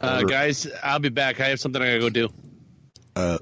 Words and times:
Uh, 0.00 0.22
guys, 0.22 0.66
I'll 0.82 0.98
be 0.98 1.08
back. 1.08 1.40
I 1.40 1.48
have 1.48 1.60
something 1.60 1.80
I 1.82 1.86
gotta 1.86 2.00
go 2.00 2.10
do. 2.10 2.28
Uh, 3.16 3.38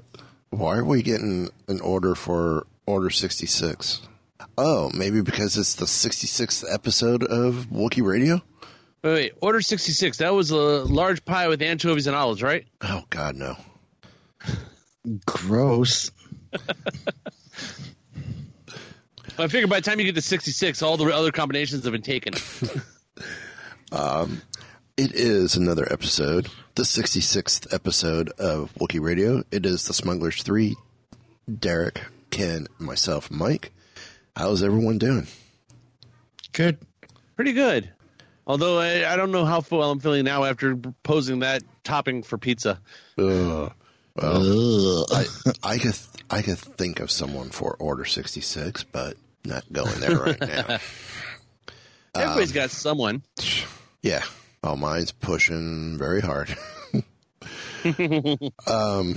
Why 0.49 0.77
are 0.77 0.85
we 0.85 1.03
getting 1.03 1.49
an 1.67 1.79
order 1.81 2.15
for 2.15 2.65
Order 2.85 3.09
66? 3.09 4.01
Oh, 4.57 4.89
maybe 4.93 5.21
because 5.21 5.55
it's 5.57 5.75
the 5.75 5.85
66th 5.85 6.63
episode 6.73 7.23
of 7.23 7.67
Wookiee 7.71 8.03
Radio? 8.03 8.41
Wait, 9.03 9.13
wait, 9.13 9.33
Order 9.39 9.61
66. 9.61 10.17
That 10.17 10.33
was 10.33 10.49
a 10.49 10.55
large 10.55 11.23
pie 11.23 11.47
with 11.47 11.61
anchovies 11.61 12.07
and 12.07 12.15
olives, 12.15 12.41
right? 12.41 12.65
Oh, 12.81 13.03
God, 13.11 13.35
no. 13.35 13.55
Gross. 15.27 16.09
I 19.37 19.47
figure 19.47 19.67
by 19.67 19.79
the 19.79 19.83
time 19.87 19.99
you 19.99 20.05
get 20.05 20.15
to 20.15 20.21
66, 20.21 20.81
all 20.81 20.97
the 20.97 21.13
other 21.13 21.31
combinations 21.31 21.83
have 21.83 21.93
been 21.93 22.01
taken. 22.01 22.33
It 24.97 25.13
is 25.13 25.55
another 25.55 25.87
episode, 25.93 26.49
the 26.73 26.81
66th 26.81 27.71
episode 27.71 28.29
of 28.39 28.73
Wookiee 28.79 28.99
Radio. 28.99 29.43
It 29.51 29.63
is 29.63 29.85
the 29.85 29.93
Smugglers 29.93 30.41
3, 30.41 30.75
Derek, 31.59 32.01
Ken, 32.31 32.65
myself, 32.79 33.29
Mike. 33.29 33.71
How's 34.35 34.63
everyone 34.63 34.97
doing? 34.97 35.27
Good. 36.51 36.79
Pretty 37.35 37.53
good. 37.53 37.91
Although 38.47 38.79
I, 38.79 39.13
I 39.13 39.15
don't 39.17 39.31
know 39.31 39.45
how 39.45 39.63
well 39.69 39.91
I'm 39.91 39.99
feeling 39.99 40.25
now 40.25 40.45
after 40.45 40.75
posing 41.03 41.41
that 41.41 41.61
topping 41.83 42.23
for 42.23 42.39
pizza. 42.39 42.81
Ugh. 43.19 43.71
Ugh. 44.17 45.05
I, 45.11 45.25
I 45.61 45.77
could 45.77 45.95
I 46.31 46.41
could 46.41 46.57
think 46.57 47.01
of 47.01 47.11
someone 47.11 47.51
for 47.51 47.75
Order 47.75 48.05
66, 48.05 48.83
but 48.85 49.15
not 49.45 49.71
going 49.71 49.99
there 49.99 50.17
right 50.17 50.41
now. 50.41 50.77
Everybody's 52.15 52.49
um, 52.49 52.55
got 52.55 52.71
someone. 52.71 53.21
Yeah. 54.01 54.23
Oh, 54.67 54.75
mine's 54.75 55.13
pushing 55.13 55.97
very 55.97 56.19
hard. 56.19 56.53
um, 58.67 59.15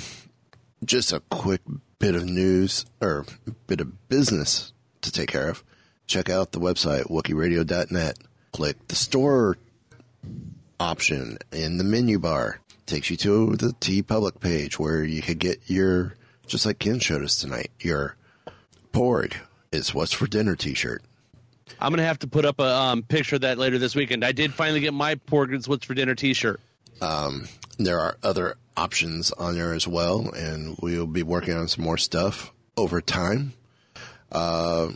just 0.85 1.13
a 1.13 1.19
quick 1.29 1.61
bit 1.99 2.15
of 2.15 2.25
news 2.25 2.87
or 3.01 3.27
bit 3.67 3.81
of 3.81 4.09
business 4.09 4.73
to 5.01 5.11
take 5.11 5.33
care 5.33 5.51
of. 5.51 5.65
Check 6.07 6.31
out 6.31 6.53
the 6.53 6.61
website, 6.61 7.11
WookieRadio.net. 7.11 8.19
Click 8.53 8.87
the 8.87 8.95
store 8.95 9.59
option 10.79 11.39
in 11.51 11.79
the 11.79 11.85
menu 11.85 12.21
bar. 12.21 12.61
Takes 12.87 13.11
you 13.11 13.17
to 13.17 13.57
the 13.57 13.73
TeePublic 13.81 14.39
page 14.39 14.79
where 14.79 15.03
you 15.03 15.21
could 15.21 15.41
get 15.41 15.63
your, 15.67 16.15
just 16.47 16.65
like 16.65 16.79
Ken 16.79 17.01
showed 17.01 17.25
us 17.25 17.35
tonight, 17.37 17.73
your 17.81 18.15
Porg 18.93 19.35
is 19.73 19.93
what's 19.93 20.13
for 20.13 20.29
dinner 20.29 20.55
t-shirt. 20.55 21.03
I'm 21.81 21.91
gonna 21.91 22.05
have 22.05 22.19
to 22.21 22.27
put 22.27 22.45
up 22.45 22.61
a 22.61 22.75
um, 22.75 23.03
picture 23.03 23.37
of 23.37 23.43
that 23.43 23.59
later 23.59 23.79
this 23.79 23.95
weekend. 23.95 24.25
I 24.25 24.33
did 24.33 24.53
finally 24.53 24.81
get 24.81 24.95
my 24.95 25.15
Porgins 25.15 25.67
What's 25.67 25.87
for 25.87 25.95
Dinner 25.95 26.15
T-shirt. 26.15 26.61
there 27.01 27.99
are 27.99 28.17
other 28.23 28.57
options 28.77 29.31
on 29.33 29.55
there 29.55 29.73
as 29.73 29.87
well, 29.89 30.31
and 30.31 30.77
we'll 30.81 31.07
be 31.07 31.23
working 31.23 31.55
on 31.55 31.69
some 31.69 31.85
more 31.85 31.99
stuff 31.99 32.53
over 32.77 33.01
time. 33.01 33.53
Uh, 34.33 34.91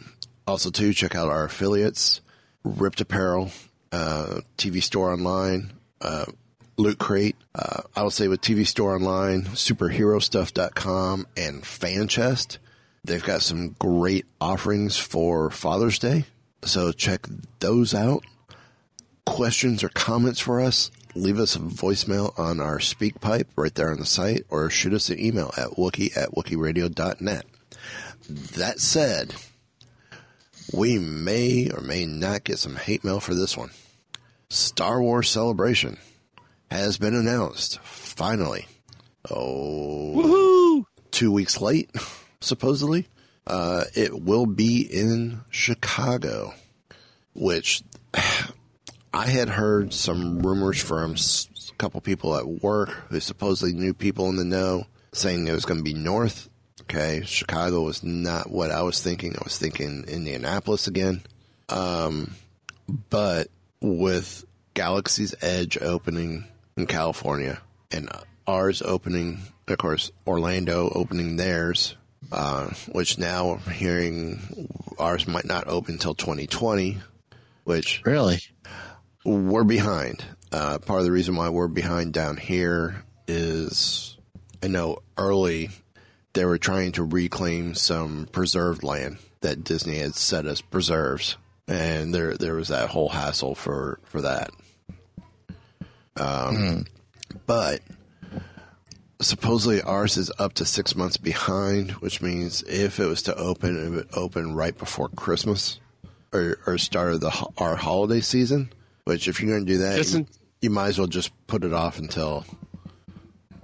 also, 0.46 0.70
too, 0.70 0.92
check 0.92 1.14
out 1.14 1.28
our 1.28 1.44
affiliates, 1.44 2.20
Ripped 2.64 3.00
Apparel, 3.00 3.50
uh, 3.92 4.40
TV 4.58 4.82
Store 4.82 5.12
Online, 5.12 5.72
uh, 6.00 6.26
Loot 6.76 6.98
Crate. 6.98 7.36
Uh, 7.54 7.82
I 7.94 8.02
will 8.02 8.10
say 8.10 8.28
with 8.28 8.40
TV 8.40 8.66
Store 8.66 8.94
Online, 8.94 9.42
SuperHeroStuff.com, 9.44 11.26
and 11.36 11.62
FanChest. 11.62 12.58
They've 13.04 13.24
got 13.24 13.42
some 13.42 13.76
great 13.78 14.26
offerings 14.40 14.96
for 14.96 15.50
Father's 15.50 15.98
Day, 15.98 16.24
so 16.64 16.92
check 16.92 17.26
those 17.60 17.94
out 17.94 18.24
questions 19.24 19.82
or 19.82 19.88
comments 19.90 20.40
for 20.40 20.60
us, 20.60 20.90
leave 21.14 21.38
us 21.38 21.56
a 21.56 21.60
voicemail 21.60 22.36
on 22.38 22.60
our 22.60 22.78
SpeakPipe 22.78 23.46
right 23.56 23.74
there 23.74 23.90
on 23.90 23.98
the 23.98 24.06
site 24.06 24.44
or 24.50 24.70
shoot 24.70 24.92
us 24.92 25.10
an 25.10 25.18
email 25.18 25.52
at 25.56 25.70
wookie 25.70 26.16
at 26.16 26.30
wookieradio.net. 26.32 27.46
That 28.28 28.80
said, 28.80 29.34
we 30.72 30.98
may 30.98 31.70
or 31.70 31.80
may 31.80 32.06
not 32.06 32.44
get 32.44 32.58
some 32.58 32.76
hate 32.76 33.04
mail 33.04 33.20
for 33.20 33.34
this 33.34 33.56
one. 33.56 33.70
Star 34.48 35.02
Wars 35.02 35.28
Celebration 35.28 35.98
has 36.70 36.98
been 36.98 37.14
announced, 37.14 37.78
finally. 37.80 38.66
Oh, 39.30 40.12
Woohoo! 40.16 40.84
two 41.10 41.32
weeks 41.32 41.60
late, 41.60 41.90
supposedly. 42.40 43.08
Uh, 43.46 43.84
it 43.94 44.22
will 44.22 44.46
be 44.46 44.80
in 44.80 45.40
Chicago, 45.50 46.54
which 47.34 47.82
I 49.14 49.26
had 49.26 49.48
heard 49.48 49.92
some 49.92 50.40
rumors 50.40 50.82
from 50.82 51.14
a 51.14 51.74
couple 51.76 52.00
people 52.00 52.36
at 52.36 52.46
work 52.46 52.90
who 53.10 53.20
supposedly 53.20 53.74
knew 53.74 53.94
people 53.94 54.28
in 54.28 54.36
the 54.36 54.44
know 54.44 54.86
saying 55.12 55.46
it 55.46 55.52
was 55.52 55.64
going 55.64 55.78
to 55.78 55.84
be 55.84 55.94
north. 55.94 56.48
Okay, 56.82 57.22
Chicago 57.24 57.82
was 57.82 58.02
not 58.02 58.50
what 58.50 58.70
I 58.70 58.82
was 58.82 59.02
thinking. 59.02 59.34
I 59.34 59.44
was 59.44 59.56
thinking 59.56 60.04
Indianapolis 60.06 60.86
again. 60.86 61.22
Um, 61.68 62.34
but 63.08 63.48
with 63.80 64.44
Galaxy's 64.74 65.34
Edge 65.40 65.78
opening 65.80 66.44
in 66.76 66.86
California 66.86 67.60
and 67.90 68.10
ours 68.46 68.82
opening, 68.82 69.40
of 69.68 69.78
course, 69.78 70.10
Orlando 70.26 70.90
opening 70.94 71.36
theirs, 71.36 71.96
uh, 72.32 72.68
which 72.92 73.18
now 73.18 73.50
I'm 73.66 73.72
hearing 73.72 74.68
ours 74.98 75.26
might 75.26 75.44
not 75.44 75.66
open 75.68 75.94
until 75.94 76.14
2020, 76.14 76.98
which 77.64 78.02
Really? 78.04 78.40
we're 79.24 79.64
behind. 79.64 80.24
Uh, 80.52 80.78
part 80.78 81.00
of 81.00 81.04
the 81.04 81.12
reason 81.12 81.34
why 81.36 81.48
we're 81.48 81.68
behind 81.68 82.12
down 82.12 82.36
here 82.36 83.04
is 83.26 84.16
I 84.62 84.68
know 84.68 84.98
early 85.18 85.70
they 86.32 86.44
were 86.44 86.58
trying 86.58 86.92
to 86.92 87.02
reclaim 87.04 87.74
some 87.74 88.28
preserved 88.30 88.82
land 88.82 89.18
that 89.40 89.64
Disney 89.64 89.98
had 89.98 90.14
set 90.14 90.46
as 90.46 90.60
preserves, 90.60 91.36
and 91.68 92.14
there 92.14 92.36
there 92.36 92.54
was 92.54 92.68
that 92.68 92.90
whole 92.90 93.08
hassle 93.10 93.54
for 93.54 93.98
for 94.04 94.20
that. 94.22 94.50
Um, 96.16 96.86
but 97.46 97.80
supposedly 99.20 99.80
ours 99.82 100.16
is 100.16 100.30
up 100.38 100.54
to 100.54 100.64
six 100.64 100.94
months 100.96 101.16
behind, 101.16 101.92
which 101.92 102.20
means 102.22 102.62
if 102.62 102.98
it 103.00 103.06
was 103.06 103.22
to 103.22 103.34
open, 103.36 103.76
it 103.86 103.90
would 103.90 104.08
open 104.14 104.54
right 104.54 104.76
before 104.76 105.08
Christmas 105.10 105.78
or, 106.32 106.58
or 106.66 106.78
start 106.78 107.14
of 107.14 107.20
the 107.20 107.46
our 107.58 107.76
holiday 107.76 108.20
season. 108.20 108.70
Which, 109.04 109.28
if 109.28 109.40
you're 109.40 109.50
going 109.50 109.66
to 109.66 109.72
do 109.72 109.78
that, 109.78 110.10
you, 110.12 110.26
you 110.62 110.70
might 110.70 110.88
as 110.88 110.98
well 110.98 111.06
just 111.06 111.30
put 111.46 111.62
it 111.62 111.74
off 111.74 111.98
until 111.98 112.44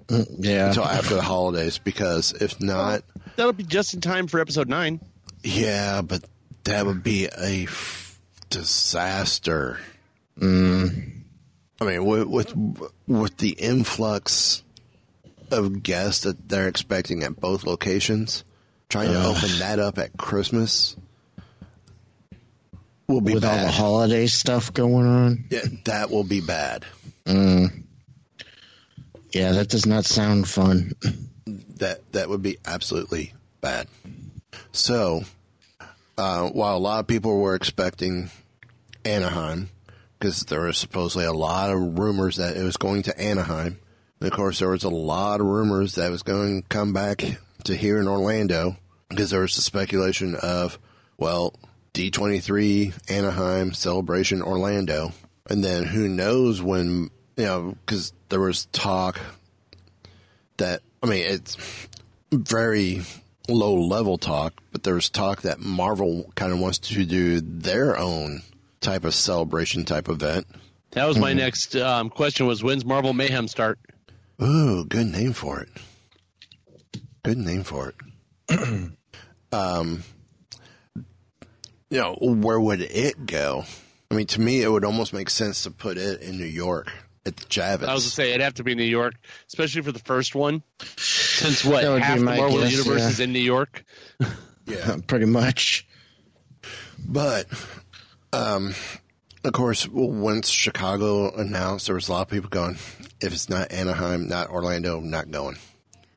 mm, 0.09 0.27
Yeah. 0.39 0.69
until 0.69 0.85
after 0.85 1.15
the 1.15 1.23
holidays, 1.23 1.79
because 1.79 2.33
if 2.35 2.61
not, 2.61 3.03
That'll 3.37 3.53
be 3.55 3.65
just 3.65 3.95
in 3.95 4.01
time 4.03 4.27
for 4.27 4.39
episode 4.39 4.69
nine. 4.69 5.01
yeah, 5.43 6.03
but 6.03 6.23
that 6.65 6.85
would 6.85 7.03
be 7.03 7.25
a 7.27 7.63
f- 7.65 8.21
disaster. 8.51 9.79
Mm. 10.39 11.23
I 11.81 11.85
mean, 11.87 12.05
with, 12.05 12.27
with 12.29 12.55
with 13.07 13.37
the 13.39 13.51
influx 13.51 14.63
of 15.53 15.83
guests 15.83 16.23
that 16.25 16.49
they're 16.49 16.69
expecting 16.69 17.23
at 17.23 17.39
both 17.39 17.65
locations, 17.65 18.45
trying 18.89 19.09
to 19.09 19.25
open 19.25 19.59
that 19.59 19.79
up 19.79 19.99
at 19.99 20.17
Christmas, 20.17 20.97
will 23.07 23.21
be 23.21 23.35
with 23.35 23.45
all 23.45 23.57
the 23.57 23.71
holiday 23.71 24.27
stuff 24.27 24.73
going 24.73 25.07
on. 25.07 25.45
yeah, 25.51 25.65
that 25.85 26.11
will 26.11 26.25
be 26.25 26.41
bad. 26.41 26.85
Mm. 27.25 27.85
Yeah, 29.33 29.53
that 29.53 29.69
does 29.69 29.87
not 29.87 30.05
sound 30.05 30.49
fun. 30.49 30.93
That 31.77 32.13
that 32.13 32.29
would 32.29 32.43
be 32.43 32.59
absolutely 32.65 33.33
bad. 33.61 33.89
So, 34.73 35.23
uh, 36.17 36.49
while 36.49 36.77
a 36.77 36.79
lot 36.79 37.01
of 37.01 37.07
people 37.07 37.39
were 37.39 37.55
expecting 37.55 38.31
Anaheim, 39.05 39.71
because 40.19 40.45
there 40.45 40.63
was 40.63 40.79
supposedly 40.79 41.25
a 41.25 41.33
lot 41.33 41.71
of 41.71 41.99
rumors 41.99 42.37
that 42.37 42.57
it 42.57 42.63
was 42.63 42.77
going 42.77 43.03
to 43.05 43.21
Anaheim, 43.21 43.80
of 44.21 44.33
course 44.33 44.59
there 44.59 44.69
was 44.69 44.85
a 44.85 44.91
lot 44.91 45.41
of 45.41 45.47
rumors 45.47 45.95
that 45.95 46.09
it 46.09 46.11
was 46.11 46.23
going 46.23 46.63
to 46.63 46.69
come 46.69 46.93
back 46.93 47.39
to 47.65 47.77
here 47.77 47.99
in 47.99 48.09
Orlando, 48.09 48.77
because 49.09 49.31
there 49.31 49.41
was 49.41 49.57
the 49.57 49.63
speculation 49.63 50.35
of, 50.37 50.79
well, 51.19 51.55
D23 51.95 53.11
Anaheim 53.11 53.73
Celebration 53.73 54.43
Orlando, 54.43 55.13
and 55.49 55.65
then 55.65 55.85
who 55.85 56.09
knows 56.09 56.63
when 56.63 57.11
you 57.37 57.45
know 57.45 57.77
because 57.85 58.13
there 58.29 58.41
was 58.41 58.67
talk 58.67 59.21
that 60.59 60.83
I 61.03 61.07
mean 61.07 61.25
it's 61.27 61.57
very 62.33 63.03
low 63.49 63.75
level 63.75 64.19
talk, 64.19 64.55
but 64.71 64.85
there 64.85 64.95
was 64.95 65.11
talk 65.11 65.43
that 65.43 65.59
Marvel 65.59 66.31
kind 66.37 66.53
of 66.53 66.61
wants 66.61 66.79
to 66.79 67.05
do 67.05 67.41
their 67.41 67.99
own 67.99 68.43
type 68.81 69.05
of 69.05 69.15
celebration 69.15 69.85
type 69.85 70.09
event. 70.09 70.47
That 70.93 71.07
was 71.07 71.19
my 71.19 71.33
next 71.33 71.75
um, 71.77 72.11
question: 72.11 72.47
was 72.47 72.63
when's 72.63 72.85
Marvel 72.85 73.13
Mayhem 73.13 73.49
start? 73.49 73.79
Ooh, 74.43 74.85
good 74.85 75.07
name 75.09 75.33
for 75.33 75.61
it. 75.61 75.69
Good 77.23 77.39
name 77.39 77.63
for 77.63 77.93
it. 78.49 78.91
um, 79.53 80.03
you 81.91 81.99
know, 81.99 82.17
where 82.21 82.59
would 82.59 82.81
it 82.81 83.27
go? 83.27 83.65
I 84.11 84.15
mean, 84.15 84.27
to 84.29 84.41
me, 84.41 84.63
it 84.63 84.69
would 84.69 84.85
almost 84.85 85.13
make 85.13 85.31
sense 85.31 85.65
to 85.65 85.71
put 85.71 85.99
it 85.99 86.23
in 86.23 86.39
New 86.39 86.45
York 86.45 86.91
at 87.27 87.37
the 87.37 87.45
Javits. 87.47 87.87
I 87.87 87.95
was 87.95 88.05
to 88.05 88.11
say 88.11 88.31
it'd 88.31 88.41
have 88.41 88.55
to 88.55 88.65
be 88.65 88.75
New 88.75 88.83
York, 88.83 89.15
especially 89.49 89.83
for 89.83 89.93
the 89.93 89.99
first 90.01 90.35
one. 90.35 90.63
Since 90.97 91.65
what 91.65 91.83
That 91.83 91.91
would 91.91 91.97
be 91.97 92.03
half 92.03 92.19
the 92.19 92.25
Marvel 92.25 92.61
guess, 92.61 92.73
universe 92.73 93.03
yeah. 93.03 93.09
is 93.09 93.21
in 93.21 93.33
New 93.33 93.41
York. 93.41 93.85
yeah, 94.67 94.97
Pretty 95.07 95.27
much. 95.27 95.87
But, 96.99 97.47
um, 98.33 98.75
of 99.45 99.53
course, 99.53 99.87
once 99.89 100.49
Chicago 100.49 101.35
announced, 101.35 101.87
there 101.87 101.95
was 101.95 102.09
a 102.09 102.13
lot 102.13 102.23
of 102.23 102.29
people 102.29 102.51
going, 102.51 102.77
if 103.21 103.33
it's 103.33 103.49
not 103.49 103.73
Anaheim, 103.73 104.29
not 104.29 104.51
Orlando, 104.51 105.01
not 105.01 105.31
going. 105.31 105.57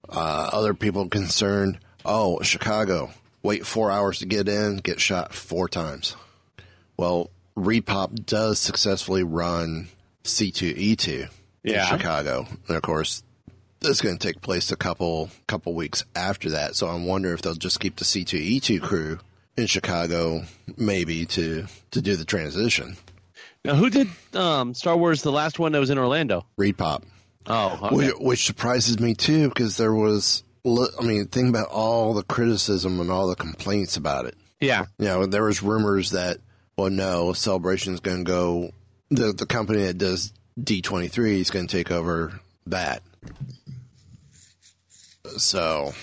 Uh, 0.10 0.50
other 0.54 0.74
people 0.74 1.08
concerned, 1.08 1.80
oh, 2.06 2.42
Chicago, 2.42 3.12
wait 3.42 3.66
four 3.66 3.90
hours 3.92 4.20
to 4.20 4.26
get 4.26 4.48
in, 4.48 4.78
get 4.78 5.00
shot 5.00 5.34
four 5.34 5.68
times. 5.68 6.16
Well, 6.98 7.30
ReedPop 7.58 8.26
does 8.26 8.60
successfully 8.60 9.24
run 9.24 9.90
C2E2 10.24 11.30
Yeah. 11.64 11.84
in 11.92 11.98
Chicago. 11.98 12.48
And 12.68 12.76
of 12.78 12.82
course, 12.84 13.24
this 13.80 13.92
is 13.92 14.02
going 14.02 14.18
to 14.18 14.28
take 14.28 14.42
place 14.42 14.72
a 14.72 14.76
couple 14.78 15.30
couple 15.48 15.74
weeks 15.74 16.04
after 16.16 16.50
that. 16.52 16.76
So 16.76 16.88
I 16.88 16.96
wonder 16.96 17.34
if 17.34 17.42
they'll 17.42 17.54
just 17.54 17.80
keep 17.80 17.98
the 17.98 18.06
C2E2 18.06 18.82
crew 18.82 19.20
in 19.58 19.68
Chicago, 19.68 20.44
maybe 20.78 21.26
to 21.28 21.66
to 21.92 22.02
do 22.02 22.16
the 22.16 22.26
transition. 22.26 22.98
Now, 23.66 23.76
who 23.76 23.90
did 23.90 24.08
um, 24.34 24.74
Star 24.74 24.98
Wars 24.98 25.22
the 25.22 25.32
last 25.32 25.58
one 25.60 25.72
that 25.72 25.80
was 25.80 25.90
in 25.90 25.98
Orlando? 25.98 26.46
ReedPop, 26.60 27.04
Oh, 27.48 27.80
okay. 27.84 27.96
which, 27.96 28.14
which 28.20 28.46
surprises 28.46 29.00
me 29.00 29.14
too, 29.14 29.50
because 29.50 29.78
there 29.78 29.94
was. 29.94 30.44
I 30.66 31.04
mean, 31.04 31.28
think 31.28 31.50
about 31.50 31.68
all 31.70 32.14
the 32.14 32.24
criticism 32.24 33.00
and 33.02 33.12
all 33.12 33.28
the 33.28 33.36
complaints 33.36 33.98
about 33.98 34.26
it. 34.26 34.36
yeah. 34.62 34.86
You 34.98 35.06
know, 35.08 35.26
there 35.26 35.44
was 35.44 35.62
rumors 35.62 36.12
that, 36.12 36.38
well, 36.78 36.90
no, 36.90 37.34
Celebration 37.34 37.94
is 37.94 38.00
going 38.00 38.20
to 38.20 38.24
go. 38.24 38.72
The 39.10 39.34
the 39.34 39.46
company 39.46 39.84
that 39.84 39.98
does 39.98 40.32
D23 40.60 41.40
is 41.40 41.52
going 41.52 41.68
to 41.68 41.78
take 41.78 41.92
over 41.92 42.40
that. 42.68 43.02
So, 45.38 45.94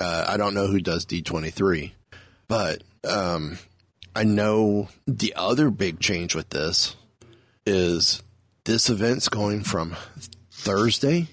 uh, 0.00 0.24
I 0.28 0.36
don't 0.36 0.54
know 0.54 0.66
who 0.66 0.80
does 0.80 1.06
D23, 1.06 1.92
but 2.48 2.82
um, 3.08 3.58
I 4.14 4.24
know 4.24 4.88
the 5.06 5.34
other 5.36 5.70
big 5.70 6.00
change 6.00 6.34
with 6.34 6.50
this 6.50 6.94
is 7.66 8.22
this 8.64 8.88
event's 8.88 9.28
going 9.28 9.62
from 9.64 9.96
Thursday 10.50 11.28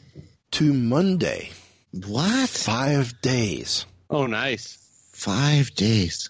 to 0.51 0.73
Monday, 0.73 1.51
What? 1.91 2.49
five 2.49 3.21
days. 3.21 3.85
Oh, 4.09 4.25
nice. 4.25 4.77
Five 5.13 5.73
days. 5.75 6.29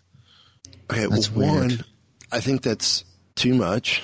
Okay, 0.91 1.05
That's 1.07 1.31
well, 1.31 1.47
one, 1.47 1.67
weird. 1.69 1.85
I 2.31 2.39
think 2.41 2.61
that's 2.61 3.05
too 3.35 3.53
much. 3.53 4.03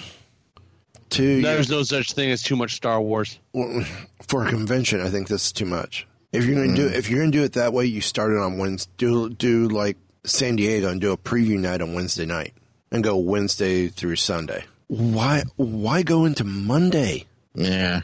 Two, 1.10 1.42
There's 1.42 1.70
no 1.70 1.84
such 1.84 2.14
thing 2.14 2.32
as 2.32 2.42
too 2.44 2.56
much 2.56 2.76
Star 2.76 3.02
Wars. 3.02 3.40
well, 3.54 3.86
for 4.28 4.46
a 4.46 4.50
convention, 4.50 5.02
I 5.02 5.10
think 5.10 5.28
this 5.28 5.48
is 5.48 5.52
too 5.52 5.66
much. 5.66 6.08
If 6.34 6.46
you're 6.46 6.56
gonna 6.56 6.76
do 6.76 6.90
hmm. 6.90 6.94
if 6.94 7.10
you're 7.10 7.20
gonna 7.20 7.32
do 7.32 7.44
it 7.44 7.54
that 7.54 7.72
way, 7.72 7.86
you 7.86 8.02
start 8.02 8.32
it 8.34 8.38
on 8.38 8.58
Wednesday. 8.58 8.92
Do 8.98 9.30
do 9.30 9.70
like 9.70 9.98
San 10.26 10.56
Diego 10.56 10.90
and 10.90 11.00
do 11.02 11.12
a 11.12 11.18
preview 11.18 11.58
night 11.60 11.82
on 11.82 11.94
Wednesday 11.94 12.26
night 12.26 12.54
and 12.92 13.04
go 13.04 13.18
Wednesday 13.18 13.88
through 13.88 14.16
Sunday. 14.18 14.66
Why 14.88 15.44
why 15.56 16.04
go 16.04 16.26
into 16.26 16.44
Monday? 16.44 17.26
Yeah. 17.54 18.02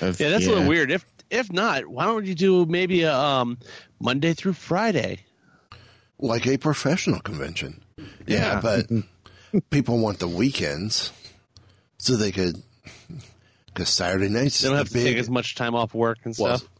If- 0.00 0.20
Yeah, 0.20 0.30
that's 0.30 0.46
a 0.46 0.50
little 0.50 0.68
weird. 0.68 0.90
If 0.90 1.04
if 1.30 1.50
not, 1.52 1.86
why 1.86 2.04
don't 2.04 2.26
you 2.26 2.34
do 2.34 2.66
maybe 2.66 3.02
a 3.02 3.14
um, 3.14 3.58
Monday 4.00 4.34
through 4.34 4.52
Friday? 4.54 5.20
Like 6.18 6.46
a 6.46 6.56
professional 6.58 7.20
convention. 7.20 7.82
Yeah, 7.98 8.04
Yeah. 8.26 8.60
but 8.60 9.60
people 9.70 9.98
want 9.98 10.18
the 10.18 10.28
weekends 10.28 11.10
so 11.98 12.16
they 12.16 12.32
could 12.32 12.62
because 13.66 13.88
Saturday 13.88 14.28
nights 14.28 14.60
They 14.60 14.66
is 14.68 14.70
don't 14.70 14.72
the 14.72 14.78
have 14.78 14.88
to 14.88 14.94
big 14.94 15.04
take 15.04 15.16
as 15.18 15.30
much 15.30 15.54
time 15.54 15.74
off 15.74 15.94
work 15.94 16.18
and 16.24 16.34
well, 16.38 16.58
stuff. 16.58 16.70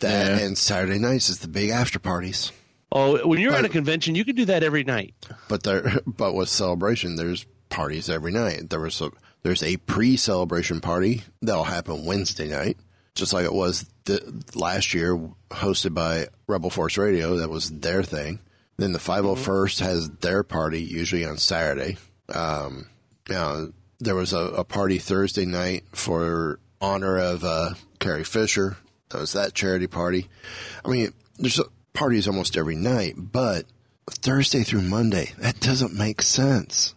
that 0.00 0.38
Yeah. 0.38 0.44
and 0.46 0.58
Saturday 0.58 0.98
nights 0.98 1.28
is 1.28 1.38
the 1.38 1.48
big 1.48 1.70
after 1.70 1.98
parties. 1.98 2.52
Oh, 2.92 3.26
when 3.26 3.38
you're 3.40 3.54
at 3.54 3.64
a 3.64 3.68
convention, 3.68 4.14
you 4.14 4.24
can 4.24 4.34
do 4.34 4.46
that 4.46 4.62
every 4.62 4.84
night. 4.84 5.14
But 5.48 5.62
there, 5.62 6.00
but 6.06 6.34
with 6.34 6.48
celebration, 6.48 7.16
there's 7.16 7.46
parties 7.68 8.10
every 8.10 8.32
night. 8.32 8.70
There 8.70 8.80
was 8.80 9.00
a 9.00 9.10
there's 9.42 9.62
a 9.62 9.76
pre-celebration 9.78 10.80
party 10.80 11.22
that'll 11.40 11.64
happen 11.64 12.04
Wednesday 12.04 12.48
night, 12.48 12.76
just 13.14 13.32
like 13.32 13.44
it 13.44 13.54
was 13.54 13.86
the, 14.04 14.44
last 14.54 14.92
year, 14.92 15.16
hosted 15.50 15.94
by 15.94 16.26
Rebel 16.46 16.68
Force 16.68 16.98
Radio. 16.98 17.36
That 17.36 17.48
was 17.48 17.70
their 17.70 18.02
thing. 18.02 18.40
Then 18.76 18.92
the 18.92 18.98
501st 18.98 19.80
has 19.80 20.10
their 20.10 20.42
party 20.42 20.82
usually 20.82 21.24
on 21.24 21.36
Saturday. 21.36 21.96
Um, 22.34 22.86
you 23.28 23.34
know, 23.34 23.72
there 23.98 24.14
was 24.14 24.32
a, 24.32 24.38
a 24.38 24.64
party 24.64 24.98
Thursday 24.98 25.44
night 25.44 25.84
for 25.92 26.58
honor 26.80 27.18
of 27.18 27.44
uh, 27.44 27.74
Carrie 27.98 28.24
Fisher. 28.24 28.76
That 29.10 29.20
was 29.20 29.32
that 29.34 29.54
charity 29.54 29.86
party. 29.86 30.28
I 30.84 30.88
mean, 30.88 31.12
there's 31.38 31.60
parties 31.92 32.26
almost 32.28 32.56
every 32.56 32.76
night, 32.76 33.14
but 33.16 33.66
Thursday 34.10 34.62
through 34.62 34.82
Monday, 34.82 35.32
that 35.38 35.60
doesn't 35.60 35.94
make 35.94 36.22
sense. 36.22 36.94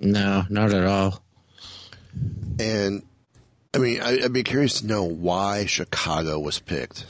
No, 0.00 0.44
not 0.48 0.72
at 0.72 0.84
all. 0.84 1.22
And 2.58 3.02
I 3.74 3.78
mean, 3.78 4.00
I, 4.00 4.24
I'd 4.24 4.32
be 4.32 4.42
curious 4.42 4.80
to 4.80 4.86
know 4.86 5.04
why 5.04 5.66
Chicago 5.66 6.38
was 6.38 6.58
picked, 6.58 7.06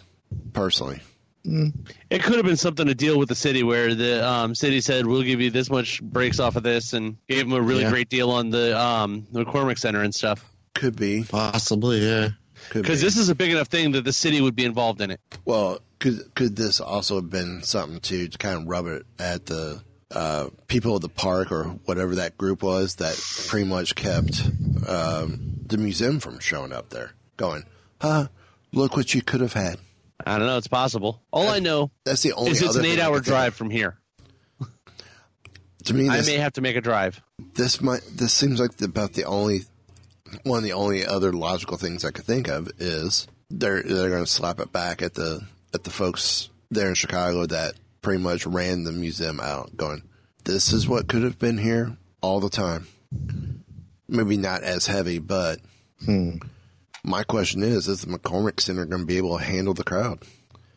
personally. 0.53 1.01
It 1.43 2.23
could 2.23 2.37
have 2.37 2.45
been 2.45 2.59
something 2.59 2.87
to 2.87 2.95
deal 2.95 3.19
with 3.19 3.31
the 3.31 3.35
city 3.35 3.63
where 3.63 3.95
the 3.95 4.27
um, 4.29 4.55
city 4.55 4.83
said 4.83 5.07
we'll 5.07 5.23
give 5.23 5.41
you 5.41 5.51
this 5.51 5.71
much 5.71 6.03
breaks 6.03 6.39
off 6.39 6.57
of 6.57 6.63
this 6.63 6.93
and 6.93 7.17
gave 7.29 7.39
them 7.49 7.55
a 7.55 7.61
really 7.63 7.83
Yeah. 7.83 7.91
great 7.91 8.11
deal 8.11 8.31
on 8.31 8.51
the 8.51 8.79
um, 8.79 9.27
the 9.33 9.45
McCormick 9.47 9.79
Center 9.79 10.03
and 10.03 10.15
stuff. 10.15 10.45
Could 10.75 10.97
be. 10.97 11.25
Possibly, 11.25 12.07
yeah. 12.07 12.29
Because 12.75 13.01
be. 13.01 13.07
this 13.07 13.17
is 13.17 13.31
a 13.31 13.35
big 13.35 13.51
enough 13.53 13.69
thing 13.69 13.93
that 13.93 14.05
the 14.05 14.13
city 14.13 14.43
would 14.43 14.55
be 14.55 14.67
involved 14.67 15.01
in 15.01 15.11
it. 15.11 15.21
Well, 15.47 15.81
could 16.01 16.35
could 16.35 16.57
this 16.57 16.81
also 16.81 17.17
have 17.17 17.31
been 17.31 17.63
something 17.63 18.01
to, 18.01 18.27
to 18.29 18.39
kind 18.39 18.63
of 18.63 18.67
rub 18.67 18.87
it 18.87 19.07
at 19.19 19.47
the 19.47 19.83
uh, 20.11 20.49
people 20.67 20.97
of 20.97 21.03
the 21.03 21.09
park 21.09 21.53
or 21.53 21.65
whatever 21.85 22.17
that 22.17 22.37
group 22.37 22.63
was 22.63 22.97
that 22.97 23.17
pretty 23.47 23.69
much 23.69 23.95
kept 23.95 24.43
um, 24.89 25.61
the 25.67 25.79
museum 25.79 26.19
from 26.19 26.41
showing 26.41 26.73
up 26.73 26.91
there, 26.91 27.13
going, 27.37 27.65
"Huh, 28.01 28.27
look 28.73 28.97
what 28.97 29.15
you 29.15 29.23
could 29.23 29.41
have 29.41 29.53
had." 29.53 29.79
I 30.27 30.37
don't 30.39 30.47
know. 30.49 30.57
It's 30.59 30.67
possible. 30.67 31.23
All 31.33 31.49
I 31.49 31.61
know 31.61 31.91
That's 32.05 32.23
the 32.23 32.33
only. 32.33 32.51
is 32.51 32.61
it's 32.61 32.77
an 32.77 32.85
eight-hour 32.85 33.21
drive 33.21 33.55
from 33.55 33.71
here. 33.71 33.97
To 35.85 35.95
me, 35.95 36.11
I 36.11 36.19
this, 36.19 36.27
may 36.27 36.37
have 36.37 36.53
to 36.53 36.61
make 36.61 36.77
a 36.77 36.83
drive. 36.83 37.23
this 37.55 37.81
might 37.81 38.03
this 38.13 38.35
seems 38.35 38.61
like 38.61 38.77
the, 38.77 38.85
about 38.85 39.15
the 39.15 39.25
only 39.25 39.61
one 40.43 40.59
of 40.59 40.65
the 40.65 40.75
only 40.75 41.07
other 41.07 41.33
logical 41.33 41.79
things 41.79 42.05
I 42.05 42.11
could 42.11 42.27
think 42.27 42.49
of 42.49 42.71
is 42.79 43.27
they're 43.49 43.83
they're 43.83 44.11
going 44.11 44.23
to 44.23 44.31
slap 44.31 44.61
it 44.61 44.73
back 44.73 45.01
at 45.01 45.15
the 45.15 45.41
at 45.75 45.85
the 45.85 45.91
folks 45.91 46.51
there 46.71 46.89
in 46.89 46.95
Chicago 46.95 47.47
that 47.47 47.75
pretty 48.03 48.23
much 48.23 48.47
ran 48.47 48.85
the 48.85 48.93
museum 48.93 49.41
out, 49.41 49.77
going, 49.77 50.03
"This 50.45 50.73
is 50.73 50.89
what 50.89 51.09
could 51.09 51.23
have 51.23 51.39
been 51.39 51.59
here 51.59 51.97
all 52.21 52.41
the 52.41 52.51
time." 52.51 52.87
Maybe 54.09 54.37
not 54.37 54.63
as 54.63 54.87
heavy, 54.87 55.19
but 55.19 55.61
hmm. 56.05 56.37
my 57.05 57.23
question 57.23 57.63
is: 57.63 57.87
Is 57.89 58.01
the 58.03 58.19
McCormick 58.19 58.61
Center 58.61 58.85
going 58.87 59.03
to 59.03 59.07
be 59.07 59.19
able 59.19 59.39
to 59.39 59.45
handle 59.45 59.75
the 59.75 59.85
crowd? 59.85 60.21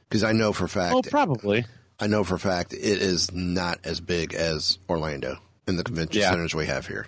Because 0.07 0.23
I 0.23 0.31
know 0.31 0.53
for 0.53 0.65
a 0.65 0.69
fact, 0.69 0.95
Oh, 0.95 1.01
probably. 1.01 1.65
I 1.99 2.07
know 2.07 2.23
for 2.23 2.35
a 2.35 2.39
fact 2.39 2.73
it 2.73 2.79
is 2.79 3.31
not 3.31 3.79
as 3.83 3.99
big 3.99 4.33
as 4.33 4.77
Orlando. 4.89 5.37
in 5.65 5.77
the 5.77 5.83
convention 5.83 6.19
Yeah. 6.19 6.29
centers 6.29 6.53
we 6.53 6.65
have 6.65 6.87
here. 6.87 7.07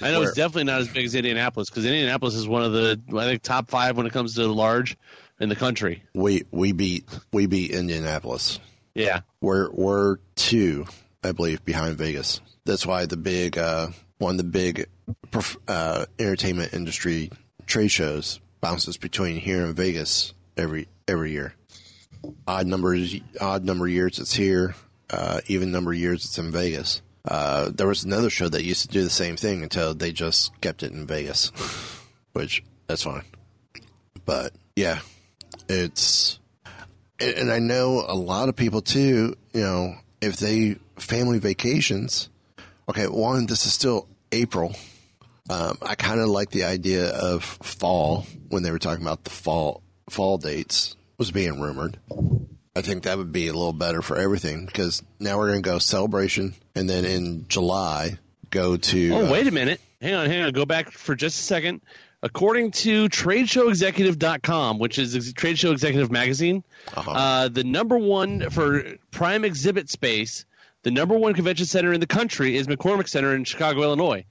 I 0.00 0.12
know 0.12 0.20
we're- 0.20 0.28
it's 0.28 0.36
definitely 0.36 0.64
not 0.64 0.80
as 0.80 0.88
big 0.88 1.04
as 1.04 1.14
Indianapolis 1.16 1.68
because 1.68 1.84
Indianapolis 1.84 2.34
is 2.36 2.46
one 2.46 2.62
of 2.62 2.72
the 2.72 3.00
I 3.18 3.24
think 3.24 3.42
top 3.42 3.68
five 3.68 3.96
when 3.96 4.06
it 4.06 4.12
comes 4.12 4.36
to 4.36 4.46
large 4.46 4.96
in 5.40 5.48
the 5.48 5.56
country. 5.56 6.02
we 6.14 6.44
we 6.50 6.72
beat 6.72 7.08
we 7.32 7.46
beat 7.46 7.72
Indianapolis. 7.72 8.60
Yeah, 8.94 9.20
We're 9.40 9.70
we're 9.70 10.16
two, 10.34 10.86
I 11.24 11.32
believe, 11.32 11.64
behind 11.64 11.96
Vegas. 11.96 12.40
That's 12.64 12.84
why 12.84 13.06
the 13.06 13.16
big 13.16 13.56
uh, 13.56 13.88
one 14.18 14.32
of 14.32 14.38
the 14.38 14.44
big 14.44 14.86
uh, 15.66 16.06
entertainment 16.18 16.74
industry 16.74 17.30
trade 17.66 17.90
shows 17.90 18.40
bounces 18.60 18.96
between 18.96 19.36
here 19.36 19.64
and 19.64 19.74
Vegas 19.74 20.34
every 20.56 20.88
every 21.08 21.32
year. 21.32 21.54
Odd 22.46 22.66
numbers, 22.66 23.16
odd 23.40 23.64
number 23.64 23.86
of 23.86 23.92
years 23.92 24.18
it's 24.18 24.34
here. 24.34 24.74
Uh, 25.08 25.40
even 25.46 25.72
number 25.72 25.92
of 25.92 25.98
years 25.98 26.24
it's 26.24 26.38
in 26.38 26.52
Vegas. 26.52 27.00
Uh, 27.24 27.70
there 27.74 27.86
was 27.86 28.04
another 28.04 28.30
show 28.30 28.48
that 28.48 28.64
used 28.64 28.82
to 28.82 28.88
do 28.88 29.02
the 29.02 29.10
same 29.10 29.36
thing 29.36 29.62
until 29.62 29.94
they 29.94 30.12
just 30.12 30.58
kept 30.60 30.82
it 30.82 30.92
in 30.92 31.06
Vegas, 31.06 31.50
which 32.32 32.62
that's 32.86 33.04
fine. 33.04 33.22
But 34.24 34.52
yeah, 34.76 35.00
it's 35.70 36.38
and 37.20 37.50
I 37.52 37.58
know 37.58 38.04
a 38.06 38.14
lot 38.14 38.48
of 38.48 38.56
people 38.56 38.80
too, 38.80 39.34
you 39.52 39.60
know, 39.60 39.94
if 40.20 40.36
they 40.36 40.76
family 40.96 41.38
vacations, 41.38 42.28
okay, 42.88 43.06
one, 43.06 43.46
this 43.46 43.66
is 43.66 43.72
still 43.72 44.08
April. 44.32 44.74
Um, 45.48 45.78
I 45.82 45.94
kind 45.96 46.20
of 46.20 46.28
like 46.28 46.50
the 46.50 46.64
idea 46.64 47.08
of 47.08 47.44
fall 47.44 48.26
when 48.48 48.62
they 48.62 48.70
were 48.70 48.78
talking 48.78 49.02
about 49.02 49.24
the 49.24 49.30
fall 49.30 49.82
fall 50.08 50.38
dates 50.38 50.96
was 51.18 51.30
being 51.30 51.60
rumored. 51.60 51.98
I 52.74 52.82
think 52.82 53.02
that 53.02 53.18
would 53.18 53.32
be 53.32 53.48
a 53.48 53.52
little 53.52 53.72
better 53.72 54.00
for 54.00 54.16
everything 54.16 54.66
because 54.66 55.02
now 55.18 55.38
we're 55.38 55.48
going 55.48 55.62
to 55.62 55.68
go 55.68 55.78
celebration 55.78 56.54
and 56.74 56.88
then 56.88 57.04
in 57.04 57.46
July 57.48 58.18
go 58.50 58.76
to 58.76 59.10
Oh, 59.12 59.26
uh, 59.26 59.30
wait 59.30 59.46
a 59.46 59.50
minute. 59.50 59.80
Hang 60.00 60.14
on, 60.14 60.26
hang 60.26 60.42
on. 60.42 60.52
Go 60.52 60.64
back 60.64 60.90
for 60.92 61.14
just 61.14 61.40
a 61.40 61.42
second. 61.42 61.80
According 62.22 62.72
to 62.72 63.08
TradeShowExecutive.com, 63.08 64.78
which 64.78 64.98
is 64.98 65.32
Trade 65.32 65.58
Show 65.58 65.72
Executive 65.72 66.10
magazine, 66.10 66.62
Uh-huh. 66.94 67.10
uh, 67.10 67.48
the 67.48 67.64
number 67.64 67.96
one 67.98 68.50
for 68.50 68.84
prime 69.10 69.44
exhibit 69.44 69.88
space, 69.88 70.44
the 70.82 70.90
number 70.90 71.16
one 71.16 71.32
convention 71.34 71.66
center 71.66 71.92
in 71.92 72.00
the 72.00 72.06
country 72.06 72.56
is 72.56 72.66
McCormick 72.66 73.08
Center 73.08 73.34
in 73.34 73.44
Chicago, 73.44 73.82
Illinois, 73.82 74.24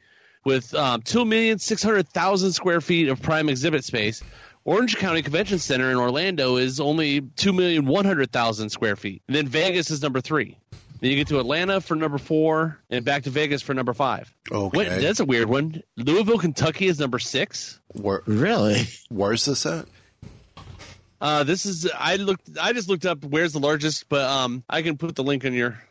with 0.46 0.74
um, 0.76 1.02
2,600,000 1.02 2.54
square 2.54 2.82
feet 2.82 3.08
of 3.10 3.22
prime 3.22 3.50
exhibit 3.50 3.84
space. 3.84 4.22
Orange 4.66 4.98
County 4.98 5.22
Convention 5.24 5.58
Center 5.58 5.90
in 5.90 5.98
Orlando 5.98 6.58
is 6.58 6.80
only 6.80 7.22
2,100,000 7.22 8.70
square 8.70 8.96
feet. 8.96 9.22
And 9.28 9.36
then 9.36 9.48
Vegas 9.48 9.90
is 9.90 10.02
number 10.02 10.22
three. 10.22 10.58
Then 11.00 11.12
you 11.12 11.16
get 11.16 11.28
to 11.30 11.40
Atlanta 11.40 11.80
for 11.80 11.96
number 11.96 12.18
four, 12.18 12.78
and 12.90 13.06
back 13.06 13.24
to 13.24 13.30
Vegas 13.30 13.62
for 13.62 13.74
number 13.74 13.94
five. 13.94 14.34
Okay. 14.52 14.78
Wait, 14.78 15.02
that's 15.02 15.20
a 15.22 15.26
weird 15.26 15.48
one. 15.50 15.82
Louisville, 15.96 16.38
Kentucky 16.40 16.88
is 16.88 17.00
number 17.00 17.20
six. 17.20 17.80
where, 17.94 18.22
Really? 18.26 18.84
where's 19.10 19.46
this 19.46 19.66
at? 19.66 19.86
Uh, 21.22 21.44
this 21.44 21.66
is 21.66 21.90
I 21.98 22.16
looked. 22.16 22.50
I 22.62 22.72
just 22.74 22.88
looked 22.90 23.06
up 23.06 23.24
where's 23.26 23.52
the 23.54 23.60
largest, 23.60 24.08
but 24.10 24.22
um, 24.30 24.64
I 24.70 24.82
can 24.82 24.98
put 24.98 25.16
the 25.16 25.24
link 25.24 25.44
in 25.44 25.54
your. 25.54 25.82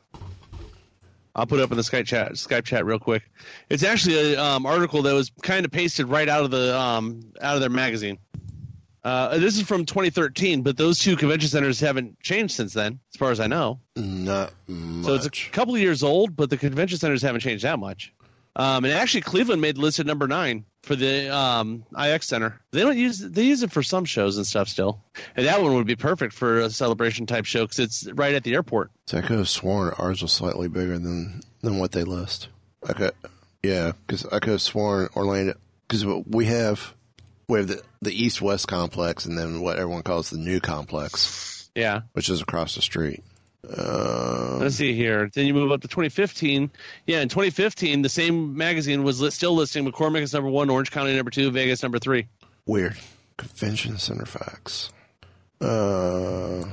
I'll 1.35 1.47
put 1.47 1.61
it 1.61 1.63
up 1.63 1.71
in 1.71 1.77
the 1.77 1.83
Skype 1.83 2.07
chat. 2.07 2.33
Skype 2.33 2.65
chat 2.65 2.85
real 2.85 2.99
quick. 2.99 3.23
It's 3.69 3.83
actually 3.85 4.33
an 4.35 4.39
um, 4.41 4.67
article 4.67 5.03
that 5.03 5.13
was 5.13 5.31
kind 5.43 5.65
of 5.67 5.71
pasted 5.71 6.09
right 6.09 6.29
out 6.29 6.45
of 6.45 6.51
the 6.51 6.77
um, 6.77 7.21
out 7.41 7.55
of 7.55 7.61
their 7.61 7.71
magazine. 7.71 8.19
Uh, 9.05 9.39
this 9.39 9.57
is 9.57 9.63
from 9.63 9.85
2013, 9.85 10.63
but 10.63 10.77
those 10.77 10.99
two 10.99 11.17
convention 11.17 11.49
centers 11.49 11.81
haven't 11.81 12.21
changed 12.21 12.55
since 12.55 12.73
then, 12.73 12.99
as 13.13 13.19
far 13.19 13.31
as 13.31 13.41
I 13.41 13.47
know. 13.47 13.81
Not 13.97 14.53
much. 14.67 15.07
So 15.07 15.15
it's 15.15 15.27
a 15.27 15.31
couple 15.51 15.75
of 15.75 15.81
years 15.81 16.03
old, 16.03 16.37
but 16.37 16.51
the 16.51 16.57
convention 16.57 16.99
centers 16.99 17.23
haven't 17.23 17.41
changed 17.41 17.65
that 17.65 17.79
much. 17.79 18.13
Um, 18.57 18.85
and 18.85 18.93
actually, 18.93 19.21
Cleveland 19.21 19.63
made 19.63 19.77
the 19.77 19.81
list 19.81 20.01
at 20.01 20.07
number 20.07 20.27
nine 20.27 20.65
for 20.83 20.97
the 20.97 21.35
um, 21.35 21.85
IX 21.97 22.27
Center. 22.27 22.61
They 22.73 22.81
don't 22.81 22.99
use 22.99 23.21
they 23.21 23.45
use 23.45 23.63
it 23.63 23.71
for 23.71 23.85
some 23.85 24.05
shows 24.05 24.37
and 24.37 24.45
stuff 24.45 24.69
still. 24.69 25.01
And 25.37 25.47
that 25.47 25.63
one 25.63 25.75
would 25.75 25.87
be 25.87 25.95
perfect 25.95 26.35
for 26.35 26.59
a 26.59 26.71
celebration 26.71 27.27
type 27.27 27.45
show 27.45 27.65
because 27.65 27.79
it's 27.79 28.13
right 28.13 28.35
at 28.35 28.43
the 28.43 28.55
airport. 28.55 28.91
So 29.07 29.19
I 29.19 29.21
could 29.21 29.39
have 29.39 29.49
sworn 29.49 29.95
ours 29.97 30.23
was 30.23 30.33
slightly 30.33 30.67
bigger 30.67 30.99
than 30.99 31.43
than 31.61 31.79
what 31.79 31.93
they 31.93 32.03
list. 32.03 32.49
I 32.87 32.95
could, 32.95 33.13
yeah, 33.63 33.93
because 34.07 34.27
I 34.27 34.41
could 34.41 34.51
have 34.51 34.63
sworn 34.63 35.09
Orlando 35.15 35.55
because 35.87 36.05
we 36.05 36.47
have 36.47 36.95
we 37.49 37.59
have 37.59 37.69
the 37.69 37.83
the 38.03 38.13
East 38.13 38.41
West 38.43 38.69
complex 38.69 39.25
and 39.27 39.37
then 39.39 39.61
what 39.61 39.79
everyone 39.79 40.03
calls 40.03 40.31
the 40.31 40.39
new 40.39 40.61
complex, 40.61 41.69
Yeah. 41.75 42.03
which 42.13 42.29
is 42.29 42.41
across 42.41 42.75
the 42.75 42.83
street. 42.83 43.25
Uh, 43.69 44.59
Let's 44.61 44.77
see 44.77 44.95
here. 44.95 45.29
Then 45.35 45.47
you 45.47 45.53
move 45.55 45.73
up 45.73 45.81
to 45.83 45.89
2015. 45.89 46.71
Yeah, 47.07 47.21
in 47.23 47.29
2015, 47.29 48.03
the 48.03 48.09
same 48.09 48.57
magazine 48.57 49.03
was 49.03 49.21
li- 49.21 49.31
still 49.31 49.55
listing 49.55 49.85
McCormick 49.91 50.23
as 50.23 50.33
number 50.33 50.49
one, 50.49 50.71
Orange 50.71 50.91
County 50.93 51.17
number 51.17 51.31
two, 51.33 51.51
Vegas 51.51 51.83
number 51.83 51.99
three. 51.99 52.29
weird 52.67 52.97
convention 53.37 53.99
center 53.99 54.27
facts. 54.27 54.91
Uh, 55.61 56.65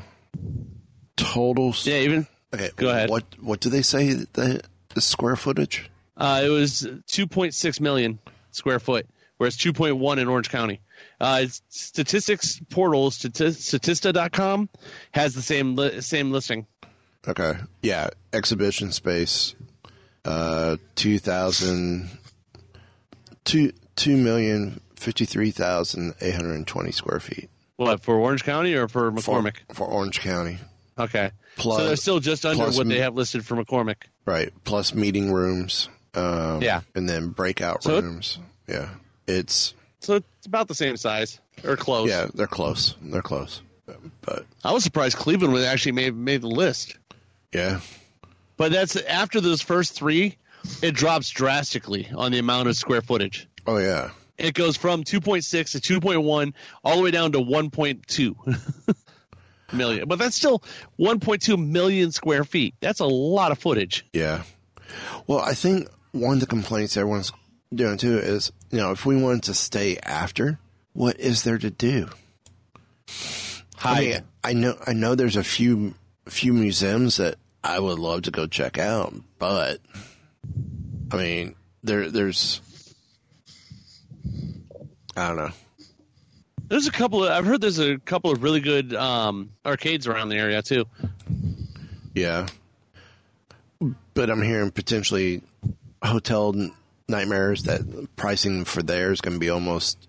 total. 1.16 1.74
Yeah, 1.84 2.00
even 2.00 2.28
Okay, 2.54 2.70
go 2.76 2.90
ahead. 2.90 3.10
What 3.10 3.24
what 3.42 3.60
do 3.60 3.70
they 3.70 3.82
say 3.82 4.14
the, 4.14 4.62
the 4.94 5.02
square 5.02 5.36
footage? 5.36 5.90
Uh, 6.16 6.42
it 6.46 6.50
was 6.50 6.84
2.6 7.08 7.82
million 7.82 8.20
square 8.52 8.80
foot, 8.80 9.06
whereas 9.38 9.58
2.1 9.58 10.18
in 10.18 10.28
Orange 10.28 10.50
County. 10.50 10.82
Uh, 11.20 11.46
statistics 11.70 12.60
portal 12.70 13.10
Statista.com 13.12 14.70
has 15.12 15.34
the 15.36 15.42
same 15.42 15.76
li- 15.76 16.02
same 16.02 16.32
listing. 16.32 16.66
Okay. 17.28 17.54
Yeah. 17.82 18.10
Exhibition 18.34 18.92
space. 18.92 19.56
Uh, 20.24 20.78
two 20.96 21.20
thousand 21.20 22.10
two 23.44 23.72
two 23.96 24.18
million 24.18 24.82
fifty 24.96 25.26
three 25.26 25.52
thousand 25.52 26.16
eight 26.22 26.34
hundred 26.36 26.56
and 26.56 26.66
twenty 26.68 26.92
square 26.92 27.20
feet 27.20 27.50
What 27.76 28.02
for 28.02 28.16
Orange 28.16 28.44
County 28.44 28.74
or 28.74 28.88
for 28.88 29.12
for, 29.22 29.42
McCormick? 29.42 29.58
for 29.74 29.86
Orange 29.88 30.20
County. 30.22 30.58
okay, 30.98 31.30
Plus- 31.58 31.78
so 31.78 31.86
they're 31.88 31.96
still 31.96 32.20
just 32.20 32.46
under 32.46 32.66
what 32.66 32.88
they 32.88 33.00
have 33.00 33.14
listed 33.16 33.46
for 33.46 33.56
McCormick. 33.56 33.98
Right. 34.26 34.52
Plus 34.64 34.94
meeting 34.96 35.32
rooms. 35.32 35.90
Um, 36.16 36.62
Yeah. 36.64 36.82
And 36.96 37.08
then 37.08 37.30
breakout 37.30 37.84
So 37.84 37.98
it- 37.98 38.04
rooms. 38.04 38.40
yeah. 38.68 38.90
It's 39.28 39.74
So 40.02 40.16
it's 40.16 40.46
about 40.46 40.68
the 40.68 40.76
same 40.76 40.98
size 40.98 41.40
or 41.64 41.76
close. 41.76 42.10
yeah. 42.10 42.28
They're 42.34 42.48
close. 42.48 42.96
They're 43.02 43.22
close. 43.22 43.62
But 44.22 44.46
I 44.64 44.72
was 44.72 44.84
surprised 44.84 45.18
Cleveland 45.18 45.54
would 45.54 45.64
actually 45.64 45.92
made 45.94 46.16
made 46.16 46.42
the 46.42 46.48
list, 46.48 46.98
yeah. 47.54 47.80
but 48.58 48.72
that's 48.72 48.96
after 48.96 49.40
those 49.42 49.62
first 49.62 49.94
three. 49.94 50.38
It 50.82 50.96
drops 50.96 51.30
drastically 51.30 52.10
on 52.16 52.32
the 52.32 52.40
amount 52.40 52.68
of 52.70 52.76
square 52.76 53.02
footage. 53.02 53.48
Oh 53.68 53.78
yeah. 53.78 54.10
it 54.40 54.56
goes 54.56 54.76
from 54.78 55.04
2.6 55.04 55.80
to 55.80 56.00
2.1 56.02 56.54
all 56.84 56.98
the 56.98 57.04
way 57.04 57.12
down 57.12 57.32
to 57.34 57.40
1.2 57.40 58.96
million 59.74 60.08
but 60.08 60.18
that's 60.20 60.36
still 60.36 60.62
1.2 61.00 61.68
million 61.68 62.12
square 62.12 62.44
feet 62.44 62.76
that's 62.80 63.00
a 63.00 63.06
lot 63.06 63.52
of 63.52 63.60
footage 63.60 64.06
Yeah. 64.14 64.44
Well, 65.28 65.40
I 65.40 65.54
think 65.54 65.88
one 66.12 66.36
of 66.36 66.40
the 66.40 66.46
complaints 66.48 66.96
everyone's 66.98 67.32
doing 67.74 67.98
too 67.98 68.18
is, 68.20 68.52
you 68.72 68.78
know, 68.80 68.92
if 68.92 69.06
we 69.06 69.16
wanted 69.16 69.44
to 69.44 69.54
stay 69.54 69.98
after, 70.04 70.60
what 70.94 71.20
is 71.20 71.44
there 71.44 71.58
to 71.58 71.70
do? 71.70 72.10
I 73.84 74.00
mean, 74.02 74.22
I 74.44 74.54
know, 74.54 74.78
I 74.86 74.94
know 74.94 75.16
there's 75.16 75.36
a 75.36 75.44
few, 75.44 75.94
few 76.28 76.54
museums 76.54 77.18
that 77.18 77.36
I 77.64 77.80
would 77.80 78.00
love 78.00 78.24
to 78.24 78.32
go 78.32 78.48
check 78.48 78.78
out, 78.78 79.14
but 79.38 79.80
I 81.12 81.18
mean, 81.18 81.56
there, 81.84 82.10
there's, 82.10 82.62
I 85.16 85.28
don't 85.28 85.38
know. 85.38 85.52
there's 86.68 86.88
a 86.88 86.92
couple 86.92 87.24
of 87.24 87.30
i've 87.32 87.46
heard 87.46 87.62
there's 87.62 87.80
a 87.80 87.98
couple 88.00 88.32
of 88.32 88.44
really 88.44 88.60
good 88.60 88.94
um, 88.94 89.52
arcades 89.66 90.08
around 90.08 90.30
the 90.30 90.36
area 90.36 90.62
too 90.62 90.86
Yeah. 92.16 92.48
But 94.14 94.30
I'm 94.30 94.42
hearing 94.42 94.72
potentially 94.72 95.42
hotel 96.04 96.54
nightmares 97.08 97.64
that 97.64 98.08
pricing 98.16 98.66
for 98.66 98.82
there 98.82 99.12
is 99.12 99.22
going 99.22 99.36
to 99.36 99.40
be 99.40 99.50
almost 99.50 100.08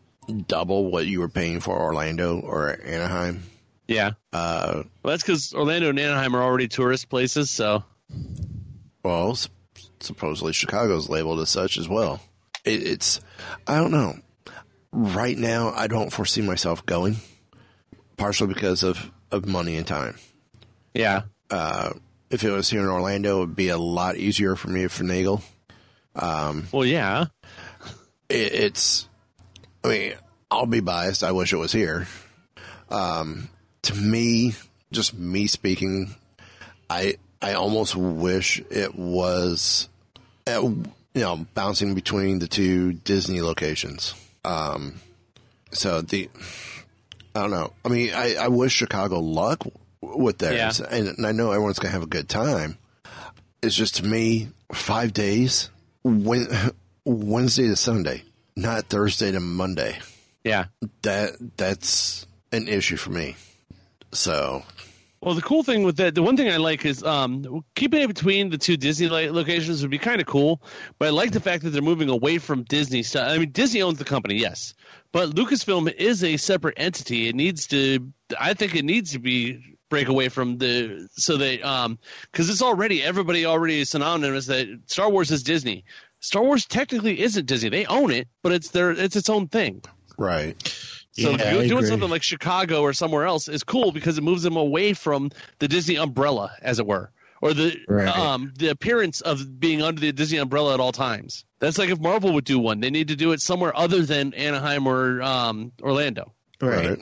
double 0.49 0.91
what 0.91 1.07
you 1.07 1.21
were 1.21 1.29
paying 1.29 1.61
for 1.61 1.79
Orlando 1.79 2.41
or 2.41 2.79
Anaheim. 2.85 3.43
yeah 3.87 4.13
Uh, 4.33 4.83
well 5.03 5.13
that's 5.13 5.23
because 5.23 5.55
orlando 5.55 5.89
and 5.91 6.01
anaheim 6.01 6.35
are 6.35 6.43
already 6.43 6.67
tourist 6.69 7.09
places 7.09 7.49
so 7.51 7.85
well, 9.05 9.37
supposedly 10.01 10.53
Chicago's 10.53 11.09
labeled 11.09 11.39
as 11.41 11.49
such 11.51 11.79
as 11.79 11.89
well. 11.89 12.21
It, 12.65 12.83
it's, 12.83 13.21
I 13.67 13.77
don't 13.77 13.93
know. 13.93 14.15
Right 14.91 15.39
now, 15.39 15.71
I 15.71 15.87
don't 15.87 16.11
foresee 16.13 16.41
myself 16.43 16.85
going, 16.87 17.19
partially 18.17 18.53
because 18.53 18.83
of, 18.83 19.11
of 19.31 19.47
money 19.47 19.77
and 19.77 19.87
time. 19.87 20.17
yeah 20.95 21.23
Uh, 21.51 21.93
if 22.31 22.43
it 22.43 22.51
was 22.51 22.69
here 22.71 22.81
in 22.81 22.89
Orlando, 22.89 23.37
it 23.37 23.41
would 23.41 23.57
be 23.57 23.69
a 23.69 23.79
lot 23.79 24.17
easier 24.17 24.57
for 24.57 24.69
me 24.69 24.83
to 24.83 24.89
finagle. 24.89 25.43
Well 26.73 26.85
yeah 26.85 27.27
it, 28.29 28.53
it's 28.55 29.09
i 29.85 29.89
mean 29.89 30.15
i'll 30.51 30.67
be 30.67 30.81
biased 30.81 31.23
i 31.23 31.33
wish 31.33 31.53
it 31.53 31.57
was 31.57 31.73
here 31.73 32.07
um 32.91 33.49
to 33.83 33.95
me 33.95 34.55
just 34.93 35.15
me 35.15 35.47
speaking 35.47 36.15
i 36.89 37.15
i 37.43 37.53
almost 37.55 37.95
wish 37.97 38.61
it 38.71 38.95
was 38.95 39.89
uh, 40.49 40.61
you 40.63 41.23
know, 41.23 41.45
bouncing 41.55 41.95
between 41.95 42.39
the 42.39 42.47
two 42.47 42.93
Disney 42.93 43.41
locations. 43.41 44.15
Um, 44.45 44.95
so 45.73 46.01
the, 46.03 46.29
I 47.35 47.41
don't 47.41 47.51
know. 47.51 47.73
I 47.85 47.89
mean, 47.89 48.13
I, 48.15 48.37
I 48.37 48.49
wish 48.49 48.73
Chicago 48.75 49.19
luck 49.19 49.65
with 50.03 50.39
theirs, 50.39 50.79
Yeah. 50.79 50.87
and, 50.89 51.09
and 51.09 51.27
I 51.27 51.33
know 51.33 51.51
everyone's 51.51 51.81
gonna 51.81 51.91
have 51.93 52.03
a 52.05 52.07
good 52.07 52.29
time. 52.29 52.79
It's 53.61 53.75
just 53.75 53.97
to 53.97 54.05
me, 54.05 54.51
five 54.73 55.13
days, 55.13 55.69
when, 56.07 56.49
Wednesday 57.05 57.69
to 57.69 57.77
Sunday, 57.77 58.23
not 58.57 58.87
Thursday 58.87 59.33
to 59.33 59.41
Monday. 59.41 59.99
Yeah. 60.45 60.67
That 61.03 61.57
that's 61.57 62.27
an 62.53 62.69
issue 62.69 62.97
for 62.97 63.11
me. 63.11 63.37
So 64.13 64.63
Well, 65.21 65.35
the 65.35 65.43
cool 65.43 65.65
thing 65.65 65.83
with 65.83 65.97
that, 65.97 66.15
the 66.15 66.23
one 66.23 66.37
thing 66.37 66.49
I 66.49 66.59
like 66.59 66.85
is 66.85 67.03
um, 67.03 67.65
keeping 67.75 68.01
it 68.03 68.07
between 68.07 68.51
the 68.51 68.59
two 68.59 68.77
Disney 68.77 69.09
locations 69.09 69.83
would 69.83 69.91
be 69.91 69.99
kind 69.99 70.21
of 70.21 70.27
cool. 70.27 70.63
But 70.99 71.09
I 71.09 71.11
like 71.11 71.33
the 71.33 71.41
fact 71.41 71.65
that 71.65 71.71
they're 71.71 71.83
moving 71.83 72.09
away 72.09 72.39
from 72.39 72.63
Disney 72.63 73.03
stuff. 73.03 73.29
I 73.29 73.39
mean, 73.39 73.51
Disney 73.51 73.83
owns 73.83 73.99
the 73.99 74.05
company, 74.05 74.37
yes, 74.37 74.75
but 75.13 75.31
Lucasfilm 75.31 75.93
is 75.93 76.23
a 76.23 76.37
separate 76.37 76.75
entity. 76.77 77.29
It 77.29 77.35
needs 77.35 77.67
to, 77.69 78.13
I 78.39 78.55
think, 78.55 78.77
it 78.77 78.85
needs 78.85 79.13
to 79.13 79.19
be 79.19 79.76
break 79.89 80.09
away 80.09 80.29
from 80.29 80.59
the 80.59 81.09
so 81.13 81.37
they 81.37 81.63
um 81.63 81.99
because 82.33 82.51
it's 82.51 82.63
already 82.63 83.03
everybody 83.03 83.47
already 83.47 83.81
is 83.81 83.91
synonymous 83.91 84.47
that 84.47 84.67
Star 84.87 85.09
Wars 85.11 85.31
is 85.31 85.43
Disney. 85.43 85.85
Star 86.21 86.43
Wars 86.43 86.67
technically 86.67 87.21
isn't 87.21 87.47
Disney. 87.47 87.69
They 87.69 87.87
own 87.87 88.11
it, 88.11 88.29
but 88.43 88.53
it's 88.53 88.71
their 88.71 88.91
it's 88.91 89.17
its 89.17 89.29
own 89.31 89.49
thing. 89.49 89.83
right, 90.19 90.57
So 91.13 91.31
Yeah, 91.31 91.37
do- 91.37 91.43
I 91.45 91.51
doing 91.69 91.73
agree. 91.79 91.89
something 91.89 92.11
like 92.11 92.23
Chicago 92.23 92.83
or 92.83 92.93
somewhere 92.93 93.27
else 93.27 93.49
is 93.49 93.63
cool 93.63 93.93
because 93.93 94.19
it 94.19 94.23
moves 94.25 94.43
them 94.43 94.57
away 94.57 94.93
from 94.95 95.31
the 95.61 95.69
Disney 95.69 95.97
umbrella, 95.97 96.53
as 96.63 96.79
it 96.79 96.87
were, 96.87 97.11
or 97.43 97.53
the 97.55 97.77
Right. 97.87 98.09
um, 98.09 98.53
the 98.59 98.69
appearance 98.69 99.21
of 99.21 99.61
being 99.61 99.83
under 99.83 100.01
the 100.01 100.11
Disney 100.13 100.39
umbrella 100.39 100.75
at 100.75 100.81
all 100.81 100.93
times. 100.93 101.45
That's 101.61 101.79
like 101.79 101.91
if 101.91 102.01
Marvel 102.01 102.33
would 102.33 102.45
do 102.45 102.59
one, 102.59 102.81
they 102.81 102.91
need 102.91 103.09
to 103.09 103.17
do 103.17 103.33
it 103.33 103.41
somewhere 103.41 103.77
other 103.77 104.03
than 104.03 104.35
Anaheim 104.35 104.87
or 104.87 105.23
um, 105.23 105.73
Orlando. 105.83 106.33
right. 106.61 106.99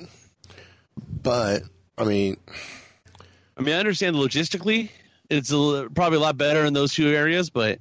But 1.22 1.62
I 1.96 2.04
mean, 2.04 2.36
I 3.56 3.62
mean, 3.62 3.74
I 3.74 3.78
understand 3.78 4.16
logistically, 4.16 4.90
it's 5.30 5.52
a, 5.52 5.88
probably 5.94 6.18
a 6.18 6.20
lot 6.20 6.36
better 6.36 6.64
in 6.64 6.72
those 6.74 6.92
two 6.94 7.08
areas, 7.08 7.50
but 7.50 7.78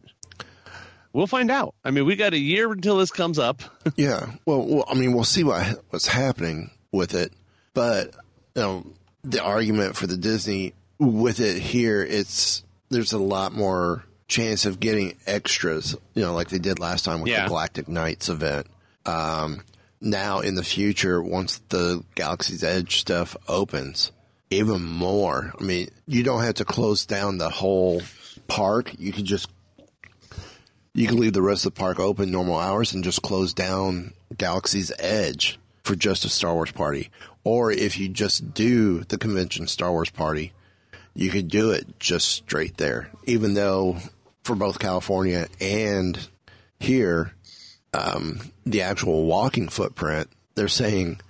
we'll 1.13 1.27
find 1.27 1.49
out. 1.51 1.73
I 1.83 1.91
mean, 1.91 2.05
we 2.05 2.15
got 2.15 2.33
a 2.33 2.37
year 2.39 2.71
until 2.71 2.97
this 2.97 3.11
comes 3.11 3.39
up. 3.39 3.61
yeah. 3.95 4.31
Well, 4.45 4.65
well, 4.67 4.85
I 4.87 4.93
mean, 4.93 5.13
we'll 5.13 5.23
see 5.23 5.43
what 5.43 5.83
what's 5.89 6.07
happening 6.07 6.71
with 6.91 7.13
it. 7.15 7.33
But 7.73 8.11
you 8.55 8.61
know, 8.61 8.85
the 9.23 9.43
argument 9.43 9.95
for 9.95 10.05
the 10.07 10.17
Disney 10.17 10.73
with 10.99 11.39
it 11.39 11.57
here, 11.59 12.03
it's 12.03 12.63
there's 12.89 13.13
a 13.13 13.17
lot 13.19 13.53
more 13.53 14.05
chance 14.27 14.65
of 14.65 14.79
getting 14.79 15.17
extras. 15.25 15.95
You 16.13 16.21
know, 16.23 16.33
like 16.33 16.49
they 16.49 16.59
did 16.59 16.79
last 16.79 17.03
time 17.05 17.21
with 17.21 17.31
Yeah. 17.31 17.43
the 17.43 17.49
Galactic 17.49 17.87
Nights 17.87 18.29
event. 18.29 18.67
Um, 19.05 19.63
now 20.03 20.39
in 20.39 20.55
the 20.55 20.63
future, 20.63 21.21
once 21.21 21.61
the 21.69 22.03
Galaxy's 22.15 22.63
Edge 22.63 22.97
stuff 22.99 23.35
opens, 23.47 24.11
even 24.49 24.83
more. 24.83 25.53
I 25.59 25.63
mean, 25.63 25.89
you 26.05 26.23
don't 26.23 26.43
have 26.43 26.55
to 26.55 26.65
close 26.65 27.05
down 27.05 27.37
the 27.37 27.49
whole 27.49 28.01
park. 28.47 28.93
You 28.99 29.11
can 29.11 29.25
just 29.25 29.49
you 30.93 31.07
can 31.07 31.19
leave 31.19 31.33
the 31.33 31.41
rest 31.41 31.65
of 31.65 31.73
the 31.73 31.79
park 31.79 31.99
open 31.99 32.31
normal 32.31 32.59
hours 32.59 32.93
and 32.93 33.03
just 33.03 33.23
close 33.23 33.53
down 33.53 34.13
Galaxy's 34.37 34.91
Edge 34.99 35.59
for 35.83 35.95
just 35.95 36.23
a 36.23 36.29
Star 36.29 36.53
Wars 36.53 36.71
party. 36.71 37.09
Or 37.43 37.71
if 37.71 37.97
you 37.97 38.09
just 38.09 38.53
do 38.53 38.99
the 38.99 39.17
convention 39.17 39.67
Star 39.67 39.91
Wars 39.91 40.11
party, 40.11 40.53
you 41.15 41.29
could 41.29 41.47
do 41.47 41.71
it 41.71 41.99
just 41.99 42.27
straight 42.27 42.77
there. 42.77 43.09
Even 43.25 43.55
though 43.55 43.97
for 44.43 44.55
both 44.55 44.79
California 44.79 45.47
and 45.59 46.29
here, 46.79 47.33
um, 47.93 48.39
the 48.65 48.81
actual 48.81 49.25
walking 49.25 49.69
footprint, 49.69 50.29
they're 50.55 50.67
saying 50.67 51.21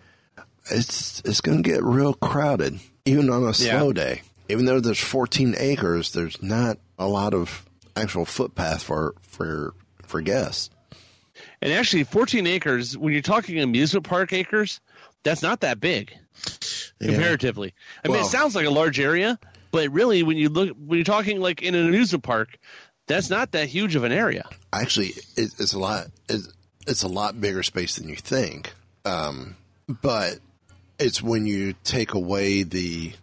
it's 0.72 1.22
it's 1.26 1.42
going 1.42 1.62
to 1.64 1.70
get 1.70 1.84
real 1.84 2.14
crowded, 2.14 2.80
even 3.06 3.30
on 3.30 3.44
a 3.44 3.54
slow 3.54 3.88
Yeah. 3.88 3.94
day. 3.94 4.22
Even 4.50 4.66
though 4.66 4.80
there's 4.80 5.00
14 5.00 5.56
acres, 5.58 6.12
there's 6.12 6.42
not 6.42 6.78
a 7.00 7.08
lot 7.08 7.34
of 7.34 7.66
actual 7.96 8.26
footpath 8.26 8.84
for 8.84 9.16
for 9.22 9.74
for 10.06 10.22
guests. 10.22 10.70
And 11.62 11.72
actually, 11.72 12.04
14 12.04 12.46
acres, 12.46 12.98
when 12.98 13.14
you're 13.14 13.22
talking 13.22 13.60
amusement 13.60 14.06
park 14.06 14.34
acres, 14.34 14.80
that's 15.24 15.42
not 15.42 15.62
that 15.62 15.80
big 15.80 16.14
comparatively. 17.02 17.74
I 18.04 18.10
mean, 18.10 18.18
it 18.22 18.26
sounds 18.26 18.56
like 18.56 18.66
a 18.66 18.70
large 18.70 19.00
area, 19.00 19.40
but 19.72 19.90
really, 19.92 20.24
when 20.24 20.38
you 20.38 20.50
look, 20.50 20.76
when 20.78 20.98
you're 20.98 21.06
talking 21.06 21.40
like 21.40 21.62
in 21.62 21.74
an 21.76 21.88
amusement 21.88 22.24
park, 22.24 22.58
that's 23.08 23.30
not 23.30 23.52
that 23.52 23.68
huge 23.68 23.96
of 23.96 24.04
an 24.04 24.12
area. 24.12 24.48
Actually, 24.72 25.10
it, 25.36 25.54
it's 25.60 25.74
a 25.74 25.80
lot. 25.80 26.08
It's, 26.30 26.52
it's 26.88 27.04
a 27.04 27.08
lot 27.08 27.40
bigger 27.40 27.64
space 27.64 27.96
than 27.96 28.10
you 28.10 28.16
think. 28.16 28.74
Um, 29.06 29.56
but 29.88 30.40
it's 31.00 31.22
when 31.22 31.46
you 31.46 31.74
take 31.84 32.14
away 32.14 32.64
the, 32.64 33.14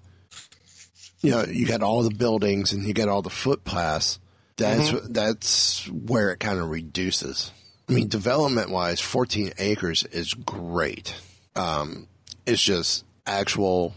you 1.23 1.31
know, 1.31 1.45
you 1.45 1.67
got 1.67 1.83
all 1.83 2.03
the 2.03 2.15
buildings 2.15 2.73
and 2.73 2.85
you 2.85 2.95
got 2.95 3.09
all 3.09 3.23
the 3.23 3.31
footpaths. 3.31 4.19
That's 4.57 4.93
that's 5.09 5.89
where 5.89 6.33
it 6.33 6.41
kind 6.41 6.59
of 6.59 6.69
reduces. 6.69 7.51
I 7.89 7.93
mean, 7.93 8.09
development 8.09 8.71
wise, 8.71 9.01
14 9.01 9.53
acres 9.59 10.05
is 10.05 10.35
great. 10.35 11.15
Um, 11.57 12.07
it's 12.47 12.63
just 12.63 13.05
actual, 13.27 13.95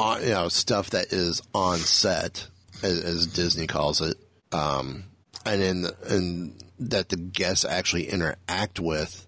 uh, 0.00 0.18
you 0.22 0.30
know, 0.30 0.48
stuff 0.48 0.90
that 0.90 1.12
is 1.12 1.42
on 1.52 1.78
set, 1.78 2.46
as, 2.82 3.00
as 3.00 3.26
Disney 3.26 3.66
calls 3.66 4.00
it. 4.00 4.16
Um, 4.50 5.04
and 5.44 5.62
in 5.62 5.86
and 6.08 6.64
that 6.78 7.08
the 7.08 7.16
guests 7.16 7.64
actually 7.64 8.08
interact 8.08 8.80
with 8.80 9.26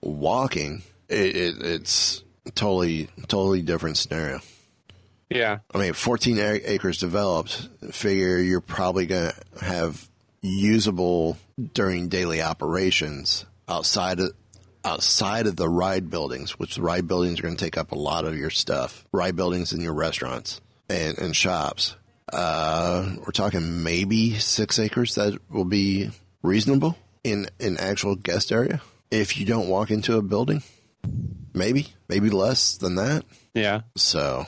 walking, 0.00 0.82
it, 1.08 1.36
it, 1.36 1.62
it's 1.62 2.22
totally 2.54 3.08
totally 3.28 3.62
different 3.62 3.96
scenario. 3.96 4.40
Yeah. 5.30 5.58
I 5.74 5.78
mean, 5.78 5.92
14 5.94 6.38
acres 6.38 6.98
developed. 6.98 7.68
Figure 7.90 8.38
you're 8.38 8.60
probably 8.60 9.06
going 9.06 9.32
to 9.32 9.64
have 9.64 10.08
usable 10.42 11.38
during 11.72 12.08
daily 12.08 12.42
operations 12.42 13.46
outside 13.68 14.20
of 14.20 14.32
outside 14.84 15.46
of 15.46 15.56
the 15.56 15.68
ride 15.68 16.10
buildings, 16.10 16.58
which 16.58 16.74
the 16.74 16.82
ride 16.82 17.06
buildings 17.06 17.38
are 17.38 17.44
going 17.44 17.56
to 17.56 17.64
take 17.64 17.78
up 17.78 17.92
a 17.92 17.98
lot 17.98 18.24
of 18.24 18.36
your 18.36 18.50
stuff. 18.50 19.06
Ride 19.12 19.36
buildings 19.36 19.72
and 19.72 19.80
your 19.80 19.94
restaurants 19.94 20.60
and, 20.88 21.16
and 21.18 21.36
shops. 21.36 21.96
Uh, 22.30 23.14
we're 23.18 23.32
talking 23.32 23.82
maybe 23.82 24.38
six 24.38 24.78
acres 24.78 25.14
that 25.14 25.38
will 25.50 25.64
be 25.64 26.10
reasonable 26.42 26.96
in 27.24 27.46
an 27.60 27.76
actual 27.78 28.16
guest 28.16 28.52
area. 28.52 28.80
If 29.10 29.38
you 29.38 29.46
don't 29.46 29.68
walk 29.68 29.90
into 29.90 30.16
a 30.16 30.22
building, 30.22 30.62
maybe, 31.54 31.88
maybe 32.08 32.30
less 32.30 32.76
than 32.76 32.96
that. 32.96 33.24
Yeah. 33.54 33.82
So, 33.96 34.46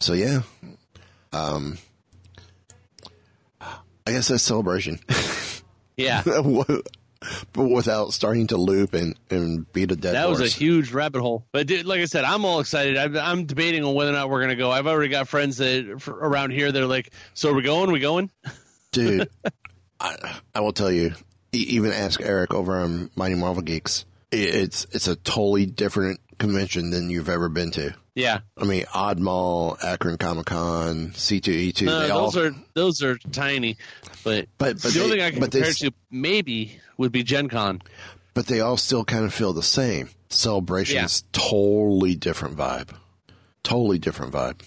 so 0.00 0.12
yeah. 0.12 0.42
Um, 1.32 1.78
I 3.60 4.12
guess 4.12 4.28
that's 4.28 4.42
celebration, 4.42 5.00
Yeah. 5.96 6.22
but 7.52 7.64
without 7.64 8.12
starting 8.12 8.46
to 8.48 8.56
loop 8.56 8.94
and, 8.94 9.16
and 9.30 9.70
beat 9.72 9.90
a 9.90 9.96
dead 9.96 10.14
That 10.14 10.28
was 10.28 10.40
a 10.40 10.46
huge 10.46 10.92
rabbit 10.92 11.20
hole. 11.20 11.44
But 11.52 11.66
dude, 11.66 11.86
like 11.86 12.00
I 12.00 12.04
said, 12.04 12.24
I'm 12.24 12.44
all 12.44 12.60
excited. 12.60 12.96
I'm, 12.96 13.16
I'm 13.16 13.44
debating 13.44 13.84
on 13.84 13.94
whether 13.94 14.10
or 14.10 14.14
not 14.14 14.30
we're 14.30 14.40
going 14.40 14.50
to 14.50 14.56
go. 14.56 14.70
I've 14.70 14.86
already 14.86 15.08
got 15.08 15.28
friends 15.28 15.58
that 15.58 15.96
for, 16.00 16.12
around 16.12 16.52
here. 16.52 16.72
They're 16.72 16.86
like, 16.86 17.12
"So 17.34 17.50
we're 17.50 17.56
we 17.56 17.62
going? 17.62 17.92
We 17.92 18.00
going?" 18.00 18.30
dude. 18.92 19.28
I, 20.00 20.38
I 20.54 20.60
will 20.60 20.72
tell 20.72 20.90
you. 20.90 21.14
Even 21.50 21.92
ask 21.92 22.20
Eric 22.20 22.52
over 22.52 22.78
on 22.78 23.10
Mighty 23.16 23.34
Marvel 23.34 23.62
Geeks. 23.62 24.04
It's 24.30 24.86
it's 24.92 25.08
a 25.08 25.16
totally 25.16 25.64
different 25.64 26.20
convention 26.38 26.90
than 26.90 27.08
you've 27.08 27.30
ever 27.30 27.48
been 27.48 27.70
to. 27.72 27.94
Yeah. 28.18 28.40
I 28.56 28.64
mean, 28.64 28.82
Oddmall, 28.86 29.82
Akron 29.84 30.18
Comic 30.18 30.46
Con, 30.46 31.12
C 31.14 31.40
two 31.40 31.52
E 31.52 31.70
two. 31.72 31.86
No, 31.86 32.00
They 32.00 32.10
all 32.10 32.30
those 32.32 32.36
are 32.36 32.54
those 32.74 33.02
are 33.04 33.16
tiny. 33.30 33.76
But, 34.24 34.48
But- 34.58 34.82
but 34.82 34.92
the 34.92 34.98
only 35.04 35.10
they- 35.10 35.16
thing 35.18 35.24
I 35.24 35.30
can 35.30 35.38
but 35.40 35.52
they 35.52 35.60
compare 35.60 35.72
to 35.90 35.92
maybe 36.10 36.80
would 36.96 37.12
be 37.12 37.22
Gen 37.22 37.48
Con. 37.48 37.80
but 38.34 38.46
they 38.48 38.60
all 38.60 38.76
still 38.76 39.04
kind 39.04 39.24
of 39.24 39.32
feel 39.32 39.52
the 39.52 39.62
same. 39.62 40.10
Celebration 40.30 40.96
Yeah. 40.96 41.04
is 41.04 41.22
totally 41.32 42.16
different 42.16 42.56
vibe. 42.56 42.88
Totally 43.62 43.98
different 43.98 44.32
vibe. 44.32 44.60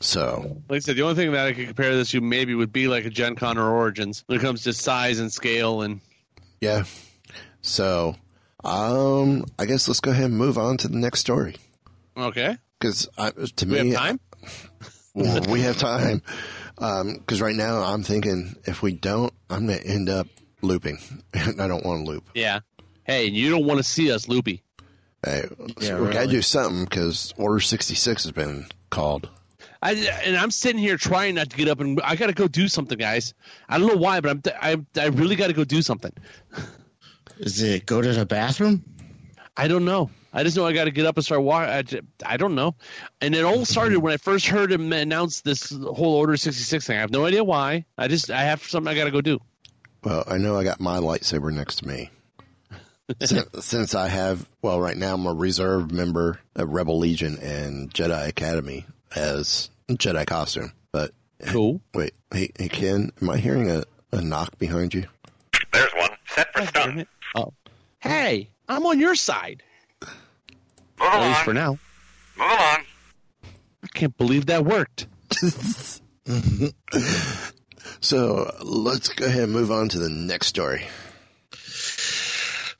So 0.00 0.62
Like 0.68 0.76
I 0.76 0.78
said, 0.80 0.96
the 0.96 1.02
only 1.02 1.14
thing 1.14 1.32
that 1.32 1.46
I 1.46 1.52
could 1.52 1.66
compare 1.66 1.94
this 1.96 2.10
to 2.10 2.20
maybe 2.20 2.54
would 2.54 2.72
be 2.72 2.86
like 2.88 3.04
a 3.04 3.10
Gen 3.10 3.34
Con 3.36 3.58
or 3.58 3.70
Origins 3.70 4.22
when 4.26 4.38
it 4.38 4.42
comes 4.42 4.62
to 4.64 4.72
size 4.72 5.18
and 5.20 5.32
scale 5.32 5.82
and 5.82 6.00
yeah. 6.60 6.84
So 7.62 8.16
um 8.64 9.44
I 9.58 9.64
guess 9.66 9.88
let's 9.88 10.00
go 10.00 10.10
ahead 10.10 10.26
and 10.26 10.36
move 10.38 10.58
on 10.58 10.76
to 10.78 10.88
the 10.88 10.96
next 10.96 11.20
story. 11.20 11.56
okay. 12.16 12.56
Because 12.78 13.08
to 13.16 13.50
Do 13.56 13.66
we 13.66 13.82
me 13.82 13.90
have 13.90 13.98
time? 13.98 14.20
Well, 15.14 15.42
we 15.48 15.62
have 15.62 15.78
time. 15.78 16.22
Because 16.76 17.40
right 17.40 17.56
now 17.56 17.82
I'm 17.82 18.04
thinking 18.04 18.54
if 18.64 18.82
we 18.82 18.92
don't, 18.92 19.32
I'm 19.50 19.66
going 19.66 19.80
to 19.80 19.86
end 19.86 20.08
up 20.08 20.28
looping. 20.62 20.98
and 21.34 21.60
I 21.60 21.66
don't 21.66 21.84
want 21.84 22.04
to 22.04 22.10
loop. 22.10 22.28
Yeah. 22.34 22.60
Hey, 23.02 23.24
you 23.24 23.50
don't 23.50 23.64
want 23.64 23.78
to 23.78 23.82
see 23.84 24.12
us 24.12 24.28
loopy. 24.28 24.62
Hey, 25.24 25.46
Yeah, 25.80 25.98
we 25.98 26.12
got 26.12 26.26
to 26.26 26.28
do 26.28 26.42
something 26.42 26.84
because 26.84 27.34
Order 27.36 27.58
66 27.58 28.22
has 28.22 28.30
been 28.32 28.66
called. 28.90 29.28
I 29.82 29.92
and 30.24 30.36
I'm 30.36 30.50
sitting 30.52 30.80
here 30.80 30.96
trying 30.96 31.36
not 31.36 31.50
to 31.50 31.56
get 31.56 31.68
up, 31.68 31.80
and 31.80 32.00
I 32.02 32.16
got 32.16 32.26
to 32.26 32.32
go 32.32 32.48
do 32.48 32.68
something, 32.68 32.98
guys. 32.98 33.34
I 33.68 33.78
don't 33.78 33.86
know 33.88 33.96
why, 33.96 34.20
but 34.20 34.30
I'm 34.60 34.84
I 34.96 35.00
I 35.00 35.06
really 35.06 35.36
got 35.36 35.48
to 35.48 35.52
go 35.52 35.64
do 35.64 35.82
something. 35.82 36.12
Is 37.38 37.62
it 37.62 37.86
go 37.86 38.00
to 38.00 38.12
the 38.12 38.26
bathroom? 38.26 38.84
I 39.56 39.68
don't 39.68 39.84
know. 39.84 40.10
I 40.32 40.44
just 40.44 40.56
know 40.56 40.66
I 40.66 40.72
got 40.72 40.84
to 40.84 40.90
get 40.90 41.06
up 41.06 41.16
and 41.16 41.24
start 41.24 41.42
walking. 41.42 41.70
I, 41.70 41.82
ju- 41.82 42.02
I 42.24 42.36
don't 42.36 42.54
know. 42.54 42.74
And 43.20 43.34
it 43.34 43.44
all 43.44 43.64
started 43.64 43.98
when 43.98 44.12
I 44.12 44.18
first 44.18 44.46
heard 44.46 44.70
him 44.70 44.92
announce 44.92 45.40
this 45.40 45.70
whole 45.70 46.14
Order 46.16 46.36
66 46.36 46.86
thing. 46.86 46.96
I 46.96 47.00
have 47.00 47.10
no 47.10 47.24
idea 47.24 47.42
why. 47.42 47.84
I 47.96 48.08
just 48.08 48.30
I 48.30 48.42
have 48.42 48.62
something 48.62 48.92
I 48.92 48.94
got 48.96 49.04
to 49.04 49.10
go 49.10 49.20
do. 49.20 49.40
Well, 50.04 50.24
I 50.28 50.36
know 50.38 50.56
I 50.56 50.64
got 50.64 50.80
my 50.80 50.98
lightsaber 50.98 51.52
next 51.52 51.76
to 51.76 51.88
me. 51.88 52.10
since, 53.22 53.66
since 53.66 53.94
I 53.94 54.08
have, 54.08 54.46
well, 54.62 54.80
right 54.80 54.96
now 54.96 55.14
I'm 55.14 55.26
a 55.26 55.32
reserve 55.34 55.90
member 55.90 56.40
of 56.54 56.70
Rebel 56.70 56.98
Legion 56.98 57.38
and 57.38 57.92
Jedi 57.92 58.28
Academy 58.28 58.84
as 59.16 59.70
Jedi 59.88 60.26
costume. 60.26 60.72
But 60.92 61.12
Cool. 61.46 61.80
wait, 61.94 62.12
hey, 62.32 62.50
hey 62.58 62.68
Ken, 62.68 63.10
am 63.22 63.30
I 63.30 63.38
hearing 63.38 63.70
a, 63.70 63.84
a 64.12 64.20
knock 64.20 64.58
behind 64.58 64.92
you? 64.94 65.06
There's 65.72 65.90
one. 65.94 66.10
Set 66.28 66.52
for 66.52 66.66
stun. 66.66 67.06
Move 67.34 67.46
Oh. 67.46 67.52
Hey, 68.00 68.50
I'm 68.68 68.86
on 68.86 68.98
your 69.00 69.14
side. 69.14 69.62
At 70.02 70.08
along. 71.00 71.28
least 71.28 71.42
for 71.42 71.54
now. 71.54 71.70
Move 72.36 72.50
along. 72.50 72.84
I 73.82 73.86
can't 73.94 74.16
believe 74.16 74.46
that 74.46 74.64
worked. 74.64 75.06
So 78.00 78.54
let's 78.62 79.08
go 79.08 79.26
ahead 79.26 79.44
and 79.44 79.52
move 79.52 79.70
on 79.70 79.88
to 79.90 79.98
the 79.98 80.08
next 80.08 80.46
story. 80.46 80.86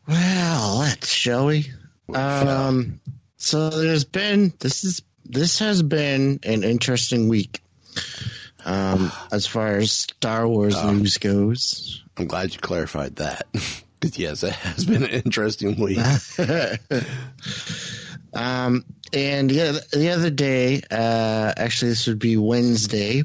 Well, 0.06 0.78
let's 0.78 1.11
shall 1.11 1.46
we? 1.46 1.70
Um, 2.14 3.00
so 3.37 3.68
there's 3.70 4.04
been 4.04 4.54
this 4.58 4.84
is 4.84 5.02
this 5.24 5.58
has 5.58 5.82
been 5.82 6.40
an 6.44 6.62
interesting 6.62 7.28
week. 7.28 7.61
Um, 8.64 9.12
as 9.32 9.46
far 9.46 9.76
as 9.76 9.92
Star 9.92 10.46
Wars 10.46 10.82
news 10.84 11.18
goes. 11.18 12.02
I'm 12.16 12.26
glad 12.26 12.54
you 12.54 12.61
clarified 12.61 13.16
that. 13.16 13.46
Because 14.00 14.18
yes, 14.18 14.42
it 14.44 14.52
has 14.52 14.84
been 14.84 15.02
an 15.04 15.11
interesting 15.11 15.80
week. 15.80 15.98
Um, 18.32 18.84
and 19.12 19.48
the 19.48 19.68
other, 19.68 19.80
the 19.92 20.11
other 20.11 20.30
day, 20.30 20.82
uh, 20.90 21.52
actually, 21.56 21.90
this 21.92 22.06
would 22.06 22.18
be 22.18 22.37
Wednesday. 22.37 23.22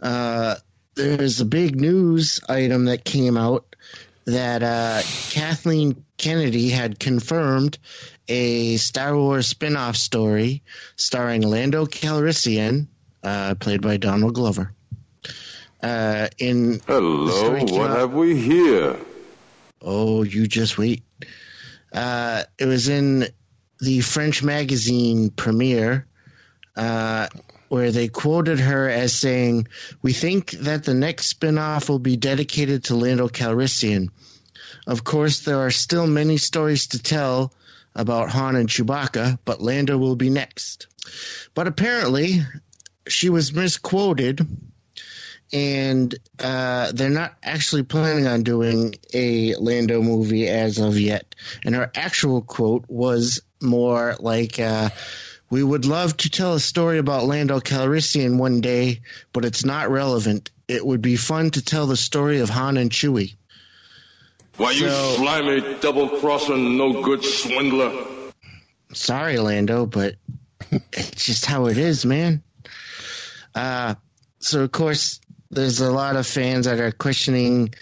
Uh, 0.00 0.56
there's 0.94 1.40
a 1.40 1.44
big 1.44 1.80
news 1.80 2.40
item 2.48 2.86
that 2.86 3.04
came 3.04 3.36
out 3.36 3.74
that 4.26 4.62
uh, 4.62 5.00
Kathleen 5.30 6.04
Kennedy 6.18 6.68
had 6.68 6.98
confirmed 6.98 7.78
a 8.28 8.76
Star 8.76 9.16
Wars 9.16 9.46
spin-off 9.46 9.96
story 9.96 10.62
starring 10.96 11.40
Lando 11.42 11.86
Calrissian, 11.86 12.88
uh, 13.22 13.54
played 13.54 13.80
by 13.80 13.96
Donald 13.96 14.34
Glover. 14.34 14.72
Uh, 15.82 16.28
in 16.38 16.80
Hello, 16.86 17.52
what 17.60 17.90
out- 17.90 17.96
have 17.98 18.12
we 18.12 18.38
here? 18.38 18.98
Oh, 19.80 20.22
you 20.22 20.46
just 20.46 20.78
wait. 20.78 21.02
Uh, 21.92 22.44
it 22.58 22.66
was 22.66 22.88
in 22.88 23.26
the 23.80 24.00
French 24.00 24.42
magazine 24.42 25.30
Premiere, 25.30 26.06
uh, 26.76 27.28
where 27.68 27.92
they 27.92 28.08
quoted 28.08 28.60
her 28.60 28.88
as 28.88 29.14
saying, 29.14 29.68
We 30.02 30.12
think 30.12 30.50
that 30.52 30.84
the 30.84 30.94
next 30.94 31.26
spin-off 31.26 31.88
will 31.88 31.98
be 31.98 32.16
dedicated 32.16 32.84
to 32.84 32.96
Lando 32.96 33.28
Calrissian. 33.28 34.08
Of 34.86 35.04
course, 35.04 35.40
there 35.40 35.58
are 35.58 35.70
still 35.70 36.06
many 36.06 36.38
stories 36.38 36.88
to 36.88 36.98
tell 36.98 37.52
about 37.94 38.30
Han 38.30 38.56
and 38.56 38.68
Chewbacca, 38.68 39.38
but 39.44 39.60
Lando 39.60 39.98
will 39.98 40.16
be 40.16 40.30
next. 40.30 40.86
But 41.54 41.66
apparently, 41.66 42.42
she 43.06 43.28
was 43.28 43.52
misquoted 43.52 44.46
and 45.52 46.14
uh, 46.38 46.92
they're 46.92 47.08
not 47.10 47.34
actually 47.42 47.82
planning 47.82 48.26
on 48.26 48.42
doing 48.42 48.94
a 49.14 49.54
Lando 49.56 50.02
movie 50.02 50.46
as 50.48 50.78
of 50.78 50.98
yet. 50.98 51.34
And 51.64 51.74
her 51.74 51.90
actual 51.94 52.42
quote 52.42 52.84
was 52.88 53.40
more 53.60 54.14
like, 54.20 54.58
uh, 54.60 54.90
"We 55.50 55.62
would 55.62 55.84
love 55.86 56.16
to 56.18 56.30
tell 56.30 56.54
a 56.54 56.60
story 56.60 56.98
about 56.98 57.24
Lando 57.24 57.60
Calrissian 57.60 58.36
one 58.38 58.60
day, 58.60 59.00
but 59.32 59.44
it's 59.44 59.64
not 59.64 59.90
relevant. 59.90 60.50
It 60.68 60.84
would 60.84 61.00
be 61.00 61.16
fun 61.16 61.50
to 61.52 61.62
tell 61.64 61.86
the 61.86 61.96
story 61.96 62.40
of 62.40 62.50
Han 62.50 62.76
and 62.76 62.90
Chewie." 62.90 63.34
Why, 64.58 64.72
you 64.72 64.88
So- 64.88 65.16
slimy, 65.16 65.76
double-crossing, 65.80 66.76
no-good 66.76 67.24
swindler. 67.24 67.92
Sorry, 68.92 69.38
Lando, 69.38 69.86
but 69.86 70.16
it's 70.92 71.24
just 71.24 71.46
how 71.46 71.66
it 71.66 71.78
is, 71.78 72.04
man. 72.04 72.42
Uh, 73.54 73.94
so 74.40 74.62
of 74.62 74.72
course, 74.72 75.20
there's 75.50 75.80
a 75.80 75.90
lot 75.90 76.16
of 76.16 76.26
fans 76.26 76.66
that 76.66 76.80
are 76.80 76.92
questioning 76.92 77.74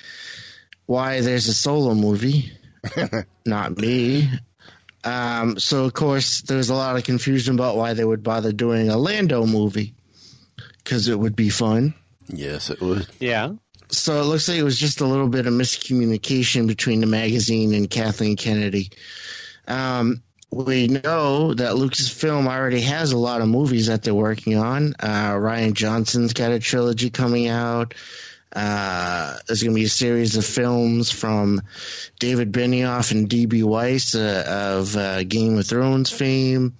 why 0.86 1.20
there's 1.20 1.48
a 1.48 1.54
solo 1.54 1.94
movie. 1.94 2.52
Not 3.46 3.76
me. 3.76 4.28
Um, 5.04 5.58
so 5.58 5.84
of 5.84 5.94
course, 5.94 6.42
there's 6.42 6.70
a 6.70 6.74
lot 6.74 6.96
of 6.96 7.04
confusion 7.04 7.54
about 7.54 7.76
why 7.76 7.94
they 7.94 8.04
would 8.04 8.22
bother 8.22 8.52
doing 8.52 8.88
a 8.88 8.96
Lando 8.96 9.46
movie 9.46 9.94
because 10.82 11.08
it 11.08 11.18
would 11.18 11.36
be 11.36 11.48
fun. 11.48 11.94
Yes, 12.28 12.70
it 12.70 12.80
would. 12.80 13.06
Yeah. 13.20 13.52
So 13.88 14.20
it 14.20 14.24
looks 14.24 14.48
like 14.48 14.58
it 14.58 14.64
was 14.64 14.78
just 14.78 15.00
a 15.00 15.06
little 15.06 15.28
bit 15.28 15.46
of 15.46 15.54
miscommunication 15.54 16.66
between 16.66 17.00
the 17.00 17.06
magazine 17.06 17.72
and 17.74 17.88
Kathleen 17.88 18.36
Kennedy. 18.36 18.90
Um, 19.68 20.22
we 20.50 20.86
know 20.86 21.54
that 21.54 21.72
Lucasfilm 21.72 22.46
already 22.46 22.82
has 22.82 23.12
a 23.12 23.18
lot 23.18 23.40
of 23.40 23.48
movies 23.48 23.88
that 23.88 24.02
they're 24.02 24.14
working 24.14 24.56
on. 24.56 24.94
Uh, 24.98 25.32
Rian 25.32 25.74
Johnson's 25.74 26.32
got 26.32 26.52
a 26.52 26.58
trilogy 26.58 27.10
coming 27.10 27.48
out. 27.48 27.94
Uh, 28.54 29.36
there's 29.46 29.62
going 29.62 29.74
to 29.74 29.80
be 29.80 29.84
a 29.84 29.88
series 29.88 30.36
of 30.36 30.44
films 30.44 31.10
from 31.10 31.60
David 32.18 32.52
Benioff 32.52 33.10
and 33.10 33.28
D.B. 33.28 33.64
Weiss 33.64 34.14
uh, 34.14 34.76
of 34.78 34.96
uh, 34.96 35.24
Game 35.24 35.58
of 35.58 35.66
Thrones 35.66 36.10
fame. 36.10 36.76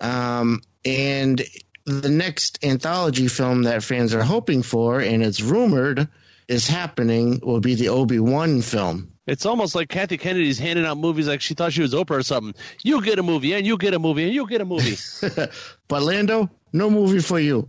Um, 0.00 0.60
and 0.84 1.40
the 1.84 2.10
next 2.10 2.64
anthology 2.64 3.28
film 3.28 3.62
that 3.62 3.82
fans 3.82 4.14
are 4.14 4.22
hoping 4.22 4.62
for, 4.62 5.00
and 5.00 5.22
it's 5.22 5.40
rumored 5.40 6.08
is 6.48 6.68
happening, 6.68 7.40
will 7.42 7.60
be 7.60 7.76
the 7.76 7.88
Obi 7.88 8.18
Wan 8.18 8.60
film. 8.60 9.15
It's 9.26 9.44
almost 9.44 9.74
like 9.74 9.88
Kathy 9.88 10.18
Kennedy's 10.18 10.58
handing 10.58 10.84
out 10.86 10.98
movies 10.98 11.26
like 11.26 11.40
she 11.40 11.54
thought 11.54 11.72
she 11.72 11.82
was 11.82 11.92
Oprah 11.94 12.18
or 12.18 12.22
something. 12.22 12.54
You 12.84 13.02
get 13.02 13.18
a 13.18 13.22
movie, 13.22 13.54
and 13.54 13.66
you 13.66 13.76
get 13.76 13.92
a 13.94 13.98
movie, 13.98 14.24
and 14.24 14.32
you 14.32 14.46
get 14.48 14.60
a 14.60 14.64
movie. 14.64 14.96
But 15.88 16.02
Lando, 16.02 16.50
no 16.72 16.90
movie 16.90 17.20
for 17.20 17.38
you. 17.40 17.68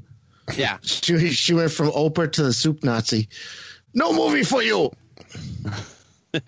yeah. 0.55 0.77
She, 0.83 1.29
she 1.29 1.53
went 1.53 1.71
from 1.71 1.87
Oprah 1.91 2.31
to 2.31 2.43
the 2.43 2.53
soup 2.53 2.83
Nazi. 2.83 3.29
No 3.93 4.13
movie 4.13 4.43
for 4.43 4.61
you. 4.61 4.91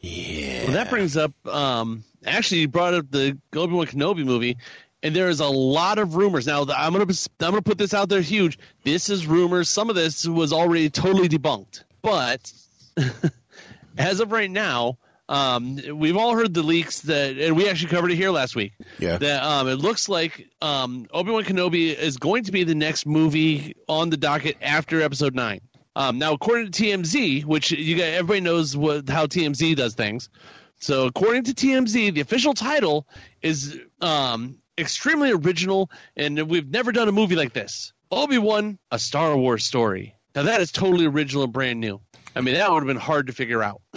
Yeah. 0.00 0.64
Well, 0.64 0.72
that 0.72 0.90
brings 0.90 1.16
up. 1.16 1.32
Um, 1.46 2.04
actually, 2.24 2.62
you 2.62 2.68
brought 2.68 2.94
up 2.94 3.10
the 3.10 3.36
Obi 3.54 3.74
Wan 3.74 3.86
Kenobi 3.86 4.24
movie, 4.24 4.56
and 5.02 5.14
there 5.14 5.28
is 5.28 5.40
a 5.40 5.46
lot 5.46 5.98
of 5.98 6.16
rumors. 6.16 6.46
Now, 6.46 6.62
I'm 6.62 6.92
gonna 6.92 7.02
I'm 7.02 7.50
gonna 7.50 7.62
put 7.62 7.76
this 7.78 7.92
out 7.92 8.08
there 8.08 8.22
huge. 8.22 8.58
This 8.82 9.10
is 9.10 9.26
rumors. 9.26 9.68
Some 9.68 9.90
of 9.90 9.96
this 9.96 10.26
was 10.26 10.52
already 10.52 10.88
totally 10.88 11.28
debunked, 11.28 11.84
but 12.02 12.50
as 13.98 14.20
of 14.20 14.32
right 14.32 14.50
now, 14.50 14.98
um, 15.28 15.78
we've 15.94 16.16
all 16.16 16.34
heard 16.34 16.52
the 16.52 16.62
leaks 16.62 17.02
that, 17.02 17.38
and 17.38 17.56
we 17.56 17.68
actually 17.68 17.90
covered 17.90 18.10
it 18.10 18.16
here 18.16 18.30
last 18.30 18.56
week. 18.56 18.72
Yeah. 18.98 19.18
That 19.18 19.42
um, 19.42 19.68
it 19.68 19.76
looks 19.76 20.08
like 20.08 20.48
um, 20.60 21.06
Obi 21.12 21.30
Wan 21.30 21.44
Kenobi 21.44 21.96
is 21.96 22.16
going 22.16 22.44
to 22.44 22.52
be 22.52 22.64
the 22.64 22.74
next 22.74 23.06
movie 23.06 23.76
on 23.88 24.10
the 24.10 24.16
docket 24.16 24.56
after 24.60 25.00
Episode 25.00 25.34
Nine. 25.34 25.60
Um, 25.94 26.18
now, 26.18 26.32
according 26.32 26.72
to 26.72 26.82
TMZ, 26.82 27.44
which 27.44 27.70
you 27.70 27.96
got, 27.96 28.04
everybody 28.04 28.40
knows 28.40 28.76
what 28.76 29.08
how 29.08 29.26
TMZ 29.26 29.76
does 29.76 29.94
things. 29.94 30.30
So, 30.80 31.06
according 31.06 31.44
to 31.44 31.52
TMZ, 31.52 32.14
the 32.14 32.20
official 32.20 32.54
title 32.54 33.06
is 33.42 33.78
um, 34.00 34.58
extremely 34.78 35.30
original, 35.30 35.90
and 36.16 36.48
we've 36.48 36.68
never 36.68 36.90
done 36.90 37.08
a 37.08 37.12
movie 37.12 37.36
like 37.36 37.52
this. 37.52 37.92
Obi 38.10 38.38
Wan: 38.38 38.78
A 38.90 38.98
Star 38.98 39.36
Wars 39.36 39.64
Story. 39.64 40.16
Now, 40.34 40.44
that 40.44 40.60
is 40.60 40.72
totally 40.72 41.06
original 41.06 41.44
and 41.44 41.52
brand 41.52 41.80
new. 41.80 42.00
I 42.34 42.40
mean, 42.40 42.54
that 42.54 42.70
would 42.70 42.78
have 42.78 42.86
been 42.86 42.96
hard 42.96 43.26
to 43.28 43.32
figure 43.32 43.62
out. 43.62 43.80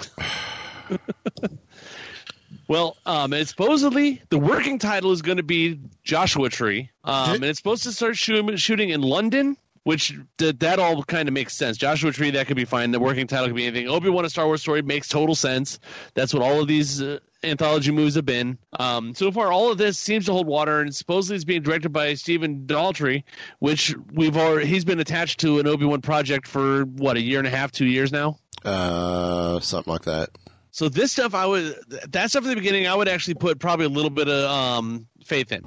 Well, 2.67 2.97
um, 3.05 3.33
and 3.33 3.47
supposedly 3.47 4.21
the 4.29 4.39
working 4.39 4.79
title 4.79 5.11
is 5.11 5.21
going 5.21 5.37
to 5.37 5.43
be 5.43 5.79
Joshua 6.03 6.49
Tree, 6.49 6.89
um, 7.03 7.35
and 7.35 7.43
it's 7.43 7.59
supposed 7.59 7.83
to 7.83 7.91
start 7.91 8.15
shoot, 8.17 8.57
shooting 8.59 8.89
in 8.89 9.01
London, 9.01 9.57
which 9.83 10.17
th- 10.37 10.57
that 10.59 10.79
all 10.79 11.03
kind 11.03 11.27
of 11.27 11.33
makes 11.33 11.55
sense. 11.55 11.77
Joshua 11.77 12.11
Tree 12.11 12.31
that 12.31 12.47
could 12.47 12.55
be 12.55 12.65
fine. 12.65 12.91
The 12.91 12.99
working 12.99 13.27
title 13.27 13.47
could 13.47 13.55
be 13.55 13.65
anything. 13.65 13.89
Obi 13.89 14.09
Wan: 14.09 14.23
A 14.25 14.29
Star 14.29 14.45
Wars 14.45 14.61
Story 14.61 14.81
makes 14.81 15.09
total 15.09 15.35
sense. 15.35 15.79
That's 16.13 16.33
what 16.33 16.41
all 16.41 16.61
of 16.61 16.67
these 16.67 17.01
uh, 17.01 17.19
anthology 17.43 17.91
movies 17.91 18.15
have 18.15 18.25
been. 18.25 18.57
Um, 18.79 19.13
so 19.13 19.31
far, 19.31 19.51
all 19.51 19.71
of 19.71 19.77
this 19.77 19.99
seems 19.99 20.25
to 20.25 20.33
hold 20.33 20.47
water, 20.47 20.79
and 20.81 20.93
supposedly 20.95 21.35
it's 21.35 21.45
being 21.45 21.61
directed 21.61 21.89
by 21.89 22.13
Stephen 22.13 22.65
Daldry, 22.65 23.23
which 23.59 23.95
we've 24.11 24.37
already 24.37 24.67
he's 24.67 24.85
been 24.85 24.99
attached 24.99 25.39
to 25.41 25.59
an 25.59 25.67
Obi 25.67 25.85
Wan 25.85 26.01
project 26.01 26.47
for 26.47 26.83
what 26.83 27.17
a 27.17 27.21
year 27.21 27.39
and 27.39 27.47
a 27.47 27.51
half, 27.51 27.71
two 27.71 27.85
years 27.85 28.11
now. 28.11 28.37
Uh, 28.63 29.59
something 29.59 29.91
like 29.91 30.03
that. 30.03 30.29
So 30.71 30.89
this 30.89 31.11
stuff, 31.11 31.35
I 31.35 31.45
would 31.45 31.75
that 32.09 32.29
stuff 32.31 32.45
at 32.45 32.49
the 32.49 32.55
beginning, 32.55 32.87
I 32.87 32.95
would 32.95 33.07
actually 33.07 33.35
put 33.35 33.59
probably 33.59 33.85
a 33.85 33.89
little 33.89 34.09
bit 34.09 34.27
of 34.27 34.49
um, 34.49 35.07
faith 35.23 35.51
in. 35.51 35.65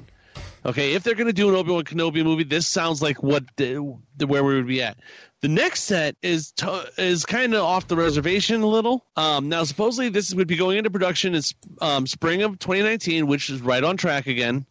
Okay, 0.67 0.95
if 0.95 1.03
they're 1.03 1.15
going 1.15 1.27
to 1.27 1.33
do 1.33 1.47
an 1.47 1.55
Obi 1.55 1.71
Wan 1.71 1.85
Kenobi 1.85 2.25
movie, 2.25 2.43
this 2.43 2.67
sounds 2.67 3.01
like 3.01 3.23
what 3.23 3.45
the, 3.55 3.97
the 4.17 4.27
where 4.27 4.43
we 4.43 4.55
would 4.55 4.67
be 4.67 4.81
at. 4.81 4.97
The 5.39 5.47
next 5.47 5.83
set 5.83 6.17
is 6.21 6.51
to, 6.57 6.91
is 6.97 7.25
kind 7.25 7.53
of 7.53 7.63
off 7.63 7.87
the 7.87 7.95
reservation 7.95 8.61
a 8.63 8.67
little. 8.67 9.05
Um, 9.15 9.47
now, 9.47 9.63
supposedly 9.63 10.09
this 10.09 10.33
would 10.33 10.47
be 10.47 10.57
going 10.57 10.77
into 10.77 10.89
production 10.89 11.35
in 11.35 11.41
um, 11.79 12.05
spring 12.05 12.41
of 12.41 12.59
2019, 12.59 13.27
which 13.27 13.49
is 13.49 13.61
right 13.61 13.81
on 13.81 13.95
track 13.95 14.27
again. 14.27 14.65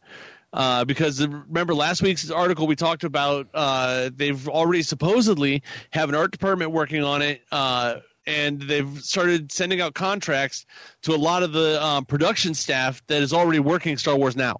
Uh, 0.52 0.84
because 0.84 1.26
remember 1.26 1.74
last 1.74 2.02
week's 2.02 2.30
article 2.30 2.66
we 2.66 2.76
talked 2.76 3.04
about 3.04 3.48
uh, 3.52 4.10
they've 4.14 4.48
already 4.48 4.82
supposedly 4.82 5.62
have 5.90 6.08
an 6.08 6.14
art 6.14 6.30
department 6.30 6.70
working 6.70 7.02
on 7.02 7.20
it 7.20 7.42
uh, 7.52 7.96
and 8.26 8.60
they've 8.62 9.00
started 9.02 9.52
sending 9.52 9.80
out 9.80 9.94
contracts 9.94 10.66
to 11.02 11.14
a 11.14 11.16
lot 11.16 11.42
of 11.42 11.52
the 11.52 11.82
um, 11.84 12.04
production 12.04 12.54
staff 12.54 13.02
that 13.06 13.22
is 13.22 13.32
already 13.32 13.58
working 13.60 13.96
Star 13.98 14.16
Wars 14.16 14.36
now, 14.36 14.56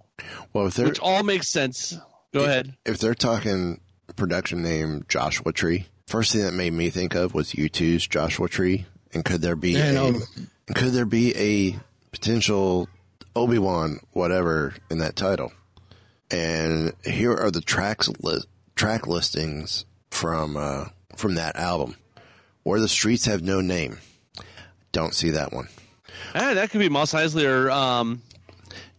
Well, 0.52 0.66
if 0.66 0.74
they're 0.74 0.87
which 0.87 1.00
all 1.00 1.22
makes 1.22 1.48
sense. 1.48 1.96
Go 2.33 2.44
ahead. 2.44 2.76
if 2.85 2.98
they're 2.98 3.14
talking 3.14 3.81
production 4.16 4.62
name 4.62 5.05
Joshua 5.09 5.52
Tree, 5.52 5.87
first 6.07 6.33
thing 6.33 6.42
that 6.42 6.52
made 6.52 6.72
me 6.72 6.90
think 6.90 7.14
of 7.14 7.35
was 7.35 7.52
U2's 7.52 8.07
Joshua 8.07 8.48
Tree, 8.48 8.87
and 9.12 9.24
could 9.24 9.40
there 9.42 9.57
be 9.57 9.70
Yeah, 9.72 9.90
a 9.90 9.92
no. 9.92 10.20
could 10.74 10.92
there 10.92 11.07
be 11.07 11.35
a 11.37 11.79
potential 12.12 12.88
Obi 13.35 13.59
Wan 13.59 14.00
whatever 14.12 14.74
in 14.90 14.98
that 14.98 15.16
title? 15.16 15.52
And 16.31 16.92
here 17.05 17.35
are 17.35 17.50
the 17.50 17.61
tracks 17.61 18.09
li- 18.20 18.42
track 18.74 19.07
listings 19.07 19.85
from 20.11 20.57
uh, 20.57 20.87
from 21.16 21.37
that 21.37 21.57
album, 21.57 21.96
where 22.66 22.81
the 22.81 22.88
streets 22.88 23.26
have 23.26 23.42
no 23.42 23.61
name. 23.61 23.96
Don't 24.90 25.14
see 25.14 25.31
that 25.31 25.52
one. 25.52 25.68
Ah, 26.35 26.52
that 26.55 26.68
could 26.70 26.81
be 26.81 26.88
Mos 26.88 27.12
Eisley 27.12 27.48
or 27.48 27.70
um, 27.70 28.20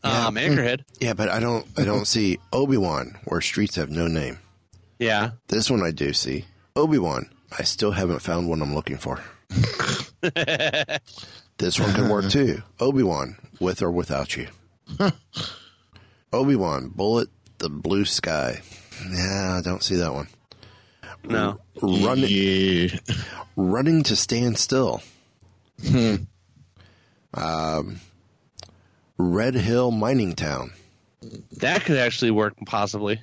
um, 0.06 0.36
Anchorhead. 0.36 0.86
Yeah, 1.02 1.12
but 1.12 1.28
I 1.28 1.42
don't 1.42 1.68
I 1.78 1.84
don't 1.84 2.08
see 2.08 2.40
Obi 2.54 2.78
Wan 2.78 3.18
where 3.26 3.42
streets 3.42 3.76
have 3.76 3.90
no 3.90 4.08
name. 4.08 4.40
Yeah. 5.00 5.32
This 5.50 5.70
one 5.70 5.84
I 5.84 5.92
do 5.92 6.14
see. 6.14 6.46
Obi 6.78 6.98
Wan. 6.98 7.30
I 7.60 7.64
still 7.64 7.92
haven't 7.92 8.22
found 8.22 8.48
what 8.48 8.62
I'm 8.62 8.74
looking 8.74 8.98
for. 8.98 9.22
this 11.58 11.78
one 11.78 11.94
could 11.94 12.10
work 12.10 12.30
too. 12.30 12.64
Obi 12.80 13.04
Wan, 13.04 13.36
with 13.60 13.82
or 13.82 13.92
without 13.92 14.38
you. 14.38 14.48
Obi 16.32 16.56
Wan, 16.56 16.88
bullet 16.88 17.28
the 17.58 17.70
blue 17.70 18.06
sky. 18.06 18.62
Yeah, 19.12 19.58
I 19.58 19.62
don't 19.62 19.84
see 19.84 19.98
that 19.98 20.14
one. 20.14 20.30
No. 21.30 21.60
Running, 21.82 22.26
Yeah. 22.30 23.00
running 23.56 24.04
to 24.04 24.16
stand 24.16 24.58
still. 24.58 25.02
Um, 27.34 28.00
Red 29.18 29.56
Hill 29.56 29.92
Mining 29.92 30.34
Town 30.36 30.72
That 31.58 31.84
could 31.86 31.98
actually 31.98 32.32
work 32.32 32.54
possibly. 32.66 33.22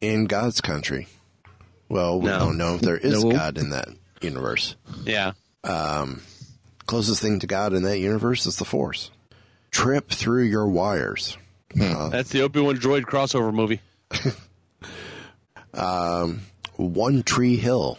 in 0.00 0.26
God's 0.26 0.60
country. 0.60 1.06
Well, 1.88 2.20
we 2.20 2.26
No. 2.28 2.38
don't 2.40 2.58
know 2.58 2.74
if 2.74 2.80
there 2.82 2.96
is 2.96 3.22
No. 3.24 3.30
God 3.30 3.58
in 3.58 3.70
that 3.70 3.88
universe. 4.20 4.74
Yeah. 5.04 5.32
Um, 5.64 6.22
closest 6.86 7.22
thing 7.22 7.38
to 7.40 7.46
God 7.46 7.72
in 7.72 7.82
that 7.84 7.98
universe 7.98 8.44
is 8.46 8.56
the 8.56 8.64
Force. 8.64 9.10
Trip 9.70 10.10
through 10.10 10.44
your 10.44 10.66
wires. 10.68 11.36
That's 11.74 12.30
the 12.30 12.40
Obi 12.42 12.60
Wan 12.60 12.76
droid 12.78 13.02
crossover 13.04 13.52
movie. 13.54 13.80
One 16.76 17.22
Tree 17.22 17.56
Hill. 17.56 17.98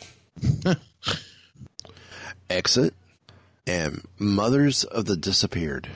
Exit 2.49 2.93
and 3.65 4.01
Mothers 4.17 4.83
of 4.83 5.05
the 5.05 5.17
Disappeared. 5.17 5.89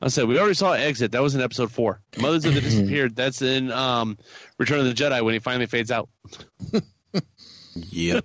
I 0.00 0.08
said 0.08 0.28
we 0.28 0.38
already 0.38 0.54
saw 0.54 0.72
Exit. 0.72 1.12
That 1.12 1.22
was 1.22 1.34
in 1.34 1.40
episode 1.40 1.72
four. 1.72 2.00
Mothers 2.18 2.44
of 2.44 2.54
the 2.54 2.60
Disappeared. 2.62 3.16
That's 3.16 3.42
in 3.42 3.72
um, 3.72 4.18
Return 4.58 4.78
of 4.80 4.84
the 4.84 4.92
Jedi 4.94 5.22
when 5.24 5.34
he 5.34 5.40
finally 5.40 5.66
fades 5.66 5.90
out. 5.90 6.08
Yep. 7.90 8.24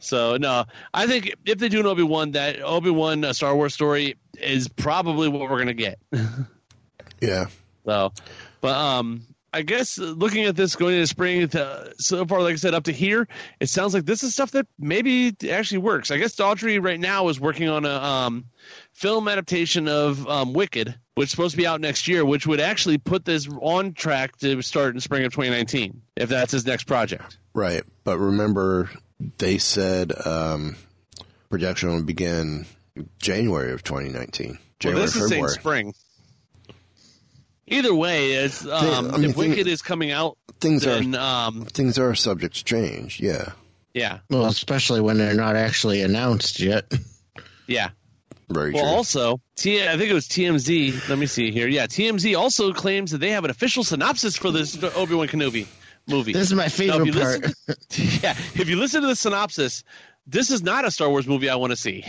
So 0.00 0.36
no, 0.36 0.64
I 0.92 1.06
think 1.06 1.34
if 1.46 1.58
they 1.58 1.68
do 1.68 1.78
an 1.78 1.86
Obi 1.86 2.02
Wan, 2.02 2.32
that 2.32 2.60
Obi 2.60 2.90
Wan 2.90 3.24
uh, 3.24 3.32
Star 3.32 3.54
Wars 3.54 3.72
story 3.72 4.16
is 4.40 4.66
probably 4.66 5.28
what 5.28 5.48
we're 5.48 5.58
gonna 5.58 5.72
get. 5.72 6.00
yeah. 7.20 7.46
So, 7.84 8.12
but 8.60 8.76
um, 8.76 9.22
I 9.52 9.62
guess 9.62 9.98
uh, 9.98 10.04
looking 10.04 10.44
at 10.44 10.56
this 10.56 10.76
going 10.76 10.94
into 10.94 11.06
spring, 11.06 11.46
to, 11.48 11.92
so 11.98 12.24
far, 12.26 12.40
like 12.42 12.54
I 12.54 12.56
said, 12.56 12.74
up 12.74 12.84
to 12.84 12.92
here, 12.92 13.28
it 13.60 13.68
sounds 13.68 13.92
like 13.92 14.04
this 14.04 14.22
is 14.22 14.32
stuff 14.32 14.52
that 14.52 14.66
maybe 14.78 15.34
actually 15.50 15.78
works. 15.78 16.10
I 16.10 16.16
guess 16.16 16.34
Daldry 16.34 16.82
right 16.82 16.98
now 16.98 17.28
is 17.28 17.38
working 17.38 17.68
on 17.68 17.84
a 17.84 17.90
um, 17.90 18.46
film 18.92 19.28
adaptation 19.28 19.88
of 19.88 20.26
um, 20.26 20.54
Wicked, 20.54 20.94
which 21.14 21.26
is 21.26 21.30
supposed 21.30 21.52
to 21.52 21.58
be 21.58 21.66
out 21.66 21.80
next 21.80 22.08
year, 22.08 22.24
which 22.24 22.46
would 22.46 22.60
actually 22.60 22.98
put 22.98 23.24
this 23.24 23.46
on 23.60 23.92
track 23.92 24.36
to 24.38 24.62
start 24.62 24.94
in 24.94 25.00
spring 25.00 25.24
of 25.24 25.32
2019 25.32 26.00
if 26.16 26.28
that's 26.30 26.52
his 26.52 26.64
next 26.64 26.84
project. 26.84 27.36
Right. 27.54 27.82
But 28.04 28.18
remember, 28.18 28.90
they 29.38 29.58
said 29.58 30.12
um, 30.26 30.76
production 31.50 31.90
will 31.90 32.02
begin 32.04 32.66
January 33.18 33.72
of 33.72 33.82
2019. 33.82 34.48
Well, 34.48 34.58
January, 34.78 35.06
this 35.06 35.16
is 35.16 35.28
saying 35.28 35.48
spring. 35.48 35.94
Either 37.66 37.94
way, 37.94 38.32
it's 38.32 38.66
um, 38.66 39.12
I 39.12 39.16
mean, 39.18 39.30
if 39.30 39.36
thing- 39.36 39.50
Wicked 39.50 39.66
is 39.66 39.82
coming 39.82 40.10
out, 40.10 40.36
Things 40.60 40.86
are 40.86 41.02
um, 41.18 41.64
things 41.64 41.98
are 41.98 42.14
subject 42.14 42.54
to 42.56 42.64
change. 42.64 43.18
Yeah. 43.20 43.52
yeah, 43.94 44.18
Well, 44.30 44.46
especially 44.46 45.00
when 45.00 45.18
they're 45.18 45.34
not 45.34 45.56
actually 45.56 46.02
announced 46.02 46.60
yet. 46.60 46.92
yeah. 47.66 47.90
Very 48.48 48.72
Well, 48.72 48.82
true. 48.84 48.92
also, 48.92 49.40
T- 49.56 49.82
I 49.82 49.96
think 49.96 50.10
it 50.10 50.14
was 50.14 50.28
TMZ. 50.28 51.08
Let 51.08 51.18
me 51.18 51.26
see 51.26 51.50
here. 51.50 51.66
Yeah, 51.66 51.86
TMZ 51.86 52.38
also 52.38 52.72
claims 52.72 53.10
that 53.12 53.18
they 53.18 53.30
have 53.30 53.44
an 53.44 53.50
official 53.50 53.82
synopsis 53.82 54.36
for 54.36 54.50
this 54.50 54.80
Obi 54.82 55.14
Wan 55.14 55.26
Kenobi 55.26 55.66
movie. 56.06 56.32
This 56.32 56.48
is 56.48 56.54
my 56.54 56.68
favorite 56.68 57.08
if 57.08 57.14
you 57.14 57.20
part. 57.20 57.40
listen 57.40 57.54
to- 57.88 58.02
yeah, 58.22 58.32
if 58.54 58.68
you 58.68 58.76
listen 58.76 59.00
to 59.00 59.06
the 59.08 59.16
synopsis, 59.16 59.82
this 60.26 60.50
is 60.50 60.62
not 60.62 60.84
a 60.84 60.90
Star 60.90 61.08
Wars 61.08 61.26
movie 61.26 61.48
I 61.48 61.56
want 61.56 61.70
to 61.70 61.76
see. 61.76 62.04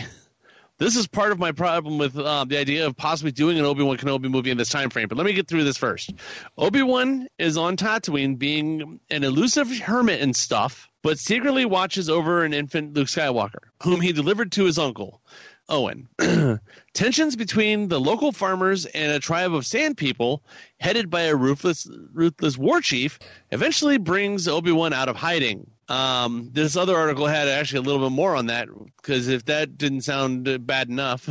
This 0.76 0.96
is 0.96 1.06
part 1.06 1.30
of 1.30 1.38
my 1.38 1.52
problem 1.52 1.98
with 1.98 2.18
um, 2.18 2.48
the 2.48 2.58
idea 2.58 2.86
of 2.86 2.96
possibly 2.96 3.30
doing 3.30 3.58
an 3.58 3.64
Obi 3.64 3.84
Wan 3.84 3.96
Kenobi 3.96 4.28
movie 4.28 4.50
in 4.50 4.56
this 4.56 4.70
time 4.70 4.90
frame. 4.90 5.06
But 5.06 5.16
let 5.16 5.26
me 5.26 5.32
get 5.32 5.46
through 5.46 5.62
this 5.62 5.76
first. 5.76 6.12
Obi 6.58 6.82
Wan 6.82 7.28
is 7.38 7.56
on 7.56 7.76
Tatooine, 7.76 8.38
being 8.38 8.98
an 9.08 9.22
elusive 9.22 9.70
hermit 9.78 10.20
and 10.20 10.34
stuff, 10.34 10.88
but 11.02 11.18
secretly 11.20 11.64
watches 11.64 12.10
over 12.10 12.44
an 12.44 12.52
infant 12.52 12.94
Luke 12.94 13.06
Skywalker, 13.06 13.68
whom 13.84 14.00
he 14.00 14.12
delivered 14.12 14.50
to 14.52 14.64
his 14.64 14.78
uncle. 14.78 15.20
Owen. 15.68 16.08
Tensions 16.92 17.36
between 17.36 17.88
the 17.88 18.00
local 18.00 18.32
farmers 18.32 18.84
and 18.84 19.12
a 19.12 19.18
tribe 19.18 19.54
of 19.54 19.64
sand 19.64 19.96
people, 19.96 20.42
headed 20.78 21.08
by 21.08 21.22
a 21.22 21.34
ruthless, 21.34 21.88
ruthless 22.12 22.58
war 22.58 22.80
chief, 22.80 23.18
eventually 23.50 23.96
brings 23.96 24.46
Obi 24.46 24.72
Wan 24.72 24.92
out 24.92 25.08
of 25.08 25.16
hiding. 25.16 25.70
Um, 25.88 26.50
this 26.52 26.76
other 26.76 26.96
article 26.96 27.26
had 27.26 27.48
actually 27.48 27.80
a 27.80 27.82
little 27.82 28.08
bit 28.08 28.14
more 28.14 28.34
on 28.36 28.46
that 28.46 28.68
because 28.96 29.28
if 29.28 29.44
that 29.46 29.76
didn't 29.76 30.02
sound 30.02 30.48
uh, 30.48 30.58
bad 30.58 30.88
enough, 30.88 31.28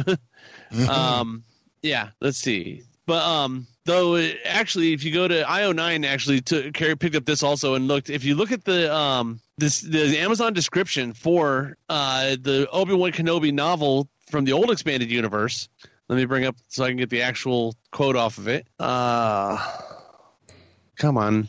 um, 0.89 1.43
yeah, 1.81 2.09
let's 2.21 2.37
see. 2.37 2.83
But 3.05 3.23
um, 3.23 3.67
though 3.85 4.15
it- 4.15 4.37
actually, 4.45 4.93
if 4.93 5.03
you 5.03 5.11
go 5.13 5.27
to 5.27 5.43
IO9, 5.43 6.05
actually 6.05 6.41
took 6.41 6.73
carry 6.73 6.95
picked 6.95 7.15
up 7.15 7.25
this 7.25 7.43
also 7.43 7.73
and 7.75 7.87
looked. 7.87 8.09
If 8.09 8.23
you 8.23 8.35
look 8.35 8.51
at 8.51 8.63
the 8.63 8.93
um 8.95 9.39
this 9.57 9.81
the 9.81 10.17
Amazon 10.19 10.53
description 10.53 11.13
for 11.13 11.77
uh 11.89 12.37
the 12.39 12.67
Obi 12.71 12.93
Wan 12.93 13.11
Kenobi 13.11 13.51
novel 13.53 14.07
from 14.29 14.45
the 14.45 14.53
old 14.53 14.71
expanded 14.71 15.11
universe. 15.11 15.67
Let 16.09 16.17
me 16.17 16.25
bring 16.25 16.45
up 16.45 16.55
so 16.67 16.83
I 16.83 16.89
can 16.89 16.97
get 16.97 17.09
the 17.09 17.21
actual 17.21 17.75
quote 17.91 18.15
off 18.15 18.37
of 18.37 18.47
it. 18.47 18.67
Uh, 18.79 19.57
come 20.97 21.17
on. 21.17 21.47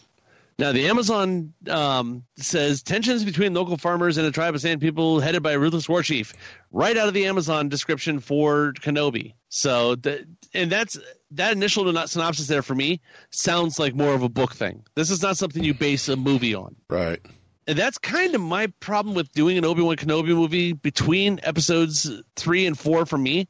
Now, 0.58 0.72
the 0.72 0.88
Amazon 0.88 1.52
um, 1.68 2.24
says 2.36 2.82
tensions 2.82 3.24
between 3.24 3.54
local 3.54 3.76
farmers 3.76 4.18
and 4.18 4.26
a 4.26 4.30
tribe 4.30 4.54
of 4.54 4.60
sand 4.60 4.80
people 4.80 5.20
headed 5.20 5.42
by 5.42 5.52
a 5.52 5.58
ruthless 5.58 5.88
war 5.88 6.02
chief, 6.02 6.32
right 6.70 6.96
out 6.96 7.08
of 7.08 7.14
the 7.14 7.26
Amazon 7.26 7.68
description 7.68 8.20
for 8.20 8.72
Kenobi. 8.74 9.34
So, 9.48 9.96
the, 9.96 10.26
and 10.52 10.70
that's 10.70 10.98
that 11.32 11.52
initial 11.52 11.84
synopsis 12.06 12.46
there 12.46 12.62
for 12.62 12.74
me 12.74 13.00
sounds 13.30 13.78
like 13.78 13.94
more 13.94 14.14
of 14.14 14.22
a 14.22 14.28
book 14.28 14.54
thing. 14.54 14.84
This 14.94 15.10
is 15.10 15.22
not 15.22 15.36
something 15.36 15.64
you 15.64 15.74
base 15.74 16.08
a 16.08 16.16
movie 16.16 16.54
on. 16.54 16.76
right. 16.88 17.20
And 17.66 17.78
that's 17.78 17.96
kind 17.96 18.34
of 18.34 18.40
my 18.42 18.66
problem 18.80 19.14
with 19.14 19.32
doing 19.32 19.56
an 19.56 19.64
Obi 19.64 19.80
Wan 19.80 19.96
Kenobi 19.96 20.28
movie 20.28 20.72
between 20.74 21.40
episodes 21.42 22.10
three 22.36 22.66
and 22.66 22.78
four 22.78 23.06
for 23.06 23.16
me, 23.16 23.48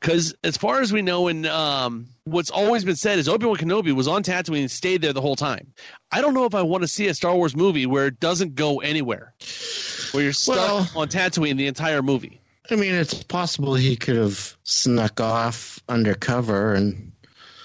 because 0.00 0.34
as 0.42 0.56
far 0.56 0.80
as 0.80 0.92
we 0.92 1.02
know, 1.02 1.28
and 1.28 1.46
um, 1.46 2.06
what's 2.24 2.50
always 2.50 2.84
been 2.86 2.96
said 2.96 3.18
is 3.18 3.28
Obi 3.28 3.44
Wan 3.46 3.56
Kenobi 3.56 3.92
was 3.94 4.08
on 4.08 4.22
Tatooine 4.22 4.60
and 4.60 4.70
stayed 4.70 5.02
there 5.02 5.12
the 5.12 5.20
whole 5.20 5.36
time. 5.36 5.74
I 6.10 6.22
don't 6.22 6.32
know 6.32 6.46
if 6.46 6.54
I 6.54 6.62
want 6.62 6.84
to 6.84 6.88
see 6.88 7.08
a 7.08 7.14
Star 7.14 7.34
Wars 7.36 7.54
movie 7.54 7.84
where 7.84 8.06
it 8.06 8.18
doesn't 8.18 8.54
go 8.54 8.80
anywhere, 8.80 9.34
where 10.12 10.22
you're 10.22 10.32
stuck 10.32 10.56
Well- 10.56 10.90
on 10.96 11.08
Tatooine 11.08 11.58
the 11.58 11.66
entire 11.66 12.00
movie. 12.02 12.40
I 12.70 12.76
mean, 12.76 12.94
it's 12.94 13.22
possible 13.24 13.74
he 13.74 13.96
could 13.96 14.16
have 14.16 14.56
snuck 14.62 15.20
off 15.20 15.80
undercover 15.88 16.72
and 16.74 17.12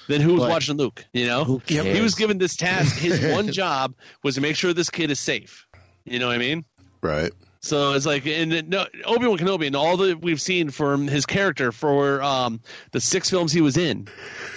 Then 0.07 0.21
who 0.21 0.33
was 0.33 0.41
But- 0.41 0.49
watching 0.49 0.77
Luke? 0.77 1.03
You 1.13 1.25
know, 1.25 1.43
Who 1.45 1.61
he 1.65 1.99
was 2.01 2.13
given 2.15 2.37
this 2.37 2.55
task. 2.55 2.95
His 2.97 3.19
one 3.33 3.51
job 3.51 3.95
was 4.23 4.35
to 4.35 4.41
make 4.41 4.55
sure 4.55 4.71
this 4.73 4.89
kid 4.91 5.09
is 5.09 5.19
safe. 5.19 5.64
You 6.05 6.19
know 6.19 6.27
what 6.27 6.35
I 6.35 6.39
mean? 6.39 6.65
Right. 7.01 7.31
So 7.61 7.93
it's 7.93 8.05
like, 8.05 8.27
and 8.27 8.69
no, 8.69 8.85
Obi 9.05 9.25
Wan 9.25 9.39
Kenobi, 9.39 9.65
and 9.65 9.75
all 9.75 9.97
that 9.97 10.21
we've 10.21 10.39
seen 10.39 10.69
from 10.69 11.07
his 11.07 11.25
character 11.25 11.71
for 11.71 12.21
um, 12.21 12.61
the 12.91 13.01
six 13.01 13.29
films 13.29 13.51
he 13.51 13.61
was 13.61 13.75
in, 13.75 14.07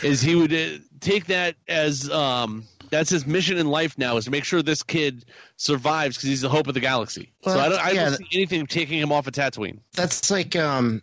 is 0.02 0.20
he 0.20 0.34
would 0.34 0.52
uh, 0.52 0.78
take 1.00 1.26
that 1.26 1.56
as 1.66 2.10
um, 2.10 2.64
that's 2.90 3.08
his 3.08 3.26
mission 3.26 3.56
in 3.56 3.66
life 3.66 3.96
now 3.96 4.18
is 4.18 4.26
to 4.26 4.30
make 4.30 4.44
sure 4.44 4.62
this 4.62 4.82
kid 4.82 5.24
survives 5.56 6.16
because 6.16 6.28
he's 6.28 6.40
the 6.42 6.50
hope 6.50 6.66
of 6.66 6.74
the 6.74 6.80
galaxy. 6.80 7.32
so 7.42 7.58
I 7.58 7.68
don't, 7.70 7.78
I 7.78 7.90
yeah, 7.92 8.04
don't 8.10 8.18
see 8.18 8.26
anything 8.34 8.66
taking 8.66 8.98
him 8.98 9.10
off 9.10 9.26
of 9.26 9.32
Tatooine. 9.32 9.78
That's 9.94 10.30
like 10.30 10.54
um, 10.54 11.00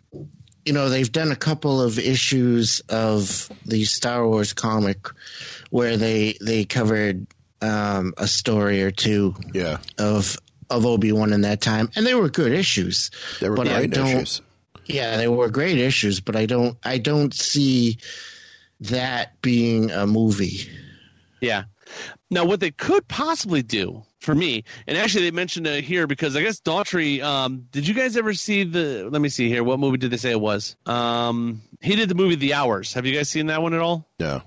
you 0.64 0.72
know, 0.72 0.88
they've 0.88 1.10
done 1.10 1.30
a 1.30 1.36
couple 1.36 1.80
of 1.80 1.98
issues 1.98 2.80
of 2.88 3.48
the 3.64 3.84
Star 3.84 4.26
Wars 4.26 4.52
comic 4.52 5.08
where 5.70 5.96
they 5.96 6.36
they 6.40 6.64
covered 6.64 7.26
um 7.62 8.14
a 8.16 8.26
story 8.26 8.82
or 8.82 8.90
two 8.90 9.34
Yeah, 9.52 9.78
of 9.98 10.36
of 10.68 10.84
Obi 10.84 11.12
Wan 11.12 11.32
in 11.32 11.42
that 11.42 11.60
time, 11.60 11.90
and 11.96 12.04
they 12.06 12.14
were 12.14 12.28
good 12.28 12.52
issues. 12.52 13.10
they 13.40 13.48
were 13.48 13.56
but 13.56 13.68
I 13.68 13.78
great 13.80 13.90
don't, 13.90 14.06
issues. 14.08 14.42
Yeah, 14.86 15.16
they 15.16 15.28
were 15.28 15.48
great 15.48 15.78
issues, 15.78 16.20
but 16.20 16.36
I 16.36 16.46
don't 16.46 16.76
I 16.84 16.98
don't 16.98 17.32
see 17.34 17.98
that 18.80 19.40
being 19.42 19.90
a 19.90 20.06
movie. 20.06 20.68
Yeah. 21.40 21.64
Now, 22.30 22.44
what 22.44 22.58
they 22.58 22.72
could 22.72 23.06
possibly 23.06 23.62
do 23.62 24.02
for 24.20 24.34
me, 24.34 24.64
and 24.88 24.98
actually 24.98 25.24
they 25.24 25.30
mentioned 25.30 25.68
it 25.68 25.84
here 25.84 26.08
because 26.08 26.34
I 26.34 26.42
guess 26.42 26.60
Daldry. 26.60 27.22
Um, 27.22 27.68
did 27.70 27.86
you 27.86 27.94
guys 27.94 28.16
ever 28.16 28.34
see 28.34 28.64
the? 28.64 29.08
Let 29.10 29.20
me 29.22 29.28
see 29.28 29.48
here. 29.48 29.62
What 29.62 29.78
movie 29.78 29.98
did 29.98 30.10
they 30.10 30.16
say 30.16 30.32
it 30.32 30.40
was? 30.40 30.74
Um, 30.84 31.62
he 31.80 31.94
did 31.94 32.08
the 32.08 32.16
movie 32.16 32.34
The 32.34 32.54
Hours. 32.54 32.94
Have 32.94 33.06
you 33.06 33.14
guys 33.14 33.28
seen 33.28 33.46
that 33.46 33.62
one 33.62 33.72
at 33.74 33.80
all? 33.80 34.08
No, 34.18 34.42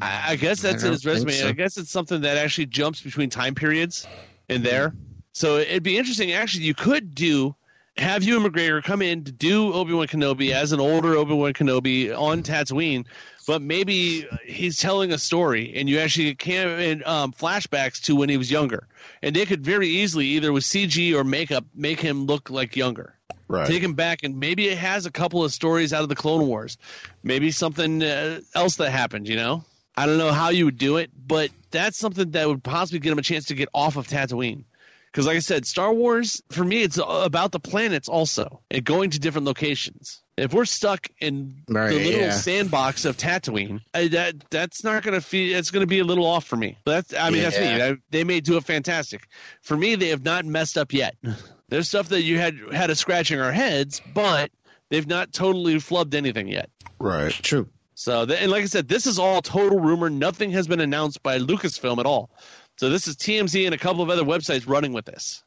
I, 0.00 0.32
I 0.32 0.36
guess 0.36 0.60
that's 0.60 0.84
I 0.84 0.88
in 0.88 0.92
his 0.92 1.06
resume. 1.06 1.32
so. 1.32 1.48
I 1.48 1.52
guess 1.52 1.76
it's 1.76 1.90
something 1.90 2.22
that 2.22 2.36
actually 2.36 2.66
jumps 2.66 3.00
between 3.00 3.30
time 3.30 3.54
periods 3.54 4.06
in 4.48 4.62
there. 4.62 4.94
So 5.32 5.58
it'd 5.58 5.82
be 5.82 5.98
interesting. 5.98 6.32
Actually, 6.32 6.64
you 6.64 6.74
could 6.74 7.14
do 7.14 7.54
have 7.96 8.22
Ewan 8.22 8.50
McGregor 8.50 8.82
come 8.82 9.02
in 9.02 9.24
to 9.24 9.32
do 9.32 9.72
Obi 9.72 9.92
Wan 9.92 10.06
Kenobi 10.06 10.52
as 10.52 10.72
an 10.72 10.80
older 10.80 11.16
Obi 11.16 11.34
Wan 11.34 11.52
Kenobi 11.52 12.16
on 12.16 12.42
Tatooine, 12.42 13.06
but 13.46 13.60
maybe 13.60 14.26
he's 14.44 14.78
telling 14.78 15.12
a 15.12 15.18
story, 15.18 15.72
and 15.76 15.88
you 15.88 15.98
actually 15.98 16.34
can 16.34 17.02
um, 17.06 17.32
flashbacks 17.32 18.02
to 18.02 18.14
when 18.14 18.28
he 18.28 18.36
was 18.36 18.50
younger, 18.50 18.86
and 19.22 19.34
they 19.34 19.46
could 19.46 19.64
very 19.64 19.88
easily 19.88 20.26
either 20.26 20.52
with 20.52 20.64
CG 20.64 21.14
or 21.14 21.24
makeup 21.24 21.64
make 21.74 22.00
him 22.00 22.26
look 22.26 22.50
like 22.50 22.76
younger 22.76 23.18
right. 23.48 23.66
take 23.66 23.82
him 23.82 23.94
back 23.94 24.22
and 24.22 24.38
maybe 24.38 24.68
it 24.68 24.78
has 24.78 25.06
a 25.06 25.10
couple 25.10 25.42
of 25.42 25.52
stories 25.52 25.92
out 25.92 26.02
of 26.02 26.08
the 26.08 26.14
clone 26.14 26.46
wars 26.46 26.78
maybe 27.22 27.50
something 27.50 28.02
uh, 28.02 28.40
else 28.54 28.76
that 28.76 28.90
happened 28.90 29.26
you 29.26 29.36
know 29.36 29.64
i 29.98 30.06
don't 30.06 30.18
know 30.18 30.32
how 30.32 30.48
you 30.50 30.64
would 30.64 30.78
do 30.78 30.96
it 30.96 31.10
but 31.26 31.50
that's 31.70 31.98
something 31.98 32.30
that 32.30 32.46
would 32.48 32.62
possibly 32.62 32.98
get 32.98 33.12
him 33.12 33.18
a 33.18 33.22
chance 33.22 33.46
to 33.46 33.54
get 33.54 33.68
off 33.74 33.96
of 33.96 34.06
tatooine 34.06 34.64
because 35.12 35.26
like 35.26 35.36
i 35.36 35.40
said 35.40 35.66
star 35.66 35.92
wars 35.92 36.42
for 36.50 36.64
me 36.64 36.82
it's 36.82 36.98
about 37.02 37.52
the 37.52 37.60
planets 37.60 38.08
also 38.08 38.60
and 38.70 38.84
going 38.84 39.10
to 39.10 39.18
different 39.18 39.46
locations 39.46 40.22
if 40.38 40.54
we're 40.54 40.64
stuck 40.64 41.08
in 41.20 41.62
Right, 41.68 41.90
the 41.90 41.96
little 41.96 42.20
yeah. 42.20 42.30
sandbox 42.30 43.04
of 43.04 43.16
Tatooine, 43.16 43.80
I, 43.92 44.08
that 44.08 44.36
that's 44.50 44.84
not 44.84 45.02
going 45.02 45.14
to 45.14 45.20
feel. 45.20 45.58
It's 45.58 45.70
going 45.70 45.80
to 45.80 45.86
be 45.88 45.98
a 45.98 46.04
little 46.04 46.26
off 46.26 46.44
for 46.44 46.56
me. 46.56 46.78
That's. 46.86 47.12
I 47.12 47.30
mean, 47.30 47.42
that's 47.42 47.58
me. 47.58 47.64
Yeah. 47.64 47.86
I, 47.86 47.96
they 48.10 48.24
may 48.24 48.40
do 48.40 48.56
it 48.56 48.64
fantastic. 48.64 49.26
For 49.62 49.76
me, 49.76 49.96
they 49.96 50.08
have 50.08 50.24
not 50.24 50.44
messed 50.44 50.78
up 50.78 50.92
yet. 50.92 51.16
There's 51.68 51.88
stuff 51.88 52.10
that 52.10 52.22
you 52.22 52.38
had 52.38 52.56
had 52.72 52.90
us 52.90 52.98
scratching 52.98 53.40
our 53.40 53.52
heads, 53.52 54.00
but 54.14 54.50
they've 54.88 55.06
not 55.06 55.32
totally 55.32 55.74
flubbed 55.74 56.14
anything 56.14 56.48
yet. 56.48 56.70
right. 56.98 57.32
True. 57.32 57.68
So, 57.98 58.24
th- 58.24 58.40
and 58.40 58.48
like 58.48 58.62
I 58.62 58.66
said, 58.66 58.86
this 58.86 59.08
is 59.08 59.18
all 59.18 59.42
total 59.42 59.80
rumor. 59.80 60.08
Nothing 60.08 60.52
has 60.52 60.68
been 60.68 60.78
announced 60.78 61.20
by 61.20 61.40
Lucasfilm 61.40 61.98
at 61.98 62.06
all. 62.06 62.30
So 62.76 62.90
this 62.90 63.08
is 63.08 63.16
TMZ 63.16 63.64
and 63.64 63.74
a 63.74 63.78
couple 63.78 64.04
of 64.04 64.08
other 64.08 64.22
websites 64.22 64.68
running 64.68 64.92
with 64.92 65.04
this. 65.04 65.42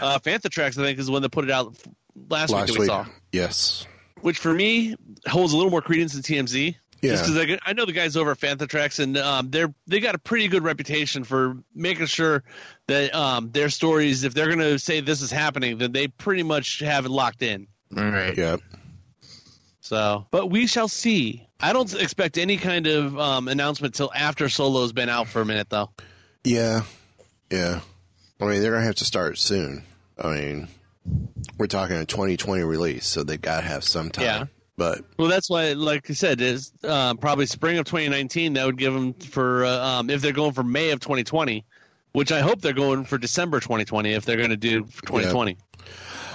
Uh, 0.00 0.20
Fantha 0.20 0.48
Tracks, 0.48 0.78
I 0.78 0.84
think, 0.84 1.00
is 1.00 1.06
the 1.06 1.12
one 1.12 1.22
that 1.22 1.30
put 1.30 1.42
it 1.42 1.50
out 1.50 1.74
last, 2.30 2.54
week 2.54 2.66
that 2.66 2.72
we 2.74 2.78
week, 2.78 2.86
saw, 2.86 3.06
yes. 3.32 3.88
which 4.20 4.38
for 4.38 4.54
me 4.54 4.94
holds 5.26 5.52
a 5.52 5.56
little 5.56 5.72
more 5.72 5.82
credence 5.82 6.12
than 6.12 6.22
TMZ. 6.22 6.76
Yeah. 7.02 7.10
Just 7.10 7.24
because 7.24 7.58
I, 7.64 7.70
I 7.70 7.72
know 7.72 7.86
the 7.86 7.92
guys 7.92 8.16
over 8.16 8.30
at 8.30 8.38
Fantha 8.38 8.68
Tracks, 8.68 9.00
and 9.00 9.18
um, 9.18 9.50
they're 9.50 9.74
they 9.88 9.98
got 9.98 10.14
a 10.14 10.18
pretty 10.18 10.46
good 10.46 10.62
reputation 10.62 11.24
for 11.24 11.56
making 11.74 12.06
sure 12.06 12.44
that 12.86 13.12
um, 13.16 13.50
their 13.50 13.68
stories, 13.68 14.22
if 14.22 14.32
they're 14.32 14.46
going 14.46 14.60
to 14.60 14.78
say 14.78 15.00
this 15.00 15.22
is 15.22 15.32
happening, 15.32 15.78
then 15.78 15.90
they 15.90 16.06
pretty 16.06 16.44
much 16.44 16.78
have 16.78 17.04
it 17.04 17.10
locked 17.10 17.42
in. 17.42 17.66
All 17.96 18.04
right. 18.04 18.36
Yeah. 18.36 18.58
So, 19.86 20.26
but 20.32 20.50
we 20.50 20.66
shall 20.66 20.88
see. 20.88 21.46
I 21.60 21.72
don't 21.72 21.94
expect 21.94 22.38
any 22.38 22.56
kind 22.56 22.88
of 22.88 23.16
um, 23.20 23.46
announcement 23.46 23.94
till 23.94 24.10
after 24.12 24.48
Solo's 24.48 24.92
been 24.92 25.08
out 25.08 25.28
for 25.28 25.40
a 25.40 25.44
minute, 25.44 25.70
though. 25.70 25.90
Yeah. 26.42 26.82
Yeah. 27.52 27.80
I 28.40 28.44
mean, 28.44 28.62
they're 28.62 28.72
going 28.72 28.82
to 28.82 28.86
have 28.86 28.96
to 28.96 29.04
start 29.04 29.38
soon. 29.38 29.84
I 30.18 30.34
mean, 30.34 30.68
we're 31.56 31.68
talking 31.68 31.96
a 31.96 32.04
2020 32.04 32.64
release, 32.64 33.06
so 33.06 33.22
they 33.22 33.36
got 33.36 33.60
to 33.60 33.66
have 33.68 33.84
some 33.84 34.10
time. 34.10 34.24
Yeah. 34.24 34.44
But 34.76 35.04
Well, 35.18 35.28
that's 35.28 35.48
why, 35.48 35.74
like 35.74 36.10
I 36.10 36.14
said, 36.14 36.40
is 36.40 36.72
uh, 36.82 37.14
probably 37.14 37.46
spring 37.46 37.78
of 37.78 37.84
2019. 37.86 38.54
That 38.54 38.66
would 38.66 38.78
give 38.78 38.92
them 38.92 39.14
for 39.14 39.64
uh, 39.64 39.86
um, 39.86 40.10
if 40.10 40.20
they're 40.20 40.32
going 40.32 40.52
for 40.52 40.64
May 40.64 40.90
of 40.90 40.98
2020, 40.98 41.64
which 42.10 42.32
I 42.32 42.40
hope 42.40 42.60
they're 42.60 42.72
going 42.72 43.04
for 43.04 43.18
December 43.18 43.60
2020 43.60 44.14
if 44.14 44.24
they're 44.24 44.36
going 44.36 44.50
to 44.50 44.56
do 44.56 44.84
for 44.86 45.06
2020. 45.06 45.56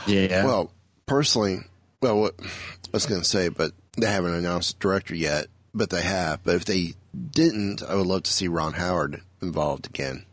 Yeah. 0.08 0.46
Well, 0.46 0.72
personally, 1.06 1.60
well, 2.02 2.20
what 2.20 2.36
I 2.40 2.90
was 2.92 3.06
going 3.06 3.22
to 3.22 3.28
say, 3.28 3.50
but 3.50 3.72
they 3.98 4.08
haven't 4.08 4.34
announced 4.34 4.76
a 4.76 4.80
director 4.80 5.16
yet, 5.16 5.48
but 5.74 5.90
they 5.90 6.02
have. 6.02 6.44
But 6.44 6.56
if 6.56 6.66
they 6.66 6.94
didn't, 7.32 7.84
I 7.84 7.96
would 7.96 8.08
love 8.08 8.24
to 8.24 8.34
see 8.34 8.48
Ron 8.48 8.74
Howard 8.74 9.22
involved 9.42 9.88
again. 9.88 10.26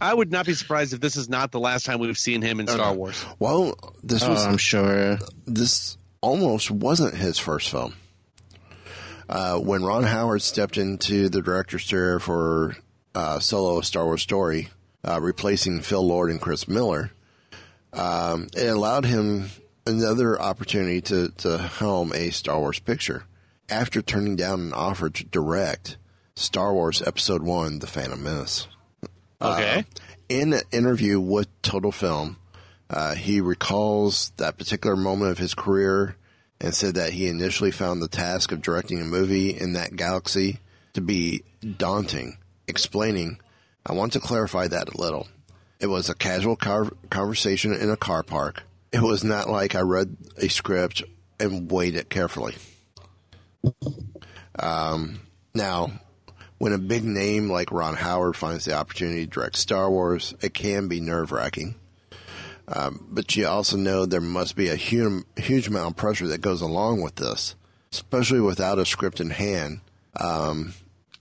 I 0.00 0.12
would 0.12 0.32
not 0.32 0.46
be 0.46 0.54
surprised 0.54 0.92
if 0.92 1.00
this 1.00 1.16
is 1.16 1.28
not 1.28 1.52
the 1.52 1.60
last 1.60 1.86
time 1.86 2.00
we've 2.00 2.18
seen 2.18 2.42
him 2.42 2.58
in 2.58 2.66
Star 2.66 2.92
Wars. 2.92 3.24
Well, 3.38 3.78
this 4.02 4.24
oh, 4.24 4.30
was 4.30 4.44
I'm 4.44 4.56
sure. 4.56 5.18
this 5.46 5.96
almost 6.20 6.70
wasn't 6.72 7.14
his 7.14 7.38
first 7.38 7.70
film. 7.70 7.94
Uh, 9.28 9.58
when 9.58 9.84
Ron 9.84 10.02
Howard 10.02 10.42
stepped 10.42 10.76
into 10.76 11.28
the 11.28 11.40
director's 11.40 11.84
chair 11.84 12.18
for 12.18 12.76
uh, 13.14 13.38
Solo: 13.38 13.78
A 13.78 13.84
Star 13.84 14.04
Wars 14.04 14.22
Story, 14.22 14.70
uh, 15.06 15.20
replacing 15.20 15.80
Phil 15.80 16.04
Lord 16.04 16.30
and 16.30 16.40
Chris 16.40 16.66
Miller, 16.66 17.12
um, 17.92 18.48
it 18.56 18.66
allowed 18.66 19.04
him 19.04 19.50
another 19.86 20.40
opportunity 20.40 21.00
to, 21.02 21.28
to 21.38 21.58
helm 21.58 22.12
a 22.12 22.30
Star 22.30 22.58
Wars 22.58 22.78
picture. 22.78 23.24
After 23.68 24.02
turning 24.02 24.36
down 24.36 24.60
an 24.60 24.72
offer 24.72 25.08
to 25.08 25.24
direct 25.24 25.96
Star 26.34 26.72
Wars 26.72 27.02
Episode 27.02 27.42
One: 27.42 27.78
The 27.78 27.86
Phantom 27.86 28.22
Menace. 28.22 28.68
Okay. 29.40 29.84
In 30.28 30.52
an 30.52 30.62
interview 30.70 31.20
with 31.20 31.48
Total 31.62 31.92
Film, 31.92 32.36
uh, 32.90 33.14
he 33.14 33.40
recalls 33.40 34.30
that 34.36 34.58
particular 34.58 34.96
moment 34.96 35.30
of 35.30 35.38
his 35.38 35.54
career 35.54 36.16
and 36.60 36.74
said 36.74 36.94
that 36.94 37.12
he 37.12 37.26
initially 37.26 37.70
found 37.70 38.00
the 38.00 38.08
task 38.08 38.52
of 38.52 38.62
directing 38.62 39.00
a 39.00 39.04
movie 39.04 39.50
in 39.50 39.72
that 39.72 39.96
galaxy 39.96 40.60
to 40.92 41.00
be 41.00 41.42
daunting, 41.76 42.38
explaining, 42.68 43.40
I 43.84 43.94
want 43.94 44.12
to 44.12 44.20
clarify 44.20 44.68
that 44.68 44.94
a 44.94 45.00
little. 45.00 45.26
It 45.80 45.88
was 45.88 46.08
a 46.08 46.14
casual 46.14 46.54
car- 46.54 46.92
conversation 47.10 47.72
in 47.72 47.90
a 47.90 47.96
car 47.96 48.22
park. 48.22 48.62
It 48.92 49.02
was 49.02 49.24
not 49.24 49.48
like 49.48 49.74
I 49.74 49.80
read 49.80 50.16
a 50.36 50.48
script 50.48 51.02
and 51.40 51.70
weighed 51.70 51.94
it 51.94 52.10
carefully. 52.10 52.54
Um, 54.58 55.20
now, 55.54 55.92
when 56.58 56.72
a 56.72 56.78
big 56.78 57.04
name 57.04 57.48
like 57.48 57.72
Ron 57.72 57.96
Howard 57.96 58.36
finds 58.36 58.64
the 58.64 58.74
opportunity 58.74 59.24
to 59.24 59.30
direct 59.30 59.56
Star 59.56 59.90
Wars, 59.90 60.34
it 60.40 60.54
can 60.54 60.88
be 60.88 61.00
nerve 61.00 61.32
wracking. 61.32 61.74
Um, 62.68 63.06
but 63.10 63.34
you 63.34 63.46
also 63.48 63.76
know 63.76 64.06
there 64.06 64.20
must 64.20 64.56
be 64.56 64.68
a 64.68 64.76
huge, 64.76 65.24
huge 65.36 65.66
amount 65.66 65.90
of 65.90 65.96
pressure 65.96 66.28
that 66.28 66.40
goes 66.40 66.60
along 66.60 67.00
with 67.00 67.16
this, 67.16 67.56
especially 67.92 68.40
without 68.40 68.78
a 68.78 68.86
script 68.86 69.20
in 69.20 69.30
hand. 69.30 69.80
Um, 70.16 70.74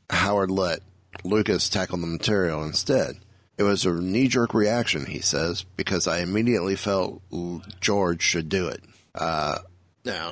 Howard 0.09 0.51
let 0.51 0.81
Lucas 1.23 1.69
tackle 1.69 1.97
the 1.97 2.07
material 2.07 2.63
instead. 2.63 3.15
It 3.61 3.65
was 3.65 3.85
a 3.85 3.93
knee 3.93 4.27
jerk 4.27 4.55
reaction, 4.55 5.05
he 5.05 5.19
says, 5.19 5.65
because 5.77 6.07
I 6.07 6.21
immediately 6.21 6.75
felt 6.75 7.21
George 7.79 8.23
should 8.23 8.49
do 8.49 8.67
it. 8.69 8.81
Uh, 9.13 9.59
now, 10.03 10.31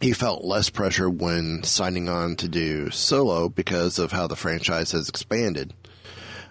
he 0.00 0.14
felt 0.14 0.44
less 0.44 0.70
pressure 0.70 1.10
when 1.10 1.62
signing 1.62 2.08
on 2.08 2.36
to 2.36 2.48
do 2.48 2.88
Solo 2.88 3.50
because 3.50 3.98
of 3.98 4.12
how 4.12 4.26
the 4.26 4.34
franchise 4.34 4.92
has 4.92 5.10
expanded. 5.10 5.74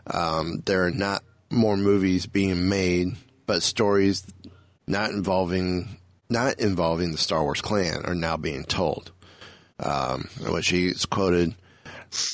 Um, 0.06 0.62
there 0.68 0.86
are 0.86 0.92
not 0.92 1.24
more 1.50 1.76
movies 1.76 2.28
being 2.28 2.70
made, 2.70 3.16
but 3.48 3.64
stories 3.64 4.24
not 4.86 5.10
involving 5.10 5.98
not 6.30 6.60
involving 6.60 7.12
the 7.12 7.18
Star 7.18 7.42
Wars 7.42 7.60
clan 7.60 8.06
are 8.06 8.14
now 8.14 8.38
being 8.38 8.66
told. 8.66 9.12
Um, 9.80 10.30
which 10.42 10.68
he's 10.68 11.08
quoted, 11.08 11.56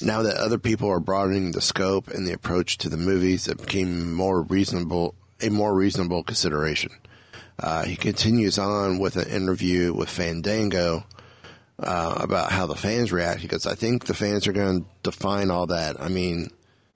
"Now 0.02 0.22
that 0.24 0.38
other 0.38 0.58
people 0.58 0.90
are 0.90 1.00
broadening 1.00 1.52
the 1.52 1.62
scope 1.62 2.08
and 2.08 2.28
the 2.28 2.34
approach 2.34 2.78
to 2.80 2.90
the 2.90 2.98
movies, 2.98 3.48
it 3.48 3.58
became 3.58 4.14
more 4.14 4.42
reasonable 4.42 5.16
a 5.42 5.50
more 5.50 5.74
reasonable 5.74 6.24
consideration." 6.24 6.92
Uh, 7.58 7.86
he 7.86 7.96
continues 7.96 8.58
on 8.58 9.00
with 9.00 9.16
an 9.16 9.30
interview 9.30 9.94
with 9.94 10.10
Fandango 10.10 11.06
uh, 11.80 12.16
about 12.20 12.52
how 12.52 12.66
the 12.66 12.76
fans 12.76 13.12
react 13.12 13.42
because 13.42 13.66
I 13.66 13.76
think 13.76 14.06
the 14.06 14.14
fans 14.14 14.48
are 14.48 14.54
going 14.54 14.82
to 14.82 14.88
define 15.04 15.52
all 15.52 15.68
that. 15.68 16.00
I 16.00 16.10
mean, 16.10 16.50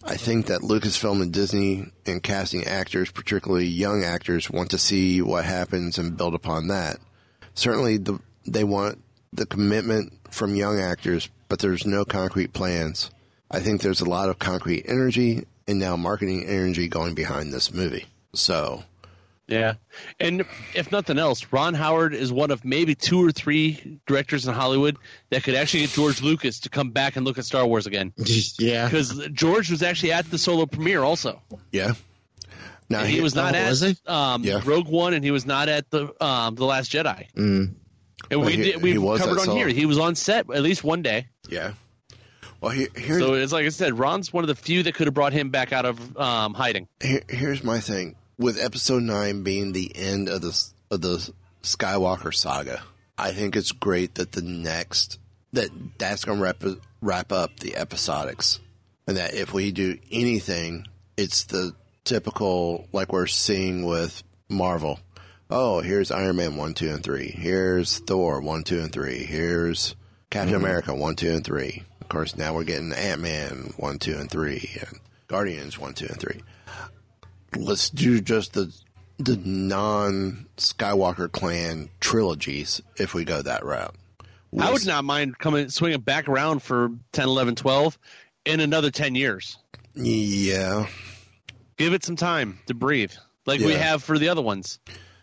I 0.04 0.16
think 0.16 0.48
that 0.48 0.62
Lucasfilm 0.62 1.22
and 1.22 1.32
Disney 1.32 1.92
and 2.06 2.24
casting 2.24 2.66
actors, 2.66 3.12
particularly 3.12 3.66
young 3.66 4.04
actors, 4.04 4.50
want 4.50 4.72
to 4.72 4.78
see 4.78 5.22
what 5.22 5.46
happens 5.46 5.98
and 5.98 6.16
build 6.18 6.34
upon 6.34 6.68
that. 6.68 7.00
Certainly, 7.54 7.98
the, 7.98 8.20
they 8.46 8.64
want 8.64 9.04
the 9.34 9.46
commitment 9.46 10.14
from 10.32 10.56
young 10.56 10.80
actors, 10.80 11.30
but 11.50 11.60
there's 11.60 11.86
no 11.86 12.06
concrete 12.06 12.54
plans. 12.54 13.12
I 13.52 13.60
think 13.60 13.82
there's 13.82 14.02
a 14.02 14.10
lot 14.10 14.30
of 14.30 14.39
concrete 14.39 14.86
energy 14.88 15.45
and 15.68 15.80
now 15.80 15.95
marketing 15.95 16.45
energy 16.45 16.88
going 16.88 17.16
behind 17.16 17.52
this 17.52 17.74
movie. 17.74 18.06
So, 18.34 18.84
Yeah. 19.47 19.74
And 20.20 20.45
if 20.76 20.91
nothing 20.91 21.18
else, 21.18 21.47
Ron 21.52 21.74
Howard 21.74 22.14
is 22.14 22.32
one 22.32 22.52
of 22.52 22.64
maybe 22.64 22.93
two 22.93 23.26
or 23.26 23.32
three 23.32 24.00
directors 24.06 24.47
in 24.47 24.54
Hollywood 24.54 24.97
that 25.32 25.43
could 25.43 25.56
actually 25.56 25.82
get 25.82 25.89
George 25.89 26.22
Lucas 26.22 26.60
to 26.62 26.70
come 26.70 26.91
back 26.91 27.16
and 27.16 27.26
look 27.26 27.39
at 27.39 27.45
Star 27.45 27.66
Wars 27.66 27.88
again. 27.88 28.14
yeah. 28.60 28.86
Because 28.86 29.28
George 29.34 29.72
was 29.72 29.82
actually 29.82 30.12
at 30.12 30.30
the 30.30 30.38
solo 30.38 30.68
premiere 30.68 31.04
also. 31.04 31.41
yeah. 31.72 31.93
Now 32.89 33.02
And 33.02 33.10
he 33.10 33.22
was 33.22 33.36
not 33.36 33.54
oh, 33.54 33.58
at 33.58 33.70
was 33.70 33.82
he? 33.82 33.95
Um, 34.08 34.43
Yeah. 34.43 34.62
Rogue 34.66 34.88
One, 34.88 35.14
and 35.14 35.24
he 35.24 35.30
was 35.30 35.45
not 35.45 35.70
at 35.70 35.89
the 35.91 36.12
um, 36.24 36.56
the 36.56 36.66
Last 36.66 36.91
Jedi. 36.91 37.32
Mm. 37.34 37.76
And 38.32 38.42
we 38.42 38.54
he- 38.56 38.64
did, 38.64 38.82
we 38.82 38.92
he 38.92 38.98
was 38.98 39.22
covered 39.22 39.40
on 39.40 39.56
here. 39.56 39.68
He 39.68 39.86
was 39.86 39.98
on 39.98 40.16
set 40.16 40.50
at 40.52 40.62
least 40.62 40.84
one 40.84 41.02
day. 41.02 41.28
Yeah. 41.48 41.74
Well, 42.62 42.72
here, 42.72 42.90
here's 42.96 43.22
So 43.22 43.34
it's 43.36 43.54
like 43.54 43.66
I 43.66 43.70
said, 43.70 43.98
Ron's 43.98 44.34
one 44.34 44.44
of 44.44 44.50
the 44.50 44.56
few 44.56 44.84
that 44.84 44.94
could 44.94 45.08
have 45.08 45.14
brought 45.14 45.34
him 45.34 45.50
back 45.50 45.72
out 45.72 45.86
of 45.86 46.18
um, 46.18 46.54
hiding. 46.54 46.88
here, 47.02 47.22
here's 47.30 47.64
my 47.64 47.80
thing 47.80 48.16
with 48.38 48.60
episode 48.60 49.04
nine 49.04 49.44
being 49.44 49.72
the 49.72 49.92
end 49.96 50.28
of 50.30 50.42
the 50.42 50.66
of 50.92 51.02
the 51.02 51.32
Skywalker 51.64 52.34
saga. 52.34 52.82
I 53.18 53.32
think 53.32 53.56
it's 53.56 53.72
great 53.72 54.16
that 54.16 54.32
the 54.34 54.42
next 54.42 55.20
that 55.54 55.70
that's 55.98 56.26
going 56.26 56.40
to 56.40 56.44
wrap 56.44 56.64
wrap 57.02 57.32
up 57.32 57.60
the 57.60 57.72
episodics, 57.72 58.60
and 59.08 59.18
that 59.18 59.34
if 59.34 59.54
we 59.54 59.72
do 59.72 59.98
anything, 60.12 60.86
it's 61.18 61.46
the 61.46 61.74
typical 62.04 62.88
like 62.92 63.12
we're 63.14 63.28
seeing 63.28 63.86
with 63.86 64.24
Marvel. 64.50 65.00
Oh, 65.50 65.82
here's 65.82 66.12
Iron 66.12 66.36
Man 66.36 66.56
one, 66.56 66.74
two, 66.74 66.89
and 66.89 67.04
three. 67.04 67.32
Here's 67.32 68.00
Thor 68.00 68.41
one, 68.41 68.64
two, 68.64 68.80
and 68.80 68.91
three. 68.91 69.24
Here's 69.24 69.95
Captain 70.30 70.54
mm-hmm. 70.54 70.64
America 70.64 70.93
one, 70.95 71.16
two, 71.16 71.32
and 71.32 71.43
three. 71.43 71.84
Of 72.02 72.10
course, 72.10 72.36
now 72.36 72.54
we're 72.54 72.64
getting 72.64 72.93
Ant 72.93 73.22
Man 73.22 73.74
one, 73.78 74.00
two, 74.00 74.16
and 74.16 74.30
three, 74.30 74.70
and 74.80 75.00
Guardians 75.28 75.80
one, 75.80 75.93
two, 75.93 76.08
and 76.08 76.20
three 76.20 76.41
let's 77.56 77.89
do 77.89 78.22
just 78.22 78.54
the 78.54 78.74
the 79.18 79.38
non 79.38 80.47
Skywalker 80.58 81.32
clan 81.32 81.89
trilogies 82.00 82.82
if 82.97 83.14
we 83.14 83.26
go 83.26 83.41
that 83.41 83.66
route. 83.66 83.95
I 84.58 84.72
would 84.72 84.86
not 84.86 85.04
mind 85.04 85.38
coming 85.38 85.70
swinging 85.70 86.02
back 86.02 86.28
around 86.28 86.64
for 86.64 86.89
10, 87.12 87.28
11, 87.28 87.56
12 87.56 88.00
in 88.45 88.60
another 88.62 88.89
10 88.89 89.14
years. 89.14 89.60
Yeah, 89.93 90.88
Give 91.78 91.93
it 91.93 92.04
some 92.04 92.16
time 92.16 92.60
to 92.66 92.74
breathe, 92.74 93.12
like 93.45 93.60
we 93.60 93.74
have 93.74 94.04
for 94.04 94.18
the 94.18 94.30
other 94.30 94.41
ones. 94.41 94.80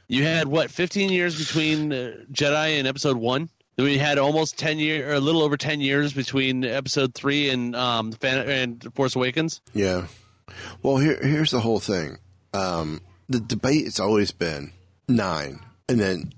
You 0.09 0.23
had 0.25 0.47
what 0.49 0.71
15 0.71 1.11
years 1.11 1.37
between 1.39 1.93
uh, 1.93 2.13
Jedi 2.33 2.79
and 2.79 2.87
Episode 2.87 3.17
One. 3.17 3.49
Then 3.77 3.85
we 3.87 3.99
had 3.99 4.19
almost 4.19 4.59
10 4.59 4.79
year, 4.79 5.11
or 5.11 5.15
a 5.15 5.21
little 5.21 5.43
over 5.43 5.57
10 5.57 5.81
years 5.81 6.13
between 6.13 6.65
Episode 6.65 7.13
Three 7.15 7.51
and 7.51 7.75
um 7.77 8.13
Fan- 8.13 8.49
and 8.49 8.95
Force 8.95 9.17
Awakens. 9.17 9.61
yeah. 9.75 10.07
Well, 10.83 10.97
here 10.99 11.19
here's 11.21 11.51
the 11.51 11.61
whole 11.61 11.81
thing. 11.81 12.19
Um, 12.55 13.01
the 13.29 13.41
debate 13.41 13.85
has 13.85 13.99
always 14.01 14.31
been 14.33 14.73
nine, 15.09 15.59
and 15.89 15.99
then 16.01 16.33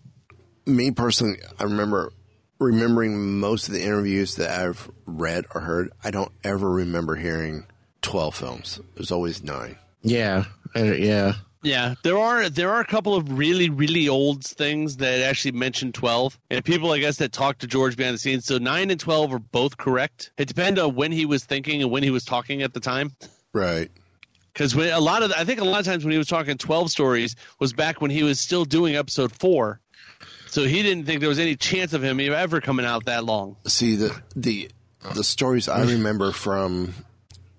me 0.67 0.91
personally, 0.91 1.37
I 1.61 1.65
remember 1.65 2.13
remembering 2.59 3.39
most 3.39 3.69
of 3.69 3.75
the 3.75 3.83
interviews 3.83 4.37
that 4.37 4.51
I've 4.51 4.91
read 5.07 5.45
or 5.55 5.61
heard. 5.61 5.93
I 6.03 6.11
don't 6.11 6.33
ever 6.43 6.69
remember 6.71 7.15
hearing 7.17 7.67
twelve 8.03 8.35
films. 8.35 8.81
There's 8.95 9.13
always 9.13 9.45
nine. 9.45 9.77
Yeah. 10.03 10.45
Uh, 10.75 10.85
yeah. 10.85 11.35
Yeah, 11.63 11.95
there 12.05 12.17
are 12.17 12.49
there 12.49 12.71
are 12.71 12.81
a 12.81 12.87
couple 12.87 13.15
of 13.15 13.37
really 13.37 13.69
really 13.69 14.09
old 14.09 14.45
things 14.45 14.99
that 14.99 15.23
actually 15.23 15.53
mention 15.53 15.93
twelve, 15.93 16.39
and 16.51 16.65
people 16.65 16.93
I 16.93 16.99
guess 16.99 17.17
that 17.17 17.33
talked 17.33 17.63
to 17.63 17.67
George 17.67 17.97
behind 17.97 18.15
the 18.15 18.19
scenes. 18.19 18.45
So 18.45 18.59
nine 18.59 18.91
and 18.91 19.01
twelve 19.01 19.33
are 19.33 19.41
both 19.41 19.77
correct. 19.77 20.31
It 20.39 20.47
depends 20.47 20.79
on 20.79 20.95
when 20.95 21.11
he 21.11 21.27
was 21.27 21.45
thinking 21.45 21.83
and 21.83 21.91
when 21.91 22.03
he 22.03 22.11
was 22.11 22.25
talking 22.25 22.63
at 22.63 22.73
the 22.75 22.81
time. 22.81 23.13
Right. 23.53 23.91
Because 24.53 24.75
when 24.75 24.93
a 24.93 25.01
lot 25.01 25.23
of 25.23 25.33
I 25.33 25.45
think 25.45 25.61
a 25.61 25.65
lot 25.65 25.81
of 25.81 25.87
times 25.87 26.05
when 26.05 26.13
he 26.13 26.19
was 26.19 26.29
talking 26.29 26.59
twelve 26.59 26.91
stories 26.91 27.35
was 27.59 27.73
back 27.73 28.01
when 28.01 28.11
he 28.11 28.23
was 28.23 28.39
still 28.39 28.65
doing 28.65 28.95
episode 28.95 29.33
four, 29.33 29.81
so 30.47 30.65
he 30.65 30.83
didn't 30.83 31.07
think 31.07 31.21
there 31.21 31.29
was 31.29 31.39
any 31.41 31.57
chance 31.57 31.93
of 31.93 32.03
him 32.03 32.21
ever 32.21 32.61
coming 32.61 32.87
out 32.87 33.07
that 33.07 33.25
long. 33.25 33.57
See 33.67 33.97
the 33.97 34.17
the 34.37 34.71
the 35.15 35.25
stories 35.25 35.69
I 35.69 35.83
remember 35.83 36.33
from 36.33 36.95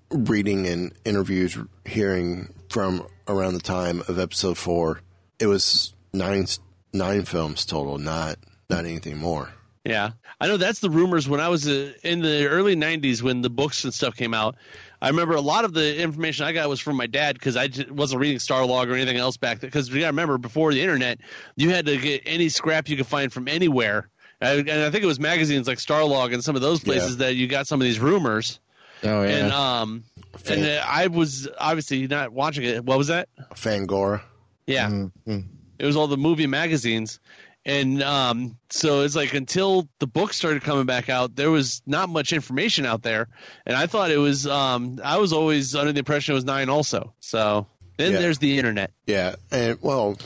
reading 0.10 0.68
and 0.68 0.94
interviews, 1.06 1.58
hearing 1.86 2.54
from 2.70 3.08
around 3.28 3.54
the 3.54 3.62
time 3.62 4.02
of 4.08 4.20
episode 4.20 4.58
four. 4.58 5.02
It 5.40 5.48
was 5.48 5.94
nine 6.14 6.46
nine 6.94 7.24
films 7.24 7.66
total, 7.66 7.98
not 7.98 8.38
not 8.70 8.86
anything 8.86 9.18
more. 9.18 9.50
Yeah, 9.86 10.12
I 10.40 10.48
know 10.48 10.58
that's 10.58 10.80
the 10.80 10.90
rumors 10.90 11.28
when 11.28 11.40
I 11.40 11.48
was 11.48 11.68
uh, 11.68 11.94
in 12.04 12.22
the 12.22 12.48
early 12.48 12.76
'90s 12.76 13.22
when 13.22 13.42
the 13.42 13.50
books 13.50 13.84
and 13.86 13.94
stuff 13.94 14.16
came 14.16 14.34
out. 14.34 14.56
I 15.02 15.08
remember 15.08 15.36
a 15.36 15.42
lot 15.42 15.64
of 15.64 15.74
the 15.74 16.02
information 16.02 16.46
I 16.46 16.52
got 16.52 16.68
was 16.68 16.82
from 16.82 16.98
my 16.98 17.08
dad 17.08 17.36
because 17.36 17.56
I 17.56 17.70
wasn't 17.90 18.20
reading 18.20 18.38
Starlog 18.38 18.90
or 18.90 18.96
anything 18.96 19.18
else 19.18 19.38
back 19.38 19.60
then. 19.62 19.70
Because 19.70 19.90
you 19.90 20.02
got 20.02 20.08
to 20.08 20.12
remember, 20.12 20.38
before 20.38 20.74
the 20.74 20.82
internet, 20.82 21.20
you 21.56 21.70
had 21.70 21.86
to 21.86 21.98
get 21.98 22.24
any 22.26 22.50
scrap 22.50 22.90
you 22.90 22.98
could 22.98 23.08
find 23.08 23.32
from 23.32 23.48
anywhere. 23.48 24.10
I, 24.42 24.56
and 24.56 24.70
I 24.70 24.90
think 24.92 25.04
it 25.04 25.08
was 25.08 25.20
magazines 25.20 25.68
like 25.68 25.78
Starlog 25.78 26.34
and 26.34 26.44
some 26.44 26.56
of 26.56 26.62
those 26.62 26.84
places 26.84 27.18
that 27.18 27.36
you 27.36 27.48
got 27.48 27.68
some 27.68 27.80
of 27.80 27.86
these 27.86 28.00
rumors. 28.00 28.60
Oh 29.04 29.24
yeah. 29.24 29.30
And 29.30 29.52
um, 29.54 30.04
and 30.50 30.66
uh, 30.66 30.84
I 30.86 31.08
was 31.08 31.48
obviously 31.58 32.08
not 32.08 32.32
watching 32.32 32.64
it. 32.66 32.84
What 32.84 32.98
was 32.98 33.08
that? 33.08 33.30
Fangoria. 33.56 34.22
Yeah, 34.68 34.90
Mhm. 34.90 35.44
it 35.80 35.86
was 35.86 35.96
all 35.96 36.08
the 36.08 36.18
movie 36.18 36.48
magazines. 36.48 37.20
And 37.66 38.02
um, 38.02 38.58
so 38.70 39.02
it's 39.02 39.16
like 39.16 39.34
until 39.34 39.88
the 40.00 40.08
book 40.08 40.34
started 40.34 40.64
coming 40.64 40.86
back 40.86 41.10
out, 41.10 41.36
there 41.36 41.52
was 41.52 41.82
not 41.86 42.08
much 42.10 42.32
information 42.34 42.86
out 42.86 43.02
there. 43.04 43.28
And 43.66 43.76
I 43.76 43.86
thought 43.86 44.12
it 44.12 44.18
was, 44.18 44.48
um, 44.48 45.00
I 45.04 45.18
was 45.18 45.34
always 45.34 45.76
under 45.76 45.92
the 45.92 46.00
impression 46.00 46.34
it 46.34 46.36
was 46.36 46.46
nine 46.46 46.70
also. 46.70 47.14
So 47.20 47.68
then 47.98 48.14
Yeah. 48.14 48.20
there's 48.20 48.38
the 48.40 48.58
internet. 48.58 48.92
Yeah, 49.08 49.36
and 49.52 49.78
well, 49.82 50.18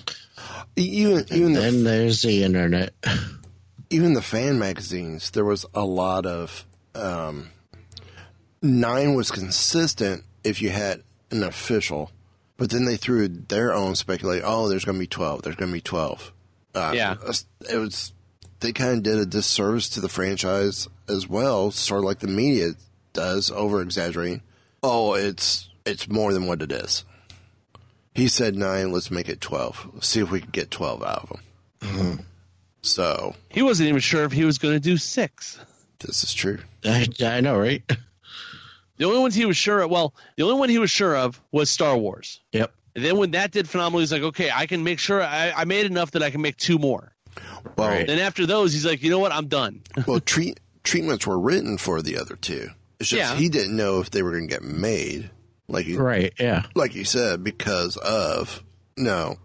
even 0.75 1.25
even 1.31 1.53
the 1.53 1.61
Then 1.61 1.83
there's 1.83 2.21
the 2.21 2.43
internet. 2.43 2.93
even 3.89 4.13
the 4.13 4.21
fan 4.21 4.59
magazines, 4.59 5.31
there 5.31 5.45
was 5.45 5.65
a 5.73 5.83
lot 5.85 6.25
of 6.25 6.65
um, 6.95 7.49
nine 8.63 9.13
was 9.13 9.29
consistent 9.29 10.23
if 10.43 10.59
you 10.61 10.71
had 10.71 11.03
an 11.29 11.43
official, 11.43 12.09
but 12.57 12.71
then 12.71 12.85
they 12.85 12.95
threw 12.97 13.27
their 13.27 13.73
own 13.73 13.93
speculation. 13.95 14.43
Oh, 14.47 14.67
there's 14.69 14.85
going 14.85 14.95
to 14.95 14.99
be 14.99 15.07
twelve. 15.07 15.43
There's 15.43 15.55
going 15.55 15.69
to 15.69 15.73
be 15.77 15.81
twelve. 15.81 16.31
Uh, 16.73 16.93
Yeah. 16.95 17.15
it 17.69 17.77
was. 17.77 18.11
They 18.61 18.71
kind 18.71 18.97
of 18.97 19.03
did 19.03 19.17
a 19.19 19.25
disservice 19.25 19.89
to 19.89 19.99
the 20.01 20.07
franchise 20.09 20.87
as 21.09 21.27
well, 21.27 21.69
sort 21.69 21.99
of 21.99 22.05
like 22.05 22.19
the 22.19 22.27
media 22.27 22.71
does, 23.11 23.51
over 23.51 23.81
exaggerating. 23.81 24.41
Oh, 24.81 25.13
it's 25.15 25.69
it's 25.85 26.07
more 26.09 26.31
than 26.33 26.47
what 26.47 26.61
it 26.61 26.71
is. 26.71 27.03
He 28.15 28.27
said 28.29 28.55
nine. 28.55 28.91
Let's 28.91 29.11
make 29.11 29.27
it 29.27 29.41
twelve. 29.41 29.89
see 30.01 30.21
if 30.21 30.31
we 30.31 30.39
can 30.41 30.51
get 30.51 30.71
twelve 30.71 31.03
out 31.03 31.29
of 31.81 31.89
him. 31.89 32.25
So 32.81 33.35
He 33.49 33.61
wasn't 33.61 33.89
even 33.89 34.01
sure 34.01 34.23
if 34.23 34.31
he 34.31 34.45
was 34.45 34.57
going 34.57 34.73
to 34.75 34.79
do 34.79 34.97
six. 34.97 35.59
this 35.99 36.23
is 36.23 36.33
true. 36.33 36.59
I, 36.85 37.07
I 37.23 37.41
know, 37.41 37.57
right? 37.57 37.81
The 38.97 39.05
only 39.05 39.19
ones 39.19 39.33
he 39.35 39.45
was 39.45 39.57
sure 39.57 39.81
of, 39.81 39.89
well, 39.91 40.13
the 40.37 40.43
only 40.43 40.59
one 40.59 40.69
he 40.69 40.77
was 40.79 40.91
sure 40.91 41.15
of 41.15 41.41
was 41.51 41.69
Star 41.69 41.97
Wars. 41.97 42.39
Yep. 42.51 42.71
And 42.95 43.03
then 43.03 43.17
when 43.17 43.31
that 43.31 43.51
did 43.51 43.67
phenomenal, 43.67 44.01
he's 44.01 44.11
like, 44.11 44.21
okay, 44.21 44.51
I 44.53 44.67
can 44.67 44.83
make 44.83 44.99
sure 44.99 45.21
I, 45.21 45.51
I 45.51 45.65
made 45.65 45.85
enough 45.87 46.11
that 46.11 46.21
I 46.21 46.29
can 46.29 46.41
make 46.41 46.57
two 46.57 46.77
more. 46.77 47.11
Well, 47.75 47.87
Right. 47.89 48.05
Then 48.05 48.19
after 48.19 48.45
those, 48.45 48.71
he's 48.73 48.85
like, 48.85 49.01
you 49.01 49.09
know 49.09 49.17
what? 49.19 49.31
I'm 49.31 49.47
done. 49.47 49.81
well, 50.07 50.19
treat, 50.19 50.59
treatments 50.83 51.25
were 51.25 51.39
written 51.39 51.77
for 51.79 52.01
the 52.03 52.17
other 52.19 52.35
two. 52.35 52.69
It's 52.99 53.09
just 53.09 53.31
Yeah. 53.31 53.35
he 53.35 53.49
didn't 53.49 53.75
know 53.75 53.99
if 53.99 54.11
they 54.11 54.21
were 54.21 54.31
going 54.31 54.47
to 54.47 54.53
get 54.53 54.63
made, 54.63 55.31
like 55.67 55.87
you, 55.87 55.99
Right. 55.99 56.31
Yeah. 56.39 56.63
like 56.75 56.93
you 56.93 57.03
said, 57.03 57.43
because 57.43 57.97
of 57.97 58.63
no. 58.95 59.37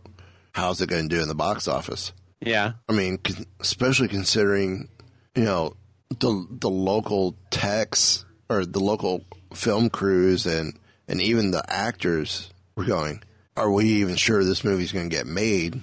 How's 0.52 0.80
it 0.82 0.88
going 0.90 1.08
to 1.08 1.16
do 1.16 1.22
in 1.22 1.28
the 1.28 1.34
box 1.34 1.66
office? 1.68 2.12
Yeah. 2.40 2.72
I 2.88 2.92
mean, 2.92 3.16
con- 3.18 3.46
especially 3.60 4.08
considering 4.08 4.88
you 5.34 5.44
know 5.44 5.74
the 6.10 6.46
the 6.50 6.68
local 6.70 7.36
techs 7.50 8.24
or 8.50 8.66
the 8.66 8.80
local 8.80 9.24
film 9.54 9.90
crews 9.90 10.46
and 10.46 10.78
and 11.06 11.22
even 11.22 11.50
the 11.50 11.64
actors 11.68 12.50
were 12.76 12.84
going. 12.84 13.22
Are 13.56 13.70
we 13.70 13.86
even 13.86 14.16
sure 14.16 14.44
this 14.44 14.62
movie's 14.62 14.92
going 14.92 15.10
to 15.10 15.16
get 15.16 15.26
made? 15.26 15.80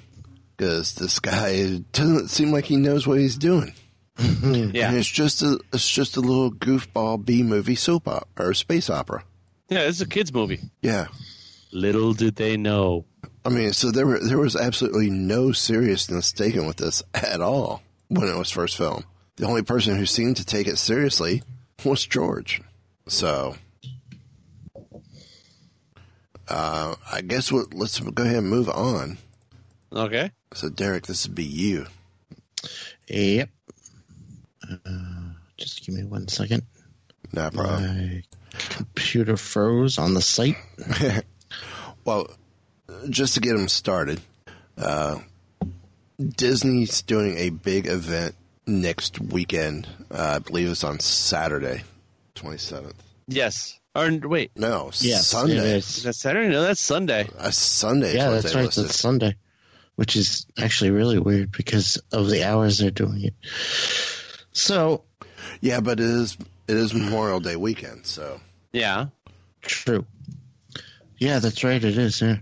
Because 0.55 0.95
this 0.95 1.19
guy 1.19 1.79
doesn't 1.91 2.29
seem 2.29 2.51
like 2.51 2.65
he 2.65 2.77
knows 2.77 3.05
what 3.05 3.19
he's 3.19 3.37
doing. 3.37 3.73
Mm-hmm. 4.17 4.75
Yeah. 4.75 4.89
And 4.89 4.97
it's 4.97 5.09
just 5.09 5.41
a 5.41 5.59
it's 5.73 5.89
just 5.89 6.15
a 6.15 6.21
little 6.21 6.51
goofball 6.51 7.25
B 7.25 7.43
movie 7.43 7.75
soap 7.75 8.07
opera 8.07 8.47
or 8.49 8.53
space 8.53 8.89
opera. 8.89 9.23
Yeah, 9.69 9.79
it's 9.79 10.01
a 10.01 10.07
kid's 10.07 10.33
movie. 10.33 10.59
Yeah. 10.81 11.07
Little 11.71 12.13
did 12.13 12.35
they 12.35 12.55
know. 12.55 13.05
I 13.43 13.49
mean, 13.49 13.73
so 13.73 13.91
there 13.91 14.07
were 14.07 14.19
there 14.19 14.37
was 14.37 14.55
absolutely 14.55 15.09
no 15.09 15.51
seriousness 15.51 16.31
taken 16.31 16.65
with 16.65 16.77
this 16.77 17.03
at 17.13 17.41
all 17.41 17.83
when 18.07 18.27
it 18.27 18.37
was 18.37 18.51
first 18.51 18.77
filmed. 18.77 19.05
The 19.35 19.45
only 19.45 19.63
person 19.63 19.97
who 19.97 20.05
seemed 20.05 20.37
to 20.37 20.45
take 20.45 20.67
it 20.67 20.77
seriously 20.77 21.43
was 21.83 22.05
George. 22.05 22.61
So, 23.07 23.55
uh, 26.47 26.95
I 27.11 27.21
guess 27.21 27.51
what 27.51 27.73
let's 27.73 27.99
go 27.99 28.23
ahead 28.23 28.37
and 28.37 28.49
move 28.49 28.69
on. 28.69 29.17
Okay. 29.93 30.31
So, 30.53 30.69
Derek, 30.69 31.05
this 31.05 31.27
would 31.27 31.35
be 31.35 31.43
you. 31.43 31.85
Yep. 33.07 33.49
Uh, 34.69 34.79
just 35.57 35.85
give 35.85 35.95
me 35.95 36.03
one 36.03 36.27
second. 36.27 36.63
No 37.31 37.49
problem. 37.51 37.83
My 37.83 38.23
computer 38.69 39.37
froze 39.37 39.97
on 39.97 40.13
the 40.13 40.21
site. 40.21 40.57
Well, 42.05 42.29
just 43.09 43.33
to 43.33 43.39
get 43.39 43.57
them 43.57 43.67
started, 43.67 44.21
uh, 44.77 45.17
Disney's 46.19 47.01
doing 47.01 47.35
a 47.35 47.49
big 47.49 47.87
event 47.87 48.35
next 48.67 49.19
weekend. 49.19 49.87
Uh, 50.11 50.35
I 50.35 50.39
believe 50.39 50.69
it's 50.69 50.83
on 50.83 50.99
Saturday, 50.99 51.81
27th. 52.35 52.93
Yes. 53.27 53.79
Or 53.95 54.09
wait, 54.23 54.51
No, 54.57 54.91
Yes, 54.99 55.27
Sunday. 55.27 55.55
it 55.57 55.63
is 55.77 55.97
is. 55.97 56.03
that 56.03 56.13
Saturday? 56.15 56.49
No, 56.49 56.61
that's 56.63 56.81
Sunday. 56.81 57.29
Uh, 57.39 57.49
Sunday. 57.51 58.15
Yeah, 58.15 58.29
that's 58.31 58.53
right. 58.53 58.65
listed. 58.65 58.85
That's 58.85 58.99
Sunday, 58.99 59.35
which 59.95 60.15
is 60.17 60.45
actually 60.57 60.91
really 60.91 61.17
weird 61.17 61.51
because 61.53 61.97
of 62.11 62.29
the 62.29 62.43
hours 62.43 62.77
they're 62.79 62.91
doing 62.91 63.23
it. 63.23 63.33
So 64.51 65.03
Yeah, 65.61 65.79
but 65.79 65.99
it 65.99 66.05
is 66.05 66.37
it 66.67 66.75
is 66.75 66.93
Memorial 66.93 67.39
Day 67.39 67.55
weekend, 67.55 68.05
so 68.05 68.41
Yeah. 68.73 69.07
True. 69.61 70.05
Yeah, 71.17 71.39
that's 71.39 71.63
right. 71.63 71.81
It 71.83 71.97
is. 71.97 72.21
Yeah. 72.21 72.37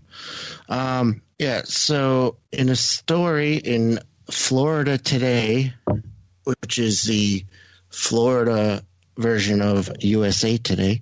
Um, 0.67 1.21
yeah. 1.37 1.61
So, 1.65 2.37
in 2.51 2.69
a 2.69 2.75
story 2.75 3.57
in 3.57 3.99
Florida 4.31 4.97
Today, 4.97 5.73
which 6.43 6.79
is 6.79 7.03
the 7.03 7.45
Florida 7.89 8.83
version 9.18 9.61
of 9.61 9.91
USA 10.01 10.57
Today, 10.57 11.01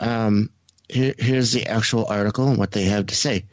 um, 0.00 0.50
here, 0.88 1.14
here's 1.18 1.52
the 1.52 1.66
actual 1.66 2.06
article 2.06 2.48
and 2.48 2.58
what 2.58 2.72
they 2.72 2.84
have 2.84 3.06
to 3.06 3.14
say. 3.14 3.44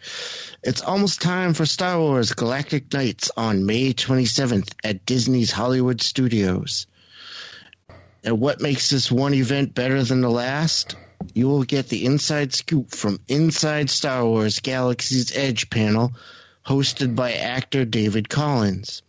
It's 0.63 0.81
almost 0.81 1.21
time 1.21 1.53
for 1.53 1.65
Star 1.65 1.99
Wars 1.99 2.33
Galactic 2.33 2.91
Nights 2.93 3.31
on 3.37 3.65
May 3.65 3.93
27th 3.93 4.73
at 4.83 5.05
Disney's 5.05 5.51
Hollywood 5.51 6.01
Studios. 6.01 6.87
And 8.23 8.39
what 8.39 8.61
makes 8.61 8.89
this 8.89 9.11
one 9.11 9.33
event 9.33 9.75
better 9.75 10.03
than 10.03 10.21
the 10.21 10.29
last? 10.29 10.95
You 11.33 11.47
will 11.47 11.63
get 11.63 11.89
the 11.89 12.05
inside 12.05 12.53
scoop 12.53 12.91
from 12.91 13.19
Inside 13.27 13.89
Star 13.89 14.25
Wars 14.25 14.59
Galaxy's 14.59 15.35
Edge 15.35 15.69
panel, 15.69 16.13
hosted 16.65 17.15
by 17.15 17.33
actor 17.33 17.85
David 17.85 18.29
Collins. 18.29 19.03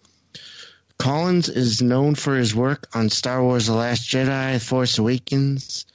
Collins 0.98 1.48
is 1.48 1.80
known 1.80 2.14
for 2.14 2.36
his 2.36 2.54
work 2.54 2.88
on 2.94 3.08
Star 3.08 3.42
Wars 3.42 3.66
The 3.66 3.74
Last 3.74 4.02
Jedi, 4.08 4.60
Force 4.60 4.98
Awakens, 4.98 5.86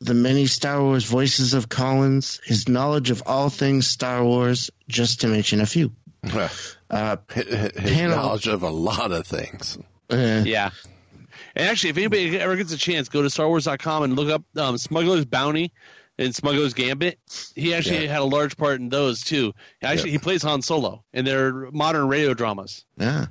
the 0.00 0.14
many 0.14 0.46
Star 0.46 0.82
Wars 0.82 1.04
voices 1.04 1.54
of 1.54 1.68
Collins, 1.68 2.40
his 2.44 2.68
knowledge 2.68 3.10
of 3.10 3.22
all 3.26 3.48
things 3.48 3.86
Star 3.86 4.24
Wars, 4.24 4.70
just 4.88 5.20
to 5.20 5.28
mention 5.28 5.60
a 5.60 5.66
few. 5.66 5.92
Uh, 6.90 7.16
his 7.32 7.72
Panel. 7.74 8.16
knowledge 8.16 8.48
of 8.48 8.62
a 8.62 8.70
lot 8.70 9.12
of 9.12 9.26
things. 9.26 9.78
uh, 10.10 10.42
Yeah. 10.44 10.70
And 11.54 11.68
actually, 11.68 11.90
if 11.90 11.96
anybody 11.98 12.38
ever 12.38 12.56
gets 12.56 12.72
a 12.72 12.76
chance, 12.78 13.08
go 13.08 13.22
to 13.22 13.28
StarWars.com 13.28 14.02
and 14.04 14.16
look 14.16 14.30
up 14.30 14.42
um, 14.56 14.78
Smuggler's 14.78 15.24
Bounty 15.26 15.72
and 16.18 16.34
Smuggler's 16.34 16.74
Gambit. 16.74 17.18
He 17.54 17.74
actually 17.74 18.04
Yeah. 18.04 18.12
had 18.12 18.20
a 18.20 18.24
large 18.24 18.56
part 18.56 18.80
in 18.80 18.88
those 18.88 19.20
too. 19.22 19.52
Actually, 19.82 20.10
Yeah. 20.10 20.12
he 20.14 20.18
plays 20.18 20.42
Han 20.42 20.62
Solo 20.62 21.04
in 21.12 21.24
their 21.24 21.70
modern 21.70 22.08
radio 22.08 22.34
dramas. 22.34 22.84
yeah. 22.98 23.26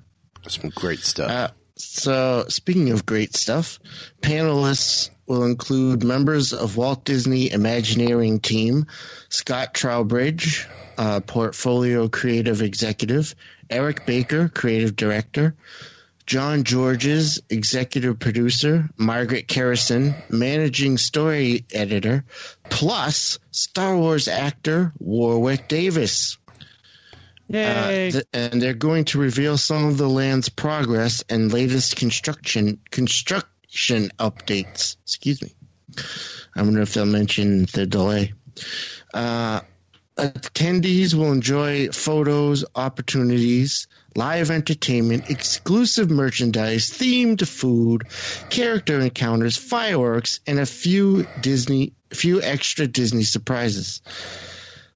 Some 0.48 0.72
great 0.72 1.00
stuff. 1.00 1.30
Uh, 1.30 1.50
so, 1.76 2.46
speaking 2.48 2.92
of 2.92 3.06
great 3.06 3.36
stuff, 3.36 3.80
panelists 4.22 5.10
will 5.26 5.44
include 5.46 6.04
members 6.04 6.54
of 6.54 6.78
Walt 6.78 7.06
Disney 7.06 7.52
Imagineering 7.52 8.40
team, 8.40 8.88
Scott 9.30 9.74
Trowbridge, 9.74 10.68
uh, 10.98 11.22
portfolio 11.22 12.10
creative 12.10 12.62
executive, 12.62 13.34
Eric 13.70 14.06
Baker, 14.06 14.50
creative 14.50 14.96
director, 14.96 15.56
John 16.26 16.64
Georges, 16.64 17.42
executive 17.50 18.20
producer, 18.20 18.90
Margaret 18.98 19.48
Kerrison, 19.48 20.16
managing 20.30 20.98
story 20.98 21.66
editor, 21.74 22.26
plus 22.70 23.40
Star 23.52 23.98
Wars 23.98 24.28
actor 24.28 24.94
Warwick 25.00 25.68
Davis. 25.68 26.38
Uh, 27.54 28.12
th- 28.12 28.26
and 28.34 28.62
they're 28.62 28.74
going 28.74 29.06
to 29.06 29.20
reveal 29.20 29.58
some 29.58 29.86
of 29.86 29.98
the 29.98 30.10
land's 30.10 30.50
progress 30.50 31.24
and 31.30 31.52
latest 31.52 31.96
construction 31.96 32.80
construction 32.90 34.12
updates. 34.20 34.98
Excuse 35.04 35.42
me. 35.42 35.54
I 36.56 36.62
wonder 36.62 36.82
if 36.82 36.94
they'll 36.94 37.06
mention 37.06 37.66
the 37.74 37.86
delay. 37.86 38.34
Uh, 39.14 39.62
attendees 40.18 41.14
will 41.14 41.32
enjoy 41.32 41.90
photos, 41.90 42.66
opportunities, 42.76 43.88
live 44.16 44.52
entertainment, 44.52 45.30
exclusive 45.30 46.12
merchandise, 46.12 46.90
themed 46.90 47.48
food, 47.48 48.04
character 48.50 49.00
encounters, 49.00 49.58
fireworks, 49.58 50.42
and 50.46 50.60
a 50.60 50.66
few 50.66 51.26
Disney, 51.40 51.94
few 52.12 52.42
extra 52.42 52.88
Disney 52.88 53.24
surprises. 53.24 54.02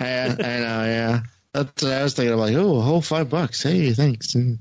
I, 0.00 0.26
I 0.26 0.32
know, 0.32 0.84
yeah. 0.84 1.20
That's 1.52 1.84
what 1.84 1.92
I 1.92 2.02
was 2.02 2.14
thinking. 2.14 2.32
I'm 2.32 2.40
like, 2.40 2.56
oh, 2.56 2.78
a 2.78 2.80
whole 2.80 3.00
five 3.00 3.30
bucks. 3.30 3.62
Hey, 3.62 3.92
thanks. 3.92 4.34
And 4.34 4.58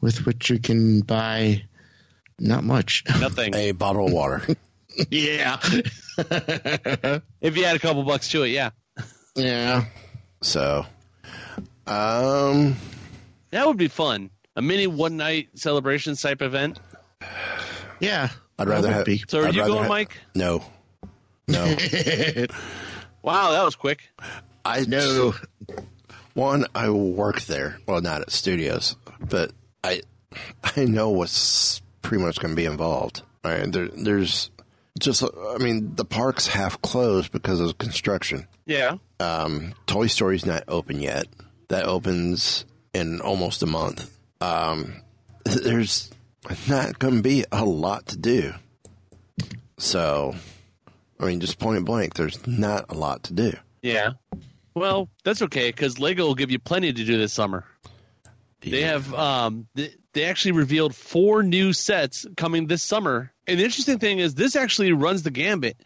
with 0.00 0.24
which 0.24 0.48
you 0.48 0.58
can 0.58 1.02
buy 1.02 1.64
not 2.38 2.64
much. 2.64 3.04
Nothing. 3.20 3.54
A 3.54 3.72
bottle 3.72 4.06
of 4.06 4.12
water. 4.14 4.42
yeah. 5.10 5.58
If 7.42 7.56
you 7.56 7.64
add 7.64 7.76
a 7.76 7.78
couple 7.78 8.02
bucks 8.04 8.28
to 8.30 8.42
it, 8.44 8.48
yeah, 8.48 8.70
yeah. 9.34 9.84
so, 10.42 10.84
um, 11.90 12.76
that 13.50 13.66
would 13.66 13.76
be 13.76 13.88
fun. 13.88 14.30
A 14.56 14.62
mini 14.62 14.86
one 14.86 15.16
night 15.16 15.48
celebration 15.54 16.14
type 16.16 16.42
event. 16.42 16.78
Yeah. 18.00 18.30
I'd 18.58 18.68
rather 18.68 18.88
would 18.88 18.94
have. 18.96 19.06
be. 19.06 19.22
So, 19.28 19.40
are 19.40 19.46
I'd 19.48 19.54
you 19.54 19.64
going, 19.64 19.82
ha- 19.84 19.88
Mike? 19.88 20.16
No, 20.34 20.64
no. 21.48 21.76
Wow, 23.22 23.50
that 23.52 23.64
was 23.64 23.76
quick. 23.76 24.00
I 24.64 24.80
know. 24.86 25.34
One, 26.32 26.64
I 26.74 26.88
work 26.90 27.42
there. 27.42 27.78
Well, 27.86 28.00
not 28.00 28.22
at 28.22 28.30
studios, 28.30 28.96
but 29.20 29.52
I 29.84 30.00
I 30.76 30.86
know 30.86 31.10
what's 31.10 31.82
pretty 32.00 32.24
much 32.24 32.40
going 32.40 32.52
to 32.52 32.56
be 32.56 32.64
involved. 32.64 33.22
All 33.44 33.50
right, 33.52 33.70
there, 33.70 33.88
there's 33.88 34.50
just. 34.98 35.22
I 35.22 35.58
mean, 35.58 35.94
the 35.96 36.04
park's 36.06 36.46
half 36.46 36.80
closed 36.80 37.30
because 37.30 37.60
of 37.60 37.76
construction. 37.76 38.46
Yeah. 38.64 38.96
Um, 39.18 39.74
Toy 39.86 40.06
Story's 40.06 40.46
not 40.46 40.64
open 40.68 41.00
yet. 41.00 41.26
That 41.70 41.86
opens 41.86 42.64
in 42.92 43.20
almost 43.20 43.62
a 43.62 43.66
month. 43.66 44.10
Um, 44.40 45.02
there's 45.44 46.10
not 46.68 46.98
going 46.98 47.16
to 47.16 47.22
be 47.22 47.44
a 47.50 47.64
lot 47.64 48.06
to 48.08 48.18
do. 48.18 48.52
So, 49.78 50.34
I 51.18 51.26
mean, 51.26 51.40
just 51.40 51.58
point 51.58 51.84
blank, 51.84 52.14
there's 52.14 52.46
not 52.46 52.86
a 52.90 52.94
lot 52.94 53.24
to 53.24 53.32
do. 53.32 53.52
Yeah. 53.82 54.10
Well, 54.74 55.08
that's 55.24 55.42
okay 55.42 55.68
because 55.68 55.98
Lego 55.98 56.26
will 56.26 56.34
give 56.34 56.50
you 56.50 56.58
plenty 56.58 56.92
to 56.92 57.04
do 57.04 57.18
this 57.18 57.32
summer. 57.32 57.64
They 58.60 58.82
have 58.82 59.12
um 59.14 59.66
they, 59.74 59.94
they 60.12 60.24
actually 60.24 60.52
revealed 60.52 60.94
four 60.94 61.42
new 61.42 61.72
sets 61.72 62.26
coming 62.36 62.66
this 62.66 62.82
summer. 62.82 63.32
And 63.46 63.58
the 63.58 63.64
interesting 63.64 63.98
thing 63.98 64.18
is 64.18 64.34
this 64.34 64.54
actually 64.54 64.92
runs 64.92 65.22
the 65.22 65.30
gambit 65.30 65.78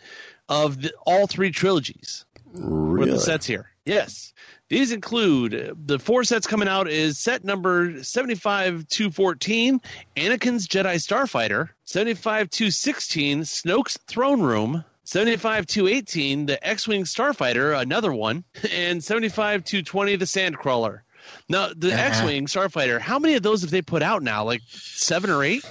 of 0.48 0.82
the, 0.82 0.92
all 1.06 1.26
three 1.26 1.50
trilogies 1.50 2.24
with 2.52 3.10
the 3.10 3.18
sets 3.20 3.46
here. 3.46 3.70
Yes. 3.84 4.32
These 4.74 4.90
include 4.90 5.54
uh, 5.54 5.74
the 5.86 6.00
four 6.00 6.24
sets 6.24 6.48
coming 6.48 6.66
out 6.66 6.88
is 6.88 7.16
set 7.16 7.44
number 7.44 8.02
75 8.02 8.88
214, 8.88 9.80
Anakin's 10.16 10.66
Jedi 10.66 10.96
Starfighter, 10.96 11.68
75 11.84 12.50
216, 12.50 13.42
Snoke's 13.42 13.96
Throne 14.08 14.42
Room, 14.42 14.84
75 15.04 15.66
218, 15.68 16.46
the 16.46 16.66
X 16.66 16.88
Wing 16.88 17.04
Starfighter, 17.04 17.80
another 17.80 18.12
one, 18.12 18.42
and 18.72 19.02
75 19.04 19.62
220, 19.62 20.16
the 20.16 20.24
Sandcrawler. 20.24 21.02
Now, 21.48 21.68
the 21.76 21.92
Uh-huh. 21.92 22.02
X 22.02 22.22
Wing 22.24 22.46
Starfighter, 22.46 22.98
how 23.00 23.20
many 23.20 23.34
of 23.36 23.44
those 23.44 23.60
have 23.60 23.70
they 23.70 23.80
put 23.82 24.02
out 24.02 24.24
now? 24.24 24.42
Like 24.44 24.62
seven 24.70 25.30
or 25.30 25.44
eight? 25.44 25.64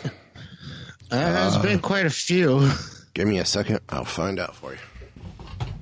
Uh, 1.12 1.50
there's 1.50 1.58
been 1.58 1.80
quite 1.80 2.06
a 2.06 2.10
few. 2.10 2.72
Give 3.14 3.28
me 3.28 3.40
a 3.40 3.46
second. 3.46 3.82
I'll 3.90 4.06
find 4.06 4.40
out 4.40 4.56
for 4.56 4.72
you. 4.72 4.80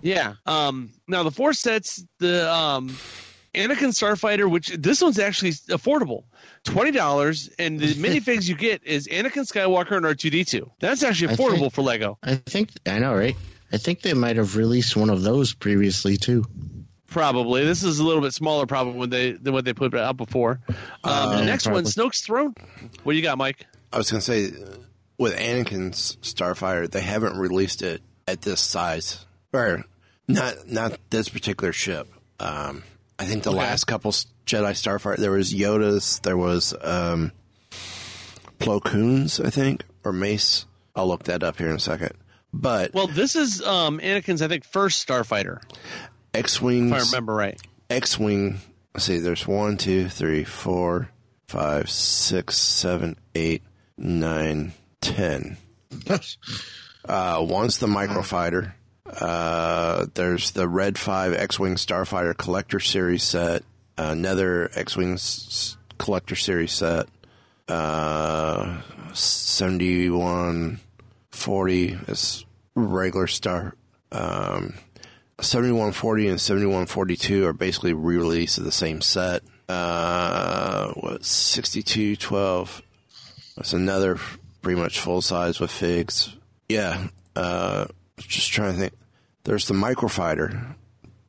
Yeah. 0.01 0.35
Um. 0.45 0.91
Now 1.07 1.23
the 1.23 1.31
four 1.31 1.53
sets, 1.53 2.03
the 2.19 2.51
um, 2.51 2.89
Anakin 3.53 3.89
Starfighter, 3.91 4.49
which 4.49 4.67
this 4.69 5.01
one's 5.01 5.19
actually 5.19 5.51
affordable, 5.51 6.23
twenty 6.63 6.91
dollars, 6.91 7.49
and 7.59 7.79
the 7.79 7.93
minifigs 7.93 8.47
you 8.47 8.55
get 8.55 8.83
is 8.85 9.07
Anakin 9.07 9.45
Skywalker 9.51 9.97
and 9.97 10.05
R 10.05 10.15
two 10.15 10.29
D 10.29 10.43
two. 10.43 10.71
That's 10.79 11.03
actually 11.03 11.35
affordable 11.35 11.59
think- 11.59 11.73
for 11.73 11.81
Lego. 11.81 12.17
I 12.23 12.35
think 12.35 12.69
I 12.85 12.99
know, 12.99 13.13
right? 13.15 13.35
I 13.73 13.77
think 13.77 14.01
they 14.01 14.13
might 14.13 14.35
have 14.35 14.57
released 14.57 14.95
one 14.97 15.09
of 15.09 15.21
those 15.23 15.53
previously 15.53 16.17
too. 16.17 16.45
Probably. 17.07 17.65
This 17.65 17.83
is 17.83 17.99
a 17.99 18.03
little 18.05 18.21
bit 18.21 18.33
smaller, 18.33 18.65
probably 18.65 18.93
when 18.93 19.09
they 19.09 19.31
than 19.33 19.53
what 19.53 19.65
they 19.65 19.73
put 19.73 19.93
out 19.95 20.17
before. 20.17 20.59
Um, 21.03 21.29
the 21.31 21.37
Uh, 21.37 21.43
next 21.43 21.67
one. 21.67 21.83
Snoke's 21.85 22.21
Throne. 22.21 22.53
What 23.03 23.13
do 23.13 23.17
you 23.17 23.21
got, 23.23 23.37
Mike? 23.37 23.65
I 23.93 23.97
was 23.97 24.09
going 24.09 24.21
to 24.21 24.25
say, 24.25 24.51
with 25.17 25.37
Anakin's 25.37 26.15
Starfighter, 26.21 26.89
they 26.89 27.01
haven't 27.01 27.37
released 27.37 27.81
it 27.81 28.01
at 28.27 28.41
this 28.41 28.61
size, 28.61 29.25
or 29.53 29.83
not 30.27 30.67
not 30.69 30.97
this 31.09 31.29
particular 31.29 31.73
ship. 31.73 32.07
Um, 32.39 32.83
I 33.19 33.25
think 33.25 33.43
the 33.43 33.49
Okay. 33.51 33.59
last 33.59 33.85
couple 33.85 34.11
Jedi 34.11 34.71
Starfighter, 34.71 35.17
there 35.17 35.31
was 35.31 35.53
Yoda's, 35.53 36.19
there 36.19 36.37
was 36.37 36.73
um, 36.81 37.31
Plo 38.59 38.83
Koon's, 38.83 39.39
I 39.39 39.49
think, 39.49 39.83
or 40.03 40.11
Mace. 40.11 40.65
I'll 40.95 41.07
look 41.07 41.23
that 41.25 41.43
up 41.43 41.57
here 41.57 41.69
in 41.69 41.75
a 41.75 41.79
second. 41.79 42.11
But 42.53 42.93
Well, 42.93 43.07
this 43.07 43.35
is 43.35 43.61
um, 43.61 43.99
Anakin's, 43.99 44.41
I 44.41 44.47
think, 44.47 44.65
first 44.65 45.07
Starfighter, 45.07 45.61
X-wing, 46.33 46.87
if 46.89 46.93
I 46.93 46.99
remember 47.05 47.33
right. 47.33 47.59
X-wing. 47.89 48.59
Let's 48.93 49.05
see. 49.05 49.19
There's 49.19 49.47
one, 49.47 49.77
two, 49.77 50.09
three, 50.09 50.43
four, 50.43 51.09
five, 51.47 51.89
six, 51.89 52.57
seven, 52.57 53.17
eight, 53.35 53.61
nine, 53.97 54.73
ten. 55.01 55.57
Uh, 57.03 57.43
one's 57.47 57.79
the 57.79 57.87
microfighter. 57.87 58.73
Uh, 59.19 60.05
there's 60.13 60.51
the 60.51 60.67
Red 60.67 60.97
Five 60.97 61.33
X-wing 61.33 61.75
Starfighter 61.75 62.35
Collector 62.37 62.79
Series 62.79 63.23
set. 63.23 63.63
Another 63.97 64.69
X-wing 64.75 65.13
s- 65.13 65.77
Collector 65.97 66.35
Series 66.35 66.71
set. 66.71 67.07
Uh, 67.67 68.81
seventy-one 69.13 70.79
forty 71.31 71.97
is 72.07 72.45
regular 72.75 73.27
star. 73.27 73.75
Um, 74.11 74.73
7140 75.39 76.27
and 76.27 76.39
7142 76.41 77.45
are 77.47 77.53
basically 77.53 77.93
re-release 77.93 78.57
of 78.57 78.63
the 78.65 78.71
same 78.71 79.01
set. 79.01 79.41
Uh, 79.69 80.91
what 80.93 81.23
6212? 81.25 82.81
That's 83.55 83.73
another 83.73 84.17
pretty 84.61 84.79
much 84.79 84.99
full 84.99 85.21
size 85.21 85.59
with 85.59 85.71
figs. 85.71 86.35
Yeah. 86.69 87.07
Uh, 87.35 87.85
just 88.17 88.51
trying 88.51 88.73
to 88.73 88.79
think. 88.79 88.93
There's 89.43 89.67
the 89.67 89.73
microfighter. 89.73 90.75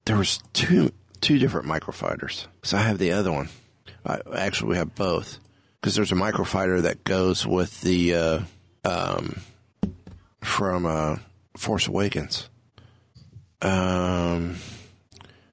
There 0.04 0.16
was 0.16 0.40
two 0.52 0.92
two 1.20 1.38
different 1.38 1.66
microfighters. 1.66 2.46
So 2.62 2.76
I 2.76 2.82
have 2.82 2.98
the 2.98 3.12
other 3.12 3.32
one. 3.32 3.48
I, 4.04 4.20
actually, 4.34 4.70
we 4.70 4.76
have 4.76 4.94
both 4.94 5.38
because 5.80 5.94
there's 5.94 6.12
a 6.12 6.16
microfighter 6.16 6.82
that 6.82 7.04
goes 7.04 7.46
with 7.46 7.80
the 7.82 8.14
uh, 8.14 8.40
um, 8.84 9.40
from 10.40 10.86
uh, 10.86 11.16
Force 11.56 11.86
Awakens. 11.86 12.48
Um, 13.60 14.56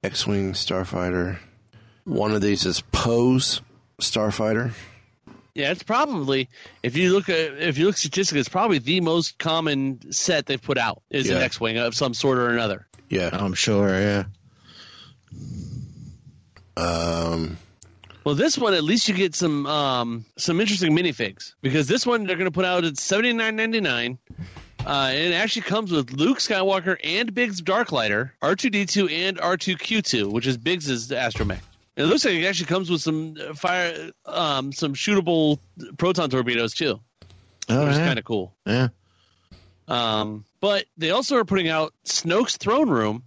X-wing 0.03 0.53
Starfighter. 0.53 1.37
One 2.05 2.31
of 2.31 2.41
these 2.41 2.65
is 2.65 2.81
Poe's 2.91 3.61
Starfighter. 4.01 4.73
Yeah, 5.59 5.71
it's 5.71 5.83
probably 5.83 6.47
if 6.81 6.95
you 6.95 7.11
look 7.11 7.27
at 7.27 7.57
if 7.59 7.77
you 7.77 7.85
look 7.85 7.97
statistically, 7.97 8.39
it's 8.39 8.47
probably 8.47 8.79
the 8.79 9.01
most 9.01 9.37
common 9.37 10.13
set 10.13 10.45
they've 10.45 10.61
put 10.61 10.77
out 10.77 11.01
is 11.09 11.29
an 11.29 11.41
X-wing 11.41 11.77
of 11.77 11.93
some 11.95 12.13
sort 12.13 12.37
or 12.37 12.49
another. 12.49 12.87
Yeah. 13.09 13.29
I'm 13.33 13.53
sure. 13.53 13.89
Yeah. 13.89 14.23
Um, 16.77 17.57
Well, 18.23 18.35
this 18.35 18.57
one 18.57 18.73
at 18.73 18.83
least 18.83 19.09
you 19.09 19.15
get 19.15 19.35
some 19.35 19.65
um, 19.65 20.25
some 20.37 20.61
interesting 20.61 20.95
minifigs 20.95 21.55
because 21.61 21.87
this 21.87 22.05
one 22.05 22.25
they're 22.25 22.37
going 22.37 22.45
to 22.45 22.51
put 22.51 22.65
out 22.65 22.85
at 22.85 22.97
seventy 22.97 23.33
nine 23.33 23.55
ninety 23.55 23.81
nine. 23.81 24.17
Uh, 24.85 25.09
and 25.11 25.33
it 25.33 25.35
actually 25.35 25.63
comes 25.63 25.91
with 25.91 26.13
Luke 26.13 26.37
Skywalker 26.37 26.95
and 27.03 27.33
Biggs 27.33 27.61
Darklighter, 27.61 28.31
R 28.41 28.55
two 28.55 28.69
D 28.69 28.85
two 28.85 29.09
and 29.09 29.39
R 29.39 29.57
two 29.57 29.75
Q 29.75 30.01
two, 30.01 30.29
which 30.29 30.47
is 30.47 30.57
Biggs's 30.57 31.09
astromech. 31.09 31.59
It 31.99 32.05
looks 32.05 32.23
like 32.25 32.33
it 32.35 32.45
actually 32.45 32.67
comes 32.67 32.89
with 32.89 33.01
some 33.01 33.35
uh, 33.39 33.53
fire, 33.53 34.11
um, 34.25 34.71
some 34.71 34.93
shootable 34.95 35.59
proton 35.97 36.29
torpedoes 36.29 36.73
too, 36.73 36.99
Oh, 37.67 37.83
which 37.85 37.91
is 37.93 37.97
kind 37.99 38.17
of 38.17 38.25
cool. 38.25 38.55
yeah. 38.65 38.87
Um, 39.87 40.45
but 40.61 40.85
they 40.97 41.09
also 41.11 41.37
are 41.37 41.45
putting 41.45 41.67
out 41.67 41.93
Snoke's 42.05 42.57
throne 42.57 42.89
room, 42.89 43.23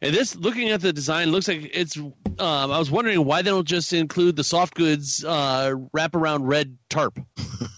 and 0.00 0.14
this, 0.14 0.34
looking 0.36 0.70
at 0.70 0.80
the 0.80 0.92
design, 0.92 1.30
looks 1.32 1.48
like 1.48 1.70
it's. 1.74 1.96
Um, 1.96 2.12
I 2.38 2.78
was 2.78 2.90
wondering 2.90 3.24
why 3.24 3.42
they 3.42 3.50
don't 3.50 3.66
just 3.66 3.92
include 3.92 4.36
the 4.36 4.44
soft 4.44 4.74
goods 4.74 5.24
uh, 5.24 5.72
wraparound 5.94 6.40
red 6.42 6.76
tarp, 6.88 7.18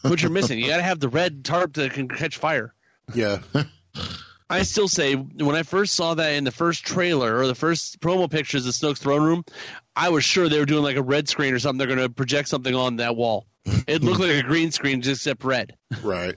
which 0.02 0.22
you're 0.22 0.30
missing. 0.30 0.58
You 0.58 0.68
got 0.68 0.76
to 0.78 0.82
have 0.82 1.00
the 1.00 1.08
red 1.08 1.44
tarp 1.44 1.74
that 1.74 1.92
can 1.92 2.08
catch 2.08 2.36
fire. 2.36 2.72
yeah. 3.14 3.38
I 4.48 4.62
still 4.62 4.86
say 4.86 5.14
when 5.16 5.56
I 5.56 5.64
first 5.64 5.94
saw 5.94 6.14
that 6.14 6.34
in 6.34 6.44
the 6.44 6.52
first 6.52 6.86
trailer 6.86 7.36
or 7.36 7.48
the 7.48 7.54
first 7.56 7.98
promo 8.00 8.30
pictures 8.30 8.64
of 8.64 8.74
Snoke's 8.74 9.00
throne 9.00 9.24
room, 9.24 9.44
I 9.96 10.10
was 10.10 10.24
sure 10.24 10.48
they 10.48 10.58
were 10.58 10.66
doing 10.66 10.82
like 10.84 10.96
a 10.96 11.02
red 11.02 11.28
screen 11.28 11.54
or 11.54 11.58
something. 11.58 11.78
They're 11.78 11.94
going 11.96 12.06
to 12.06 12.14
project 12.14 12.48
something 12.48 12.74
on 12.74 12.96
that 12.96 13.16
wall. 13.16 13.46
It 13.88 14.02
looked 14.02 14.20
like 14.20 14.30
a 14.30 14.42
green 14.42 14.70
screen, 14.70 15.00
just 15.02 15.22
except 15.22 15.42
red. 15.42 15.74
right. 16.02 16.36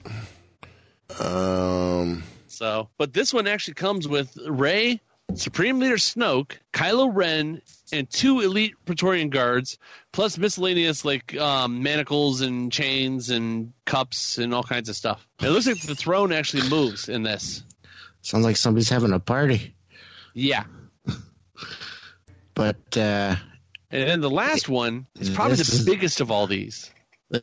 Um, 1.20 2.22
So, 2.48 2.88
but 2.98 3.12
this 3.12 3.32
one 3.34 3.46
actually 3.46 3.74
comes 3.74 4.08
with 4.08 4.36
Rey, 4.46 5.00
Supreme 5.34 5.78
Leader 5.78 5.96
Snoke, 5.96 6.52
Kylo 6.72 7.10
Ren, 7.12 7.60
and 7.92 8.08
two 8.08 8.40
elite 8.40 8.74
Praetorian 8.84 9.30
guards, 9.30 9.78
plus 10.12 10.38
miscellaneous 10.38 11.04
like 11.04 11.36
um, 11.36 11.82
manacles 11.82 12.40
and 12.40 12.72
chains 12.72 13.30
and 13.30 13.72
cups 13.84 14.38
and 14.38 14.54
all 14.54 14.62
kinds 14.62 14.88
of 14.88 14.96
stuff. 14.96 15.26
It 15.40 15.50
looks 15.50 15.66
like 15.66 15.80
the 15.80 15.94
throne 15.94 16.32
actually 16.32 16.68
moves 16.68 17.08
in 17.08 17.22
this. 17.22 17.62
Sounds 18.22 18.44
like 18.44 18.56
somebody's 18.56 18.88
having 18.88 19.12
a 19.12 19.20
party. 19.20 19.74
Yeah. 20.34 20.64
But 22.54 22.96
uh, 22.96 23.36
And 23.90 24.08
then 24.08 24.20
the 24.20 24.30
last 24.30 24.68
one 24.68 25.06
is 25.18 25.30
probably 25.30 25.56
This 25.56 25.68
the 25.68 25.74
is- 25.76 25.84
biggest 25.84 26.20
of 26.20 26.30
all 26.30 26.46
these. 26.46 26.90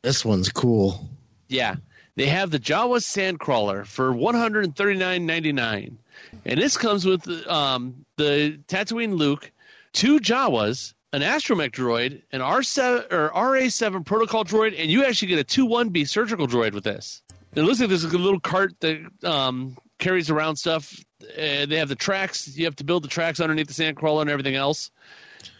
this 0.03 0.23
one's 0.25 0.49
cool. 0.49 1.09
Yeah. 1.47 1.75
They 2.15 2.25
have 2.27 2.49
the 2.49 2.59
Jawa 2.59 2.97
Sandcrawler 2.99 3.85
for 3.85 4.11
one 4.11 4.33
hundred 4.35 4.65
and 4.65 4.75
thirty 4.75 4.97
nine 4.97 5.25
ninety 5.27 5.51
nine, 5.51 5.99
and 6.45 6.59
this 6.59 6.75
comes 6.75 7.05
with 7.05 7.27
um, 7.47 8.05
the 8.15 8.59
Tatooine 8.67 9.15
Luke, 9.17 9.51
two 9.93 10.19
Jawas, 10.19 10.93
an 11.13 11.21
astromech 11.21 11.71
droid, 11.73 12.23
an 12.31 12.41
R 12.41 12.63
seven 12.63 13.03
or 13.11 13.27
RA 13.35 13.69
seven 13.69 14.03
protocol 14.03 14.43
droid, 14.45 14.73
and 14.81 14.89
you 14.89 15.05
actually 15.05 15.27
get 15.27 15.37
a 15.37 15.43
two 15.43 15.67
one 15.67 15.89
B 15.89 16.05
surgical 16.05 16.47
droid 16.47 16.73
with 16.73 16.83
this. 16.83 17.21
It 17.53 17.61
looks 17.61 17.79
like 17.79 17.89
there's 17.89 18.03
a 18.03 18.17
little 18.17 18.39
cart 18.39 18.73
that 18.79 18.99
um, 19.23 19.77
carries 19.99 20.31
around 20.31 20.55
stuff. 20.55 20.99
Uh, 21.21 21.67
they 21.67 21.77
have 21.77 21.87
the 21.89 21.95
tracks. 21.95 22.57
You 22.57 22.65
have 22.65 22.77
to 22.77 22.83
build 22.83 23.03
the 23.03 23.09
tracks 23.09 23.39
underneath 23.39 23.67
the 23.67 23.73
Sandcrawler 23.83 24.21
and 24.21 24.29
everything 24.31 24.55
else. 24.55 24.89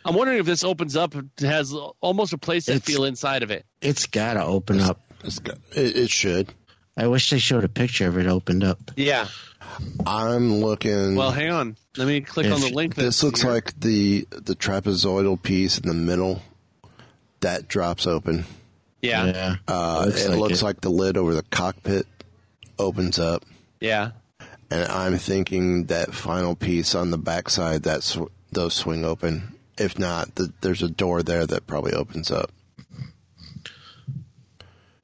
I'm 0.05 0.15
wondering 0.15 0.39
if 0.39 0.45
this 0.45 0.63
opens 0.63 0.95
up, 0.95 1.13
has 1.39 1.73
almost 2.01 2.33
a 2.33 2.37
playset 2.37 2.75
It's- 2.77 2.83
feel 2.85 3.03
inside 3.03 3.43
of 3.43 3.51
it. 3.51 3.65
It's 3.81 4.05
gotta 4.05 4.43
open 4.43 4.79
up. 4.79 5.01
it's 5.23 5.39
got, 5.39 5.57
it, 5.75 5.95
it 5.95 6.09
should. 6.09 6.53
I 6.95 7.07
wish 7.07 7.29
they 7.29 7.37
showed 7.39 7.63
a 7.63 7.69
picture 7.69 8.07
of 8.07 8.17
it 8.17 8.25
opened 8.25 8.63
up. 8.63 8.79
Yeah. 8.95 9.27
I'm 10.05 10.55
looking. 10.61 11.15
Well, 11.15 11.31
hang 11.31 11.51
on. 11.51 11.77
Let 11.97 12.07
me 12.07 12.21
click 12.21 12.49
on 12.51 12.59
the 12.61 12.69
link. 12.73 12.95
this 12.95 13.03
that's 13.05 13.23
looks 13.23 13.41
here. 13.41 13.51
like 13.51 13.79
the 13.79 14.27
the 14.31 14.55
trapezoidal 14.55 15.41
piece 15.41 15.77
in 15.77 15.87
the 15.87 15.93
middle 15.93 16.41
that 17.41 17.67
drops 17.67 18.07
open. 18.07 18.45
yeah, 19.01 19.25
yeah, 19.25 19.31
Yeah. 19.33 19.55
Uh, 19.67 20.03
Looks 20.05 20.25
it 20.25 20.29
like 20.31 20.39
looks 20.39 20.61
it. 20.61 20.65
like 20.65 20.81
the 20.81 20.89
lid 20.89 21.17
over 21.17 21.33
the 21.35 21.43
cockpit 21.43 22.07
opens 22.79 23.19
up, 23.19 23.43
yeah. 23.79 24.11
and 24.71 24.83
I'm 24.91 25.17
thinking 25.17 25.85
that 25.85 26.13
final 26.13 26.55
piece 26.55 26.95
on 26.95 27.11
the 27.11 27.17
backside 27.17 27.83
that 27.83 28.17
those 28.51 28.73
swing 28.73 29.05
open. 29.05 29.53
If 29.77 29.99
not, 29.99 30.35
the, 30.35 30.51
there's 30.61 30.81
a 30.83 30.89
door 30.89 31.21
there 31.23 31.45
that 31.45 31.67
probably 31.67 31.93
opens 31.93 32.31
up, 32.31 32.51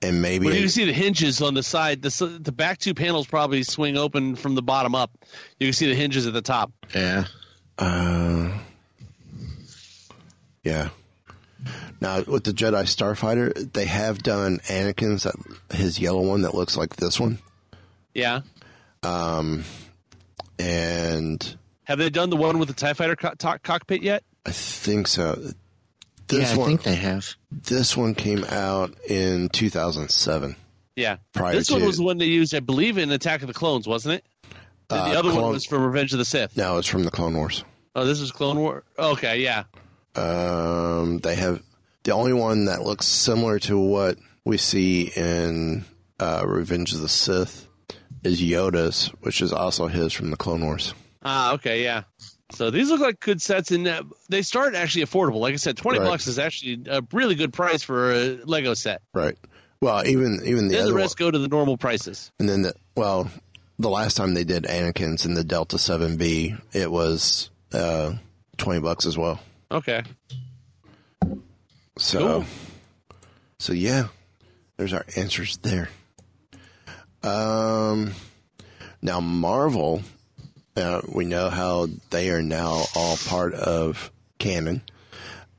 and 0.02 0.22
maybe 0.22 0.46
Well, 0.48 0.56
you 0.56 0.62
can 0.62 0.70
see 0.70 0.86
the 0.86 0.94
hinges 0.94 1.42
on 1.42 1.54
the 1.54 1.64
side. 1.64 2.02
The 2.02 2.40
the 2.42 2.52
back 2.52 2.80
two 2.80 2.94
panels 2.94 3.28
probably 3.28 3.64
swing 3.64 3.98
open 3.98 4.36
from 4.36 4.56
the 4.56 4.62
bottom 4.64 4.96
up. 4.96 5.12
You 5.60 5.68
can 5.68 5.74
see 5.74 5.88
the 5.88 5.96
hinges 5.96 6.28
at 6.28 6.34
the 6.34 6.42
top. 6.42 6.72
Yeah. 6.94 7.26
Uh, 7.78 8.58
yeah. 10.64 10.90
Now 12.02 12.22
with 12.24 12.44
the 12.44 12.52
Jedi 12.52 12.84
Starfighter, 12.84 13.72
they 13.74 13.86
have 13.86 14.22
done 14.22 14.60
Anakin's 14.68 15.24
that 15.24 15.36
his 15.76 16.00
yellow 16.00 16.22
one 16.22 16.42
that 16.42 16.54
looks 16.54 16.76
like 16.76 16.96
this 16.98 17.20
one, 17.20 17.40
Yeah. 18.14 18.42
Um, 19.04 19.64
and 20.60 21.56
Have 21.86 22.00
they 22.00 22.10
done 22.10 22.30
the 22.30 22.36
one 22.38 22.60
with 22.60 22.68
the 22.70 22.74
Tie 22.74 22.94
Fighter 22.94 23.16
co- 23.16 23.34
to- 23.34 23.60
cockpit 23.60 24.02
yet? 24.04 24.24
I 24.46 24.52
think 24.52 25.08
so. 25.08 25.36
This 26.28 26.50
yeah, 26.50 26.56
I 26.56 26.58
one, 26.58 26.68
think 26.70 26.84
they 26.84 26.96
have. 26.96 27.36
this 27.52 27.96
one 27.98 28.16
came 28.16 28.44
out 28.46 28.94
in 29.08 29.50
2007. 29.50 30.56
Yeah. 30.96 31.18
Prior 31.34 31.54
this 31.54 31.70
one 31.72 31.82
to- 31.82 31.86
was 31.88 31.98
the 31.98 32.04
one 32.04 32.18
they 32.18 32.26
used, 32.26 32.54
I 32.56 32.60
believe, 32.60 32.98
in 32.98 33.12
Attack 33.12 33.42
of 33.42 33.48
the 33.48 33.54
Clones, 33.54 33.88
wasn't 33.88 34.16
it? 34.16 34.26
And 34.90 35.00
Uh, 35.00 35.10
the 35.10 35.20
other 35.20 35.34
one 35.34 35.52
was 35.54 35.66
from 35.66 35.84
Revenge 35.86 36.14
of 36.14 36.20
the 36.20 36.26
Sith. 36.26 36.56
No, 36.58 36.78
it's 36.78 36.88
from 36.88 37.04
the 37.04 37.12
Clone 37.12 37.36
Wars. 37.36 37.64
Oh, 37.96 38.06
this 38.06 38.20
is 38.20 38.32
Clone 38.32 38.58
War. 38.60 38.84
Okay, 38.98 39.42
yeah. 39.42 39.64
Um, 40.16 41.20
they 41.20 41.36
have 41.36 41.62
the 42.04 42.12
only 42.12 42.34
one 42.34 42.66
that 42.66 42.84
looks 42.84 43.06
similar 43.06 43.60
to 43.60 43.78
what 43.78 44.18
we 44.46 44.58
see 44.58 45.12
in 45.16 45.86
uh, 46.20 46.44
Revenge 46.46 46.94
of 46.94 47.02
the 47.02 47.10
Sith 47.10 47.68
is 48.24 48.42
Yoda's, 48.42 49.08
which 49.22 49.42
is 49.42 49.52
also 49.54 49.88
his 49.88 50.14
from 50.14 50.32
the 50.32 50.38
Clone 50.38 50.64
Wars. 50.64 50.94
Ah, 51.24 51.54
okay, 51.54 51.84
yeah. 51.84 52.04
So 52.54 52.70
these 52.70 52.90
look 52.90 53.00
like 53.02 53.20
good 53.20 53.42
sets, 53.42 53.72
and 53.72 53.88
uh, 53.88 54.04
they 54.30 54.42
start 54.44 54.76
actually 54.76 55.06
affordable. 55.06 55.40
Like 55.40 55.54
I 55.54 55.58
said, 55.58 55.76
twenty 55.78 56.00
Right. 56.00 56.08
bucks 56.10 56.28
is 56.28 56.38
actually 56.40 56.84
a 56.88 57.02
really 57.12 57.36
good 57.36 57.52
price 57.54 57.82
for 57.84 58.12
a 58.12 58.38
Lego 58.46 58.74
set. 58.76 59.02
Right. 59.14 59.38
Well, 59.82 60.06
even 60.08 60.42
even 60.46 60.68
the 60.68 60.76
then 60.76 60.84
other 60.84 60.94
the 60.94 61.00
one, 61.00 61.10
go 61.18 61.32
to 61.32 61.40
the 61.40 61.48
normal 61.48 61.78
prices. 61.78 62.32
and 62.40 62.48
then 62.48 62.62
the 62.62 62.74
well, 62.96 63.30
the 63.80 63.90
last 63.90 64.16
time 64.16 64.34
they 64.34 64.44
did 64.44 64.64
Anakin's 64.64 65.26
in 65.26 65.34
the 65.34 65.44
Delta 65.44 65.78
Seven 65.78 66.16
B, 66.18 66.56
it 66.74 66.90
was 66.92 67.50
uh, 67.74 68.14
twenty 68.58 68.80
bucks 68.82 69.06
as 69.06 69.18
well. 69.18 69.40
Okay. 69.72 70.04
So, 71.98 72.20
Cool. 72.20 72.46
so 73.60 73.74
yeah, 73.74 74.08
there's 74.78 74.94
our 74.94 75.06
answers 75.16 75.58
there. 75.58 75.90
Um, 77.24 78.14
now 79.02 79.20
Marvel, 79.20 80.02
uh, 80.76 81.02
we 81.08 81.26
know 81.26 81.50
how 81.50 81.88
they 82.10 82.30
are 82.30 82.42
now 82.42 82.84
all 82.96 83.18
part 83.18 83.54
of 83.54 84.12
canon. 84.40 84.82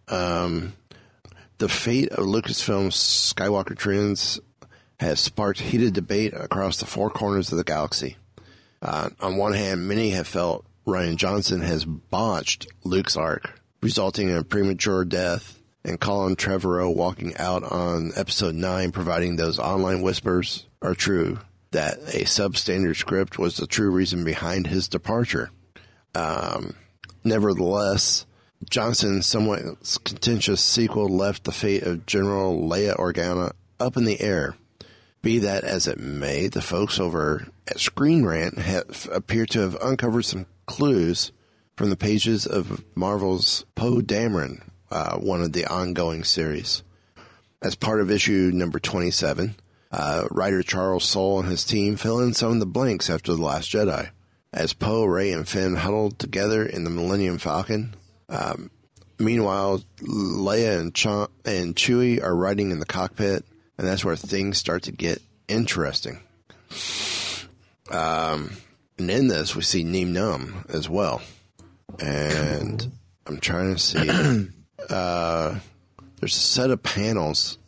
Um, 0.08 0.74
the 1.58 1.68
fate 1.68 2.10
of 2.10 2.26
Lucasfilm's 2.26 2.96
Skywalker 2.96 3.76
trends 3.76 4.40
has 5.00 5.20
sparked 5.20 5.60
heated 5.60 5.94
debate 5.94 6.32
across 6.34 6.78
the 6.78 6.86
four 6.86 7.10
corners 7.10 7.52
of 7.52 7.58
the 7.58 7.64
galaxy. 7.64 8.16
Uh, 8.82 9.10
on 9.20 9.36
one 9.36 9.52
hand, 9.52 9.88
many 9.88 10.10
have 10.10 10.26
felt 10.26 10.64
Rian 10.86 11.16
Johnson 11.16 11.62
has 11.62 11.84
botched 11.84 12.66
Luke's 12.84 13.16
arc, 13.16 13.60
resulting 13.80 14.28
in 14.28 14.36
a 14.36 14.44
premature 14.44 15.04
death, 15.04 15.58
and 15.84 16.00
Colin 16.00 16.36
Trevorrow 16.36 16.94
walking 16.94 17.36
out 17.36 17.62
on 17.62 18.12
episode 18.16 18.54
9, 18.54 18.92
providing 18.92 19.36
those 19.36 19.58
online 19.58 20.02
whispers 20.02 20.66
are 20.82 20.94
true, 20.94 21.38
that 21.74 21.98
a 22.14 22.24
substandard 22.24 22.96
script 22.96 23.38
was 23.38 23.56
the 23.56 23.66
true 23.66 23.90
reason 23.90 24.24
behind 24.24 24.68
his 24.68 24.88
departure. 24.88 25.50
Um, 26.14 26.76
nevertheless, 27.24 28.26
Johnson's 28.70 29.26
somewhat 29.26 29.62
contentious 30.04 30.60
sequel 30.60 31.08
left 31.08 31.44
the 31.44 31.52
fate 31.52 31.82
of 31.82 32.06
General 32.06 32.56
Leia 32.56 32.96
Organa 32.96 33.52
up 33.80 33.96
in 33.96 34.04
the 34.04 34.20
air. 34.20 34.56
Be 35.20 35.40
that 35.40 35.64
as 35.64 35.88
it 35.88 35.98
may, 35.98 36.46
the 36.46 36.62
folks 36.62 37.00
over 37.00 37.48
at 37.66 37.80
Screen 37.80 38.24
Rant 38.24 38.58
have 38.58 39.08
appear 39.12 39.44
to 39.46 39.60
have 39.60 39.76
uncovered 39.82 40.24
some 40.24 40.46
clues 40.66 41.32
from 41.76 41.90
the 41.90 41.96
pages 41.96 42.46
of 42.46 42.84
Marvel's 42.94 43.64
Poe 43.74 44.00
Dameron, 44.00 44.62
uh, 44.92 45.16
one 45.16 45.42
of 45.42 45.52
the 45.52 45.66
ongoing 45.66 46.22
series. 46.22 46.84
As 47.60 47.74
part 47.74 48.00
of 48.00 48.10
issue 48.10 48.52
number 48.54 48.78
27, 48.78 49.56
uh, 49.97 50.26
writer 50.30 50.62
Charles 50.62 51.05
Soule 51.05 51.40
and 51.40 51.49
his 51.49 51.64
team 51.64 51.97
fill 51.97 52.20
in 52.20 52.34
some 52.34 52.53
of 52.53 52.59
the 52.59 52.66
blanks 52.66 53.09
after 53.09 53.32
The 53.32 53.42
Last 53.42 53.70
Jedi. 53.70 54.11
As 54.53 54.72
Poe, 54.72 55.05
Rey, 55.05 55.32
and 55.32 55.49
Finn 55.49 55.76
huddled 55.76 56.18
together 56.18 56.64
in 56.64 56.84
the 56.84 56.90
Millennium 56.90 57.38
Falcon, 57.38 57.95
um, 58.28 58.70
meanwhile, 59.18 59.82
Leia 60.01 60.78
and, 60.78 60.95
Ch- 60.95 61.30
and 61.45 61.74
Chewie 61.74 62.22
are 62.22 62.34
riding 62.34 62.70
in 62.70 62.78
the 62.78 62.86
cockpit, 62.86 63.45
and 63.78 63.86
that's 63.86 64.05
where 64.05 64.16
things 64.16 64.59
start 64.59 64.84
to 64.84 64.92
get 64.92 65.20
interesting. 65.49 66.20
Um, 67.90 68.57
and 68.99 69.11
in 69.11 69.28
this, 69.28 69.57
we 69.57 69.62
see 69.62 69.84
Nien 69.84 70.12
Nunb 70.12 70.68
as 70.70 70.88
well. 70.88 71.22
And 72.01 72.92
I'm 73.26 73.38
trying 73.38 73.74
to 73.74 73.80
see. 73.80 74.09
uh, 74.90 75.59
there's 76.20 76.36
a 76.36 76.38
set 76.38 76.70
of 76.70 76.82
panels. 76.82 77.59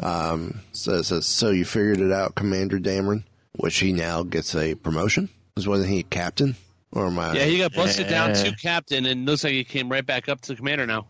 Um, 0.00 0.60
so 0.72 0.92
it 0.94 1.04
says, 1.04 1.26
"So 1.26 1.50
you 1.50 1.64
figured 1.64 2.00
it 2.00 2.12
out, 2.12 2.34
Commander 2.34 2.78
Dameron," 2.78 3.24
which 3.56 3.78
he 3.78 3.92
now 3.92 4.22
gets 4.22 4.54
a 4.54 4.74
promotion. 4.74 5.28
Because 5.54 5.66
wasn't 5.66 5.90
he 5.90 6.02
captain? 6.04 6.56
Or 6.92 7.06
am 7.06 7.18
I? 7.18 7.34
Yeah, 7.34 7.44
he 7.44 7.58
got 7.58 7.74
busted 7.74 8.08
down 8.08 8.32
to 8.34 8.54
captain, 8.56 9.06
and 9.06 9.26
looks 9.26 9.44
like 9.44 9.52
he 9.52 9.64
came 9.64 9.90
right 9.90 10.06
back 10.06 10.28
up 10.28 10.40
to 10.42 10.56
commander 10.56 10.86
now. 10.86 11.06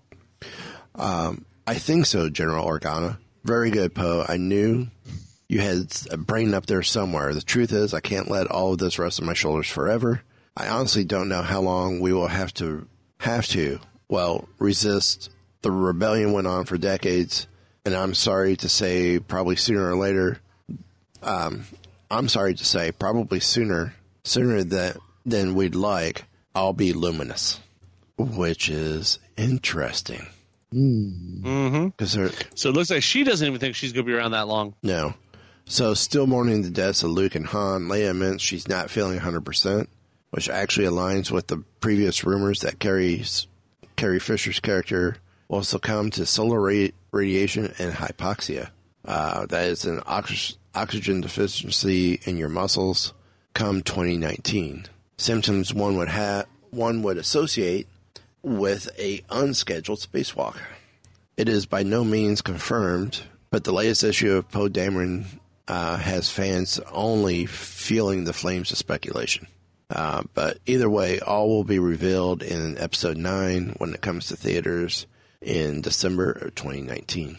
Um, 0.95 1.45
I 1.67 1.75
think 1.75 2.07
so, 2.07 2.29
General 2.29 2.67
Organa. 2.67 3.19
Very 3.45 3.71
good, 3.71 3.95
Poe. 3.95 4.25
I 4.29 4.39
knew 4.39 4.89
you 5.49 5.61
had 5.61 5.93
a 6.11 6.17
brain 6.17 6.55
up 6.55 6.67
there 6.67 6.83
somewhere. 6.83 7.33
The 7.33 7.43
truth 7.43 7.73
is, 7.73 7.95
I 7.95 8.01
can't 8.01 8.31
let 8.31 8.47
all 8.49 8.73
of 8.73 8.79
this 8.79 8.99
rest 8.99 9.21
on 9.21 9.27
my 9.27 9.35
shoulders 9.35 9.69
forever. 9.69 10.23
I 10.57 10.69
honestly 10.69 11.05
don't 11.05 11.29
know 11.29 11.43
how 11.43 11.61
long 11.61 12.01
we 12.01 12.13
will 12.13 12.27
have 12.27 12.53
to 12.55 12.89
have 13.19 13.47
to 13.49 13.81
well 14.09 14.49
resist. 14.59 15.31
The 15.63 15.71
rebellion 15.71 16.33
went 16.33 16.47
on 16.47 16.65
for 16.65 16.77
decades, 16.79 17.47
and 17.89 17.97
I'm 17.97 18.13
sorry 18.15 18.55
to 18.57 18.69
say, 18.69 19.19
probably 19.19 19.57
sooner 19.57 19.91
or 19.91 19.97
later. 19.97 20.41
Um, 21.23 21.65
I'm 22.11 22.29
sorry 22.29 22.55
to 22.55 22.65
say, 22.65 22.93
probably 22.93 23.41
sooner, 23.41 23.95
sooner 24.25 24.63
than 24.63 24.95
than 25.25 25.55
we'd 25.55 25.75
like. 25.75 26.25
I'll 26.55 26.73
be 26.75 26.93
luminous, 26.93 27.61
which 28.19 28.69
is 28.69 29.19
interesting 29.37 30.27
Mm-hmm. 30.75 31.87
because 31.89 32.13
they're 32.13 32.31
So 32.55 32.69
it 32.69 32.75
looks 32.75 32.91
like 32.91 33.03
she 33.03 33.25
doesn't 33.25 33.47
even 33.47 33.59
think 33.59 33.75
she's 33.75 33.93
going 33.95 34.05
to 34.05 34.13
be 34.13 34.17
around 34.17 34.33
that 34.33 34.49
long. 34.49 34.75
No. 34.83 35.15
So, 35.65 35.95
still 35.95 36.27
mourning 36.27 36.63
the 36.63 36.71
deaths 36.71 37.03
of 37.03 37.11
Luke 37.11 37.35
and 37.35 37.47
Han, 37.47 37.85
Leia 37.85 38.11
admits 38.11 38.43
she's 38.43 38.69
not 38.69 38.91
feeling 38.91 39.19
100%, 39.19 39.87
which 40.31 40.49
actually 40.49 40.87
aligns 40.87 41.31
with 41.31 41.47
the 41.47 41.65
previous 41.81 42.25
rumors 42.25 42.61
that 42.61 42.79
Carrie's, 42.79 43.47
Carrie 43.97 44.19
Fisher's 44.21 44.61
character 44.61 45.17
will 45.49 45.63
succumb 45.63 46.11
to 46.11 46.27
solar 46.27 46.61
ra- 46.61 46.89
radiation 47.11 47.73
and 47.79 47.95
hypoxia. 47.95 48.71
Uh, 49.05 49.47
that 49.47 49.69
is 49.69 49.85
an 49.85 50.03
ox- 50.07 50.59
oxygen 50.75 51.21
deficiency 51.21 52.21
in 52.25 52.37
your 52.37 52.49
muscles 52.49 53.15
come 53.55 53.83
2019. 53.83 54.87
Symptoms 55.17 55.75
one 55.75 55.97
would 55.97 56.09
have 56.09 56.47
one 56.71 57.03
would 57.03 57.17
associate 57.17 57.89
with 58.43 58.89
a 58.99 59.23
unscheduled 59.31 59.99
spacewalk. 59.99 60.57
It 61.37 61.49
is 61.49 61.67
by 61.67 61.83
no 61.83 62.05
means 62.05 62.43
confirmed, 62.43 63.23
but 63.51 63.65
the 63.65 63.73
latest 63.73 64.05
issue 64.05 64.33
of 64.33 64.51
Poe 64.51 64.69
Dameron 64.69 65.25
uh, 65.67 65.97
has 65.97 66.31
fans 66.31 66.79
only 66.93 67.47
feeling 67.47 68.25
the 68.25 68.33
flames 68.33 68.71
of 68.71 68.79
speculation. 68.79 69.47
Uh, 69.91 70.23
but 70.35 70.59
either 70.67 70.91
way, 70.91 71.19
all 71.21 71.49
will 71.49 71.65
be 71.65 71.79
revealed 71.79 72.43
in 72.43 72.77
episode 72.79 73.17
9 73.17 73.77
when 73.79 73.95
it 73.95 74.03
comes 74.03 74.27
to 74.27 74.37
theaters 74.37 75.07
in 75.41 75.81
December 75.81 76.33
of 76.33 76.55
2019. 76.55 77.39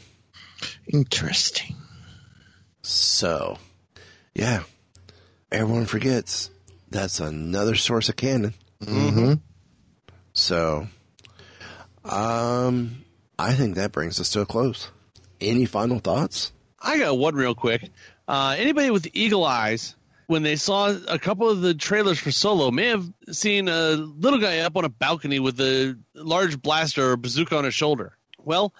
Interesting. 0.88 1.76
So, 2.82 3.58
yeah, 4.34 4.64
everyone 5.52 5.86
forgets 5.86 6.50
that's 6.89 7.20
another 7.20 7.76
source 7.76 8.10
of 8.10 8.16
canon. 8.16 8.54
Mm-hmm. 8.84 9.34
So, 10.34 10.88
um, 12.04 13.06
I 13.38 13.54
think 13.54 13.76
that 13.76 13.91
brings 13.91 14.20
us 14.20 14.30
to 14.32 14.41
a 14.41 14.45
close. 14.45 14.89
Any 15.41 15.66
final 15.66 16.00
thoughts? 16.00 16.52
I 16.82 16.97
got 16.97 17.18
one 17.18 17.36
real 17.36 17.56
quick. 17.56 17.89
Uh, 18.28 18.56
anybody 18.58 18.89
with 18.89 19.08
eagle 19.14 19.43
eyes, 19.43 19.95
when 20.30 20.43
they 20.43 20.57
saw 20.57 20.95
a 21.07 21.17
couple 21.17 21.49
of 21.49 21.61
the 21.61 21.73
trailers 21.73 22.19
for 22.19 22.30
Solo, 22.30 22.69
may 22.69 22.89
have 22.89 23.11
seen 23.32 23.67
a 23.67 23.93
little 23.93 24.38
guy 24.38 24.59
up 24.59 24.77
on 24.77 24.86
a 24.86 24.89
balcony 24.89 25.39
with 25.39 25.59
a 25.59 25.97
large 26.13 26.61
blaster 26.61 27.13
or 27.13 27.17
bazooka 27.17 27.57
on 27.57 27.63
his 27.63 27.73
shoulder. 27.73 28.15
Well, 28.38 28.71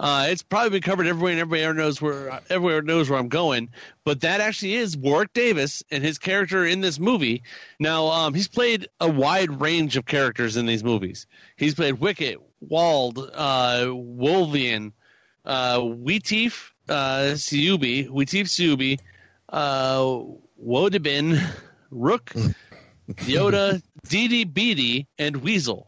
uh, 0.00 0.26
it's 0.30 0.42
probably 0.42 0.70
been 0.70 0.82
covered 0.82 1.06
everywhere, 1.06 1.30
and 1.30 1.40
everybody 1.40 1.78
knows 1.78 2.02
where 2.02 2.40
everywhere 2.50 2.82
knows 2.82 3.08
where 3.08 3.20
I'm 3.20 3.28
going. 3.28 3.70
But 4.02 4.22
that 4.22 4.40
actually 4.40 4.74
is 4.74 4.96
Warwick 4.96 5.32
Davis 5.32 5.84
and 5.92 6.02
his 6.02 6.18
character 6.18 6.66
in 6.66 6.80
this 6.80 6.98
movie. 6.98 7.44
Now, 7.78 8.08
um, 8.08 8.34
he's 8.34 8.48
played 8.48 8.88
a 9.00 9.08
wide 9.08 9.60
range 9.60 9.96
of 9.96 10.06
characters 10.06 10.56
in 10.56 10.66
these 10.66 10.82
movies. 10.82 11.28
He's 11.56 11.76
played 11.76 12.00
Wicket, 12.00 12.38
Wald, 12.58 13.18
uh, 13.32 13.84
Wollivan, 13.86 14.92
uh, 15.44 15.78
Weeteef, 15.78 16.72
uh, 16.88 17.36
Cyubee, 17.36 18.08
Weeteef 18.08 18.48
Cyubee, 18.48 18.98
uh, 19.48 20.24
Wodibin, 20.62 21.40
Rook, 21.90 22.32
Yoda, 23.08 23.82
Didi 24.08 24.44
Beatty, 24.44 25.06
and 25.18 25.36
Weazel. 25.42 25.86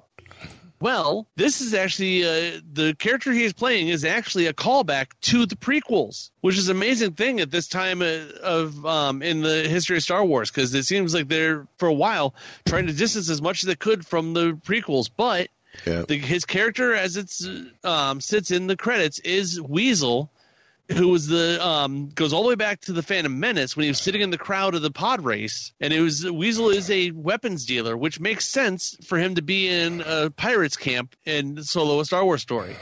Well, 0.80 1.26
this 1.34 1.60
is 1.60 1.74
actually 1.74 2.22
uh, 2.24 2.60
the 2.72 2.94
character 2.96 3.32
he 3.32 3.42
is 3.42 3.52
playing 3.52 3.88
is 3.88 4.04
actually 4.04 4.46
a 4.46 4.52
callback 4.52 5.06
to 5.22 5.44
the 5.44 5.56
prequels, 5.56 6.30
which 6.40 6.56
is 6.56 6.68
an 6.68 6.76
amazing 6.76 7.14
thing 7.14 7.40
at 7.40 7.50
this 7.50 7.66
time 7.66 8.00
uh, 8.00 8.20
of 8.44 8.86
um, 8.86 9.20
in 9.20 9.40
the 9.40 9.64
history 9.68 9.96
of 9.96 10.04
Star 10.04 10.24
Wars 10.24 10.52
because 10.52 10.72
it 10.74 10.84
seems 10.84 11.12
like 11.14 11.26
they're 11.26 11.66
for 11.78 11.88
a 11.88 11.92
while 11.92 12.32
trying 12.64 12.86
to 12.86 12.92
distance 12.92 13.28
as 13.28 13.42
much 13.42 13.64
as 13.64 13.66
they 13.66 13.74
could 13.74 14.06
from 14.06 14.34
the 14.34 14.52
prequels, 14.52 15.10
but 15.16 15.48
Yeah. 15.84 16.04
the, 16.06 16.16
his 16.16 16.44
character 16.44 16.94
as 16.94 17.16
it's 17.16 17.44
um, 17.82 18.20
sits 18.20 18.52
in 18.52 18.68
the 18.68 18.76
credits 18.76 19.18
is 19.18 19.58
Weazel, 19.60 20.28
who 20.90 21.08
was 21.08 21.26
the 21.26 21.64
um 21.64 22.08
goes 22.08 22.32
all 22.32 22.42
the 22.42 22.48
way 22.48 22.54
back 22.54 22.80
to 22.82 22.92
the 22.92 23.02
Phantom 23.02 23.38
Menace 23.38 23.76
when 23.76 23.84
he 23.84 23.90
was 23.90 24.00
sitting 24.00 24.20
in 24.20 24.30
the 24.30 24.38
crowd 24.38 24.74
of 24.74 24.82
the 24.82 24.90
pod 24.90 25.24
race, 25.24 25.72
and 25.80 25.92
it 25.92 26.00
was 26.00 26.24
Weazel 26.24 26.74
is 26.74 26.90
a 26.90 27.10
weapons 27.10 27.66
dealer, 27.66 27.96
which 27.96 28.20
makes 28.20 28.46
sense 28.46 28.96
for 29.04 29.18
him 29.18 29.34
to 29.34 29.42
be 29.42 29.68
in 29.68 30.02
a 30.04 30.30
pirates 30.30 30.76
camp 30.76 31.14
in 31.24 31.62
Solo: 31.62 32.00
A 32.00 32.04
Star 32.04 32.24
Wars 32.24 32.42
Story. 32.42 32.74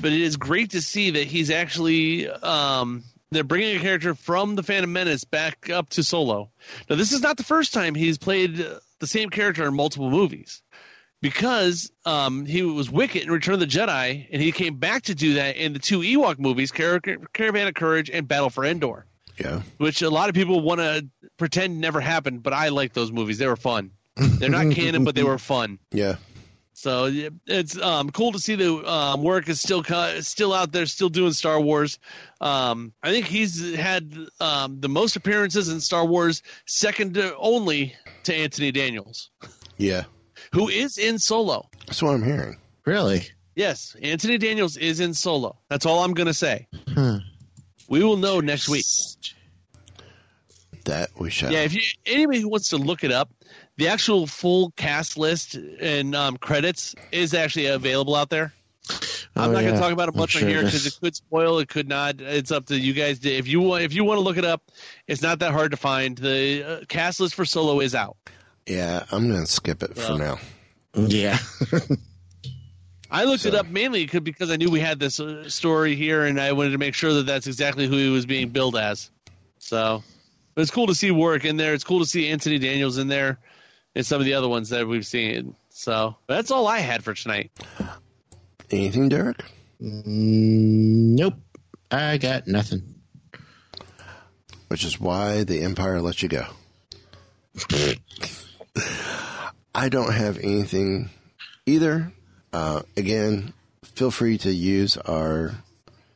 But 0.00 0.12
it 0.12 0.20
is 0.20 0.36
great 0.36 0.70
to 0.70 0.80
see 0.80 1.10
that 1.10 1.26
he's 1.26 1.50
actually 1.50 2.28
um 2.28 3.04
they're 3.30 3.44
bringing 3.44 3.76
a 3.76 3.80
character 3.80 4.14
from 4.14 4.56
the 4.56 4.62
Phantom 4.62 4.92
Menace 4.92 5.24
back 5.24 5.70
up 5.70 5.90
to 5.90 6.02
Solo. 6.02 6.50
Now, 6.88 6.96
this 6.96 7.12
is 7.12 7.20
not 7.20 7.36
the 7.36 7.44
first 7.44 7.72
time 7.72 7.94
he's 7.94 8.18
played 8.18 8.56
the 8.98 9.06
same 9.06 9.30
character 9.30 9.66
in 9.66 9.74
multiple 9.74 10.10
movies 10.10 10.62
because 11.20 11.90
um, 12.06 12.46
he 12.46 12.62
was 12.62 12.90
Wicket 12.90 13.22
in 13.24 13.30
Return 13.30 13.54
of 13.54 13.60
the 13.60 13.66
Jedi, 13.66 14.26
and 14.32 14.40
he 14.42 14.52
came 14.52 14.76
back 14.76 15.02
to 15.04 15.14
do 15.14 15.34
that 15.34 15.56
in 15.56 15.72
the 15.72 15.78
two 15.78 16.00
Ewok 16.00 16.38
movies, 16.38 16.70
Car- 16.72 17.00
Caravan 17.32 17.68
of 17.68 17.74
Courage 17.74 18.10
and 18.10 18.26
Battle 18.26 18.50
for 18.50 18.64
Endor, 18.64 19.06
Yeah. 19.38 19.62
which 19.78 20.02
a 20.02 20.10
lot 20.10 20.28
of 20.28 20.34
people 20.34 20.60
want 20.60 20.80
to 20.80 21.06
pretend 21.36 21.80
never 21.80 22.00
happened, 22.00 22.42
but 22.42 22.52
I 22.52 22.68
like 22.68 22.92
those 22.92 23.12
movies. 23.12 23.38
They 23.38 23.46
were 23.46 23.56
fun. 23.56 23.90
They're 24.16 24.50
not 24.50 24.72
canon, 24.72 25.04
but 25.04 25.14
they 25.14 25.22
were 25.22 25.38
fun. 25.38 25.78
Yeah. 25.92 26.16
So 26.72 27.10
it's 27.46 27.76
um, 27.78 28.08
cool 28.10 28.32
to 28.32 28.38
see 28.38 28.54
the 28.54 28.74
um, 28.90 29.22
work 29.22 29.48
is 29.50 29.60
still 29.60 29.82
co- 29.82 30.20
still 30.20 30.54
out 30.54 30.72
there, 30.72 30.86
still 30.86 31.10
doing 31.10 31.32
Star 31.34 31.60
Wars. 31.60 31.98
Um, 32.40 32.94
I 33.02 33.10
think 33.12 33.26
he's 33.26 33.74
had 33.74 34.14
um, 34.40 34.80
the 34.80 34.88
most 34.88 35.16
appearances 35.16 35.68
in 35.68 35.80
Star 35.80 36.06
Wars, 36.06 36.42
second 36.66 37.14
to 37.14 37.36
only 37.36 37.94
to 38.24 38.34
Anthony 38.34 38.72
Daniels, 38.72 39.28
Yeah. 39.76 40.04
Who 40.52 40.68
is 40.68 40.98
in 40.98 41.18
Solo. 41.18 41.68
That's 41.86 42.02
what 42.02 42.14
I'm 42.14 42.22
hearing. 42.24 42.58
Really? 42.84 43.22
Yes, 43.54 43.94
Anthony 44.02 44.38
Daniels 44.38 44.76
is 44.76 45.00
in 45.00 45.14
Solo. 45.14 45.56
That's 45.68 45.86
all 45.86 46.02
I'm 46.04 46.14
going 46.14 46.28
to 46.28 46.34
say. 46.34 46.66
Huh. 46.94 47.18
We 47.88 48.02
will 48.04 48.16
know 48.16 48.40
next 48.40 48.68
week. 48.68 48.86
That 50.86 51.10
we 51.18 51.30
shall. 51.30 51.52
Yeah, 51.52 51.60
if 51.60 51.74
you 51.74 51.82
anybody 52.06 52.40
who 52.40 52.48
wants 52.48 52.70
to 52.70 52.78
look 52.78 53.04
it 53.04 53.12
up, 53.12 53.30
the 53.76 53.88
actual 53.88 54.26
full 54.26 54.70
cast 54.76 55.18
list 55.18 55.54
and 55.54 56.14
um, 56.14 56.36
credits 56.38 56.94
is 57.12 57.34
actually 57.34 57.66
available 57.66 58.14
out 58.14 58.30
there. 58.30 58.52
I'm 59.36 59.50
Oh, 59.50 59.52
not 59.52 59.60
going 59.60 59.74
to 59.74 59.80
talk 59.80 59.92
about 59.92 60.08
it 60.08 60.14
much 60.16 60.30
sure 60.30 60.42
on 60.42 60.48
here 60.48 60.64
because 60.64 60.86
it 60.86 60.96
could 61.00 61.14
spoil. 61.14 61.58
It 61.58 61.68
could 61.68 61.88
not. 61.88 62.20
It's 62.20 62.50
up 62.50 62.66
to 62.66 62.78
you 62.78 62.92
guys. 62.94 63.20
To, 63.20 63.30
if 63.30 63.46
you 63.46 63.60
want, 63.60 63.84
if 63.84 63.92
you 63.94 64.04
want 64.04 64.18
to 64.18 64.22
look 64.22 64.38
it 64.38 64.44
up, 64.44 64.62
it's 65.06 65.22
not 65.22 65.40
that 65.40 65.52
hard 65.52 65.72
to 65.72 65.76
find. 65.76 66.16
The 66.16 66.64
uh, 66.64 66.84
cast 66.88 67.20
list 67.20 67.34
for 67.34 67.44
Solo 67.44 67.80
is 67.80 67.94
out. 67.94 68.16
Yeah, 68.66 69.04
I'm 69.10 69.28
going 69.28 69.40
to 69.40 69.50
skip 69.50 69.82
it 69.82 69.96
for 69.96 70.16
now. 70.16 70.38
Yeah. 70.94 71.38
I 73.10 73.24
looked 73.24 73.44
it 73.44 73.54
up 73.54 73.66
mainly 73.66 74.06
because 74.06 74.50
I 74.50 74.56
knew 74.56 74.70
we 74.70 74.78
had 74.78 75.00
this 75.00 75.18
uh, 75.18 75.48
story 75.48 75.96
here, 75.96 76.24
and 76.24 76.40
I 76.40 76.52
wanted 76.52 76.70
to 76.70 76.78
make 76.78 76.94
sure 76.94 77.14
that 77.14 77.26
that's 77.26 77.48
exactly 77.48 77.86
who 77.88 77.96
he 77.96 78.08
was 78.08 78.24
being 78.24 78.50
billed 78.50 78.76
as. 78.76 79.10
So, 79.58 80.04
but 80.54 80.62
it's 80.62 80.70
cool 80.70 80.86
to 80.86 80.94
see 80.94 81.10
Warwick 81.10 81.44
in 81.44 81.56
there. 81.56 81.74
It's 81.74 81.82
cool 81.84 81.98
to 82.00 82.06
see 82.06 82.28
Anthony 82.28 82.58
Daniels 82.58 82.98
in 82.98 83.08
there, 83.08 83.38
and 83.96 84.06
some 84.06 84.20
of 84.20 84.26
the 84.26 84.34
other 84.34 84.48
ones 84.48 84.68
that 84.68 84.86
we've 84.86 85.06
seen. 85.06 85.56
So 85.70 86.16
but 86.26 86.36
that's 86.36 86.50
all 86.50 86.68
I 86.68 86.78
had 86.78 87.02
for 87.02 87.14
tonight. 87.14 87.50
Anything, 88.70 89.08
Derek? 89.08 89.38
Mm, 89.82 91.16
nope. 91.16 91.34
I 91.90 92.18
got 92.18 92.46
nothing. 92.46 92.94
Which 94.68 94.84
is 94.84 95.00
why 95.00 95.42
the 95.42 95.62
Empire 95.62 96.00
let 96.00 96.22
you 96.22 96.28
go. 96.28 96.46
I 99.74 99.88
don't 99.88 100.12
have 100.12 100.38
anything 100.38 101.10
either. 101.66 102.12
Uh, 102.52 102.82
again, 102.96 103.52
feel 103.82 104.10
free 104.10 104.38
to 104.38 104.52
use 104.52 104.96
our 104.96 105.54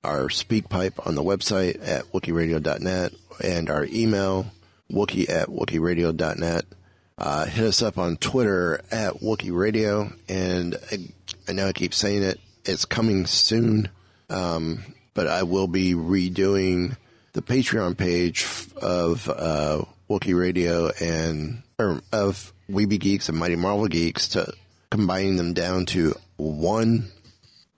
our 0.02 0.28
SpeakPipe 0.28 1.06
on 1.06 1.14
the 1.14 1.22
website 1.22 1.80
at 1.86 2.04
wookieradio.net 2.12 3.12
and 3.42 3.70
our 3.70 3.86
email 3.86 4.46
wookie 4.90 5.28
at 5.30 5.48
wookieradio.net. 5.48 6.64
Uh, 7.16 7.46
hit 7.46 7.64
us 7.64 7.80
up 7.80 7.96
on 7.96 8.16
Twitter 8.16 8.80
at 8.90 9.14
Wookie 9.20 9.56
Radio, 9.56 10.12
and 10.28 10.76
I, 10.90 10.98
I 11.48 11.52
know 11.52 11.68
I 11.68 11.72
keep 11.72 11.94
saying 11.94 12.24
it. 12.24 12.40
It's 12.64 12.84
coming 12.84 13.24
soon, 13.26 13.88
um, 14.28 14.82
but 15.14 15.28
I 15.28 15.44
will 15.44 15.68
be 15.68 15.94
redoing 15.94 16.96
the 17.32 17.42
Patreon 17.42 17.96
page 17.96 18.46
of 18.76 19.28
uh, 19.28 19.84
Wookie 20.10 20.38
Radio 20.38 20.90
and 21.00 21.62
or 21.78 22.00
of 22.12 22.52
Weeby 22.70 22.98
Geeks 22.98 23.28
and 23.28 23.38
Mighty 23.38 23.56
Marvel 23.56 23.88
Geeks 23.88 24.28
to 24.28 24.52
combining 24.90 25.36
them 25.36 25.52
down 25.52 25.86
to 25.86 26.14
one 26.36 27.10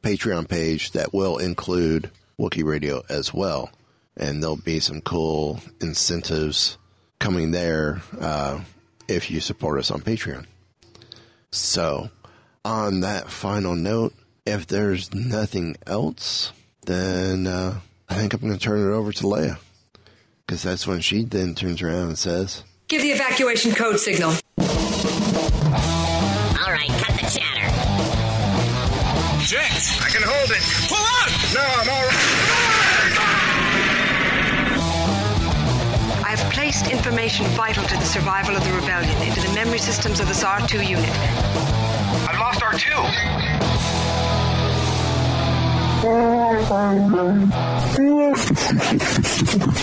Patreon 0.03 0.49
page 0.49 0.93
that 0.93 1.13
will 1.13 1.39
include 1.39 2.11
Wookie 2.39 2.65
Radio 2.65 3.03
as 3.09 3.33
well. 3.33 3.71
And 4.17 4.43
there'll 4.43 4.57
be 4.57 4.81
some 4.81 5.01
cool 5.01 5.61
incentives 5.81 6.79
coming 7.19 7.51
there 7.51 8.03
uh, 8.21 8.61
if 9.09 9.31
you 9.31 9.41
support 9.41 9.79
us 9.79 9.91
on 9.91 10.01
Patreon. 10.01 10.47
So, 11.51 12.11
on 12.65 13.01
that 13.01 13.31
final 13.31 13.75
note, 13.75 14.15
if 14.45 14.67
there's 14.67 15.13
nothing 15.15 15.77
else, 15.87 16.53
then 16.87 17.47
uh, 17.47 17.81
I 18.09 18.15
think 18.15 18.33
I'm 18.33 18.41
going 18.41 18.53
to 18.53 18.59
turn 18.59 18.81
it 18.81 18.95
over 18.95 19.13
to 19.13 19.25
Leia. 19.25 19.59
Because 20.47 20.63
that's 20.63 20.87
when 20.87 21.01
she 21.01 21.25
then 21.25 21.55
turns 21.55 21.83
around 21.83 22.09
and 22.09 22.19
says, 22.19 22.63
Give 22.89 23.03
the 23.03 23.11
evacuation 23.11 23.73
code 23.73 23.99
signal. 23.99 24.31
All 24.31 24.37
right, 26.71 26.89
cut 26.89 27.19
the 27.19 27.27
chatter. 27.27 27.67
Jinx! 29.43 30.01
I 30.01 30.09
can 30.09 30.23
hold 30.23 30.51
it. 30.53 30.63
Pull 30.87 30.97
out! 30.97 31.31
No, 31.53 31.63
I'm 31.67 31.89
all 31.91 32.07
right. 32.07 32.15
I 36.25 36.29
have 36.37 36.53
placed 36.53 36.87
information 36.93 37.47
vital 37.57 37.83
to 37.83 37.97
the 37.97 38.05
survival 38.05 38.55
of 38.55 38.63
the 38.63 38.73
rebellion 38.75 39.21
into 39.21 39.41
the 39.41 39.53
memory 39.53 39.79
systems 39.79 40.21
of 40.21 40.29
this 40.29 40.45
R2 40.45 40.89
unit. 40.89 41.11
I've 42.29 42.39
lost 42.39 42.61
R2. 42.61 42.87